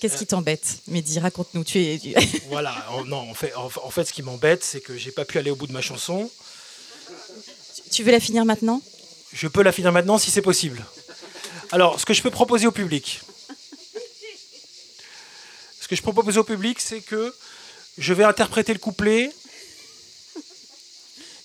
Qu'est-ce 0.00 0.16
qui 0.16 0.26
t'embête 0.26 0.78
Mehdi, 0.88 1.18
raconte-nous. 1.18 1.62
Tu 1.62 1.78
es... 1.82 2.00
voilà, 2.48 2.74
non, 3.06 3.18
en 3.18 3.34
fait, 3.34 3.52
en 3.54 3.90
fait, 3.90 4.06
ce 4.06 4.14
qui 4.14 4.22
m'embête, 4.22 4.64
c'est 4.64 4.80
que 4.80 4.96
j'ai 4.96 5.10
pas 5.10 5.26
pu 5.26 5.36
aller 5.36 5.50
au 5.50 5.56
bout 5.56 5.66
de 5.66 5.74
ma 5.74 5.82
chanson. 5.82 6.30
Tu 7.90 8.02
veux 8.02 8.12
la 8.12 8.20
finir 8.20 8.46
maintenant? 8.46 8.80
Je 9.34 9.46
peux 9.46 9.62
la 9.62 9.72
finir 9.72 9.92
maintenant 9.92 10.16
si 10.16 10.30
c'est 10.30 10.40
possible. 10.40 10.82
Alors, 11.70 12.00
ce 12.00 12.06
que 12.06 12.14
je 12.14 12.22
peux 12.22 12.30
proposer 12.30 12.66
au 12.66 12.72
public, 12.72 13.20
que 15.90 15.96
je 15.96 16.02
propose 16.02 16.38
au 16.38 16.44
public, 16.44 16.80
c'est 16.80 17.00
que 17.00 17.34
je 17.98 18.14
vais 18.14 18.22
interpréter 18.22 18.72
le 18.72 18.78
couplet. 18.78 19.32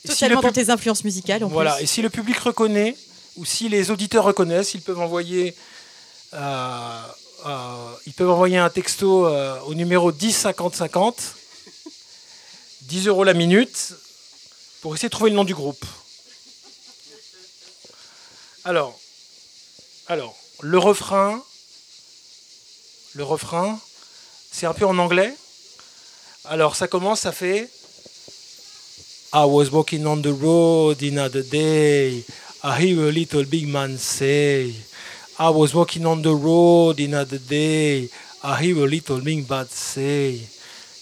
Totalement 0.06 0.40
si 0.40 0.46
dans 0.46 0.54
tes 0.54 0.70
influences 0.70 1.04
musicales. 1.04 1.44
En 1.44 1.48
voilà. 1.48 1.82
Et 1.82 1.88
si 1.88 2.04
le 2.04 2.12
public 2.12 2.38
reconnaît, 2.38 2.96
ou 3.38 3.44
si 3.44 3.70
les 3.70 3.90
auditeurs 3.90 4.24
reconnaissent, 4.24 4.76
ils 4.76 4.84
peuvent 4.84 5.00
envoyer, 5.00 5.56
euh, 6.36 7.02
euh, 7.48 7.96
ils 8.06 8.14
peuvent 8.14 8.30
envoyer 8.30 8.60
un 8.60 8.70
texto 8.70 9.26
euh, 9.26 9.60
au 9.62 9.74
numéro 9.74 10.12
10 10.12 10.32
50 10.32 10.76
50, 10.76 11.20
10 12.82 13.08
euros 13.08 13.24
la 13.24 13.34
minute, 13.34 13.96
pour 14.82 14.94
essayer 14.94 15.10
de 15.10 15.12
trouver 15.12 15.32
le 15.32 15.38
nom 15.38 15.44
du 15.44 15.56
groupe. 15.56 15.84
Alors, 18.64 19.00
alors 20.06 20.36
le 20.62 20.78
refrain, 20.78 21.44
le 23.16 23.24
refrain, 23.24 23.80
c'est 24.58 24.68
un 24.68 24.74
peu 24.74 24.86
en 24.86 24.98
anglais. 24.98 25.34
Alors 26.46 26.78
ça 26.78 26.88
commence, 26.88 27.22
ça 27.22 27.34
fait 27.34 27.70
I 29.34 29.44
was 29.46 29.66
walking 29.70 30.06
on 30.06 30.22
the 30.22 30.34
road 30.42 31.04
in 31.04 31.18
other 31.18 31.44
day. 31.44 32.24
I 32.64 32.82
hear 32.82 33.10
a 33.10 33.12
little 33.12 33.44
big 33.44 33.68
man 33.68 33.98
say. 33.98 34.74
I 35.38 35.50
was 35.50 35.74
walking 35.74 36.06
on 36.06 36.22
the 36.22 36.28
road 36.28 37.02
in 37.02 37.14
other 37.14 37.38
day. 37.38 38.10
I 38.44 38.64
hear 38.64 38.78
a 38.78 38.88
little 38.88 39.20
big 39.20 39.50
man 39.50 39.68
say. 39.70 40.40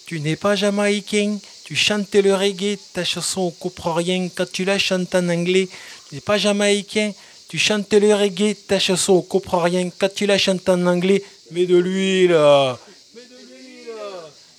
Tu 0.07 0.19
n'es 0.19 0.35
pas 0.35 0.55
jamaïcain, 0.55 1.37
tu 1.63 1.75
chantes 1.75 2.15
le 2.15 2.33
reggae, 2.33 2.79
ta 2.93 3.03
chanson 3.03 3.41
on 3.41 3.51
comprend 3.51 3.93
rien 3.93 4.29
quand 4.35 4.51
tu 4.51 4.65
la 4.65 4.79
chantes 4.79 5.13
en 5.13 5.29
anglais. 5.29 5.69
Tu 6.09 6.15
n'es 6.15 6.21
pas 6.21 6.39
jamaïcain, 6.39 7.11
tu 7.47 7.59
chantes 7.59 7.93
le 7.93 8.15
reggae, 8.15 8.55
ta 8.67 8.79
chanson 8.79 9.13
on 9.13 9.21
comprend 9.21 9.59
rien 9.59 9.91
quand 9.95 10.11
tu 10.11 10.25
la 10.25 10.39
chantes 10.39 10.67
en 10.69 10.87
anglais. 10.87 11.23
Mais 11.51 11.67
de 11.67 11.77
l'huile 11.77 12.35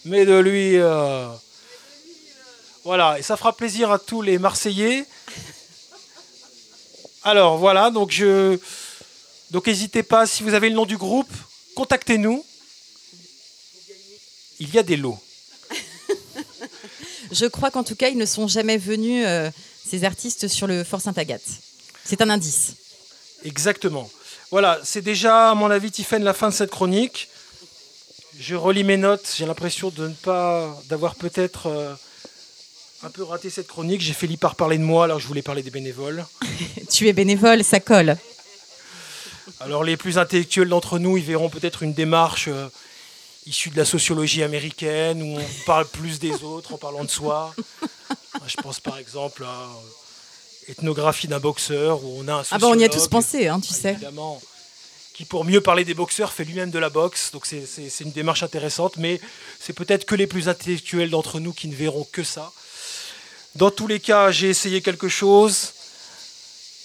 mais 0.04 0.24
de 0.24 0.38
lui. 0.38 0.76
Euh, 0.76 1.28
voilà, 2.84 3.18
et 3.18 3.22
ça 3.22 3.36
fera 3.36 3.56
plaisir 3.56 3.90
à 3.90 3.98
tous 3.98 4.22
les 4.22 4.38
Marseillais. 4.38 5.06
Alors 7.22 7.56
voilà, 7.56 7.90
donc 7.90 8.10
je. 8.10 8.58
Donc 9.50 9.66
n'hésitez 9.66 10.02
pas, 10.02 10.26
si 10.26 10.42
vous 10.42 10.54
avez 10.54 10.68
le 10.68 10.74
nom 10.74 10.84
du 10.84 10.96
groupe, 10.96 11.32
contactez-nous. 11.74 12.44
Il 14.60 14.72
y 14.74 14.78
a 14.78 14.82
des 14.82 14.96
lots. 14.96 15.18
je 17.32 17.46
crois 17.46 17.70
qu'en 17.70 17.84
tout 17.84 17.96
cas, 17.96 18.08
ils 18.08 18.18
ne 18.18 18.26
sont 18.26 18.46
jamais 18.46 18.78
venus, 18.78 19.24
euh, 19.26 19.50
ces 19.86 20.04
artistes, 20.04 20.48
sur 20.48 20.66
le 20.66 20.84
Fort 20.84 21.00
Sainte-Agathe. 21.00 21.42
C'est 22.04 22.20
un 22.20 22.30
indice. 22.30 22.74
Exactement. 23.44 24.10
Voilà, 24.50 24.80
c'est 24.84 25.02
déjà, 25.02 25.50
à 25.50 25.54
mon 25.54 25.70
avis, 25.70 25.90
Tiffen, 25.90 26.22
la 26.22 26.34
fin 26.34 26.48
de 26.48 26.54
cette 26.54 26.70
chronique. 26.70 27.28
Je 28.38 28.56
relis 28.56 28.84
mes 28.84 28.96
notes, 28.96 29.32
j'ai 29.36 29.46
l'impression 29.46 29.90
de 29.90 30.08
ne 30.08 30.14
pas, 30.14 30.76
d'avoir 30.88 31.14
peut-être 31.14 31.66
euh, 31.66 31.94
un 33.04 33.10
peu 33.10 33.22
raté 33.22 33.48
cette 33.48 33.68
chronique. 33.68 34.00
J'ai 34.00 34.12
fait 34.12 34.28
par 34.36 34.56
parler 34.56 34.78
de 34.78 34.82
moi 34.82 35.04
alors 35.04 35.20
je 35.20 35.26
voulais 35.26 35.42
parler 35.42 35.62
des 35.62 35.70
bénévoles. 35.70 36.26
tu 36.90 37.08
es 37.08 37.12
bénévole, 37.12 37.62
ça 37.62 37.80
colle. 37.80 38.16
Alors 39.60 39.84
les 39.84 39.96
plus 39.96 40.18
intellectuels 40.18 40.68
d'entre 40.68 40.98
nous, 40.98 41.16
ils 41.16 41.24
verront 41.24 41.48
peut-être 41.48 41.82
une 41.82 41.92
démarche 41.92 42.48
euh, 42.48 42.68
issu 43.46 43.70
de 43.70 43.76
la 43.76 43.84
sociologie 43.84 44.42
américaine, 44.42 45.22
où 45.22 45.38
on 45.38 45.64
parle 45.64 45.86
plus 45.86 46.18
des 46.18 46.42
autres 46.42 46.74
en 46.74 46.78
parlant 46.78 47.04
de 47.04 47.10
soi. 47.10 47.54
Je 48.46 48.56
pense 48.56 48.80
par 48.80 48.98
exemple 48.98 49.44
à 49.44 49.68
Ethnographie 50.68 51.28
d'un 51.28 51.40
boxeur, 51.40 52.02
où 52.02 52.16
on 52.18 52.28
a 52.28 52.34
un 52.34 52.42
Ah 52.50 52.58
bah 52.58 52.66
on 52.68 52.78
y 52.78 52.84
a 52.84 52.88
tous 52.88 53.06
pensé, 53.06 53.48
hein, 53.48 53.60
tu 53.60 53.72
sais. 53.72 53.96
Qui 55.14 55.24
pour 55.24 55.44
mieux 55.44 55.60
parler 55.60 55.84
des 55.84 55.94
boxeurs 55.94 56.32
fait 56.32 56.44
lui-même 56.44 56.70
de 56.70 56.78
la 56.78 56.90
boxe. 56.90 57.30
Donc 57.32 57.46
c'est 57.46 58.00
une 58.00 58.10
démarche 58.10 58.42
intéressante, 58.42 58.96
mais 58.96 59.20
c'est 59.60 59.72
peut-être 59.72 60.04
que 60.04 60.16
les 60.16 60.26
plus 60.26 60.48
intellectuels 60.48 61.08
d'entre 61.08 61.40
nous 61.40 61.52
qui 61.52 61.68
ne 61.68 61.74
verront 61.74 62.06
que 62.10 62.24
ça. 62.24 62.52
Dans 63.54 63.70
tous 63.70 63.86
les 63.86 64.00
cas, 64.00 64.32
j'ai 64.32 64.50
essayé 64.50 64.82
quelque 64.82 65.08
chose 65.08 65.72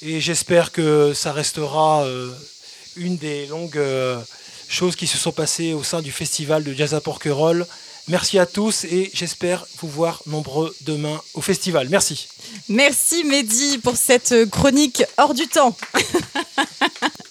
et 0.03 0.21
j'espère 0.21 0.71
que 0.71 1.13
ça 1.15 1.33
restera 1.33 2.03
euh, 2.03 2.31
une 2.95 3.17
des 3.17 3.47
longues 3.47 3.77
euh, 3.77 4.21
choses 4.67 4.95
qui 4.95 5.07
se 5.07 5.17
sont 5.17 5.31
passées 5.31 5.73
au 5.73 5.83
sein 5.83 6.03
du 6.03 6.11
festival 6.11 6.63
de 6.63 6.71
Jazz 6.73 6.93
à 6.93 7.01
Porquerolles. 7.01 7.65
Merci 8.07 8.37
à 8.37 8.45
tous 8.45 8.85
et 8.85 9.09
j'espère 9.13 9.65
vous 9.79 9.89
voir 9.89 10.21
nombreux 10.27 10.75
demain 10.81 11.19
au 11.33 11.41
festival. 11.41 11.89
Merci. 11.89 12.27
Merci 12.67 13.23
Mehdi 13.23 13.79
pour 13.79 13.97
cette 13.97 14.49
chronique 14.51 15.03
hors 15.17 15.33
du 15.33 15.47
temps. 15.47 15.75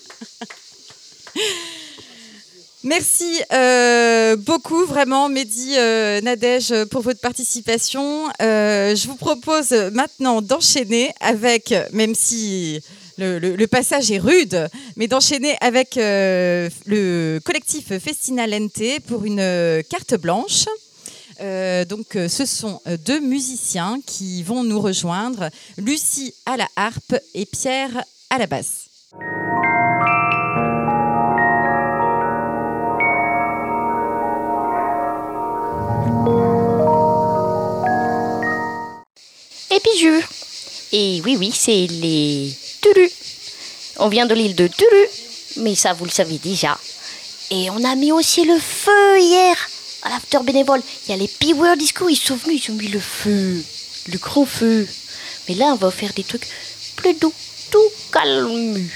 Merci 2.85 3.41
euh, 3.53 4.37
beaucoup 4.37 4.85
vraiment 4.87 5.29
Mehdi, 5.29 5.75
euh, 5.77 6.21
Nadège 6.21 6.73
pour 6.91 7.03
votre 7.03 7.21
participation. 7.21 8.29
Euh, 8.41 8.95
je 8.95 9.09
vous 9.09 9.17
propose 9.17 9.73
maintenant 9.93 10.41
d'enchaîner 10.43 11.13
avec, 11.21 11.75
même 11.93 12.15
si 12.15 12.81
le, 13.19 13.67
passage 13.67 14.11
est 14.11 14.19
rude, 14.19 14.69
mais 14.97 15.09
d'enchaîner 15.09 15.57
avec 15.61 15.97
euh, 15.97 16.71
le 16.87 17.41
collectif 17.45 17.99
Festina 17.99 18.47
Lente 18.47 19.01
pour 19.07 19.25
une 19.25 19.41
euh, 19.41 19.83
carte 19.83 20.15
blanche. 20.15 20.67
Euh, 21.41 21.85
donc, 21.85 22.17
euh, 22.17 22.29
ce 22.29 22.45
sont 22.45 22.81
euh, 22.87 22.97
deux 22.97 23.21
musiciens 23.21 24.01
qui 24.05 24.43
vont 24.43 24.65
nous 24.65 24.81
rejoindre, 24.81 25.51
Lucie 25.77 26.35
à 26.47 26.57
la 26.57 26.69
harpe 26.77 27.15
et 27.35 27.47
Pierre 27.47 28.05
à 28.31 28.39
la 28.39 28.47
basse. 28.47 28.78
Et 40.93 41.21
oui, 41.25 41.37
oui, 41.39 41.53
c'est 41.55 41.87
les 41.87 42.55
Tulu. 42.81 43.11
On 43.99 44.09
vient 44.09 44.27
de 44.27 44.35
l'île 44.35 44.55
de 44.55 44.69
Tulu, 44.69 45.07
mais 45.57 45.75
ça, 45.75 45.93
vous 45.93 46.05
le 46.05 46.11
savez 46.11 46.39
déjà. 46.39 46.79
Et 47.51 47.69
on 47.71 47.83
a 47.85 47.95
mis 47.95 48.13
aussi 48.13 48.45
le 48.45 48.59
feu 48.59 49.21
hier 49.21 49.57
à 50.03 50.11
l'after 50.11 50.39
bénévole. 50.45 50.83
Il 51.07 51.11
y 51.11 51.15
a 51.15 51.17
les 51.17 51.29
Power 51.29 51.77
Disco, 51.77 52.09
ils 52.09 52.17
sont 52.17 52.37
venus, 52.37 52.67
ils 52.67 52.71
ont 52.71 52.75
mis 52.75 52.89
le 52.89 53.01
feu, 53.01 53.63
le 54.07 54.19
grand 54.19 54.47
feu. 54.47 54.87
Mais 55.49 55.55
là, 55.55 55.67
on 55.73 55.77
va 55.77 55.91
faire 55.91 56.13
des 56.13 56.25
trucs 56.25 56.47
plus 56.97 57.15
doux, 57.15 57.33
tout 57.71 57.91
calme. 58.13 58.89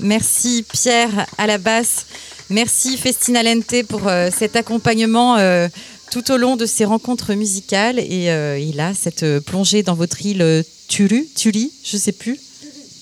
Merci 0.00 0.64
Pierre 0.70 1.26
à 1.38 1.46
la 1.46 1.58
basse, 1.58 2.06
merci 2.50 2.96
Festina 2.96 3.42
Lente 3.42 3.82
pour 3.88 4.08
euh, 4.08 4.30
cet 4.36 4.56
accompagnement 4.56 5.36
euh, 5.36 5.68
tout 6.10 6.30
au 6.30 6.36
long 6.36 6.56
de 6.56 6.66
ces 6.66 6.84
rencontres 6.84 7.34
musicales 7.34 7.98
et, 7.98 8.30
euh, 8.30 8.58
et 8.58 8.72
là 8.72 8.92
cette 8.94 9.40
plongée 9.40 9.82
dans 9.82 9.94
votre 9.94 10.24
île 10.24 10.42
euh, 10.42 10.62
Tulu, 10.88 11.26
Tuli, 11.34 11.72
je 11.84 11.96
sais 11.96 12.12
plus. 12.12 12.38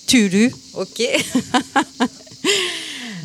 Tulu, 0.06 0.52
ok. 0.74 1.02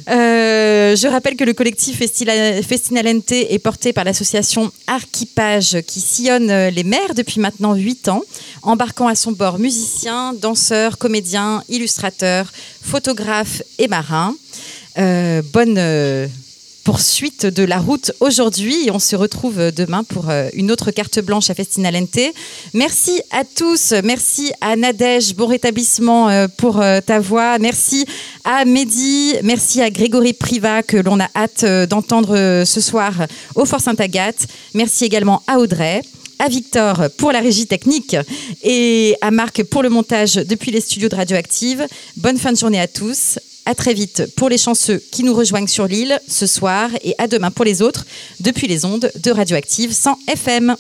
Euh, 0.10 0.96
je 0.96 1.08
rappelle 1.08 1.36
que 1.36 1.44
le 1.44 1.54
collectif 1.54 2.00
Festila- 2.00 2.64
Festina 2.64 3.04
Lente 3.04 3.32
est 3.32 3.60
porté 3.60 3.94
par 3.94 4.04
l'association 4.04 4.72
Archipage 4.88 5.78
qui 5.86 6.00
sillonne 6.00 6.50
euh, 6.50 6.70
les 6.72 6.84
mers 6.84 7.14
depuis 7.16 7.40
maintenant 7.40 7.76
8 7.76 8.10
ans, 8.10 8.24
embarquant 8.64 9.08
à 9.08 9.14
son 9.16 9.32
bord 9.32 9.60
musiciens, 9.60 10.34
danseurs, 10.34 10.98
comédiens, 10.98 11.64
illustrateurs, 11.70 12.52
photographes 12.82 13.62
et 13.78 13.88
marins. 13.88 14.34
Euh, 14.98 15.44
bonne 15.54 15.78
poursuite 16.84 17.46
de 17.46 17.64
la 17.64 17.78
route 17.80 18.12
aujourd'hui 18.20 18.90
on 18.92 19.00
se 19.00 19.16
retrouve 19.16 19.72
demain 19.72 20.04
pour 20.04 20.30
euh, 20.30 20.50
une 20.54 20.72
autre 20.72 20.92
carte 20.92 21.20
blanche 21.20 21.50
à 21.50 21.54
Festina 21.54 21.92
Lente. 21.92 22.20
Merci 22.74 23.22
à 23.32 23.44
tous, 23.44 23.94
merci 24.04 24.52
à 24.62 24.76
Nadège, 24.76 25.36
bon 25.36 25.48
rétablissement 25.48 26.30
euh, 26.30 26.48
pour 26.48 26.82
euh, 26.82 27.02
ta 27.02 27.20
voix, 27.20 27.60
merci 27.60 28.06
à 28.44 28.66
Mehdi, 28.66 29.36
merci 29.44 29.82
à 29.82 29.90
Grégory 29.90 30.34
Privat 30.34 30.84
que 30.84 30.98
l'on 30.98 31.20
a 31.20 31.30
hâte 31.36 31.66
d'entendre 31.90 32.64
ce 32.66 32.82
soir 32.82 33.14
au 33.56 33.66
Fort 33.66 33.82
Sainte-Agathe, 33.82 34.48
merci 34.74 35.06
également 35.06 35.44
à 35.48 35.60
Audrey 35.60 36.02
à 36.40 36.48
Victor 36.48 37.10
pour 37.18 37.32
la 37.32 37.42
régie 37.42 37.68
technique 37.68 38.16
et 38.64 39.16
à 39.22 39.30
Marc 39.30 39.64
pour 39.64 39.84
le 39.84 39.90
montage 39.90 40.36
depuis 40.36 40.72
les 40.72 40.80
studios 40.80 41.10
de 41.10 41.16
Radioactive. 41.16 41.86
Bonne 42.16 42.38
fin 42.38 42.54
de 42.54 42.58
journée 42.58 42.80
à 42.80 42.88
tous. 42.88 43.40
À 43.70 43.76
très 43.76 43.94
vite 43.94 44.24
pour 44.36 44.50
les 44.50 44.58
chanceux 44.58 45.00
qui 45.12 45.22
nous 45.22 45.36
rejoignent 45.36 45.68
sur 45.68 45.86
l'île 45.86 46.20
ce 46.28 46.48
soir 46.48 46.90
et 47.04 47.14
à 47.20 47.28
demain 47.28 47.52
pour 47.52 47.64
les 47.64 47.84
autres 47.84 48.04
depuis 48.40 48.66
les 48.66 48.84
ondes 48.84 49.12
de 49.16 49.30
Radioactive 49.30 49.94
100 49.94 50.18
FM. 50.28 50.76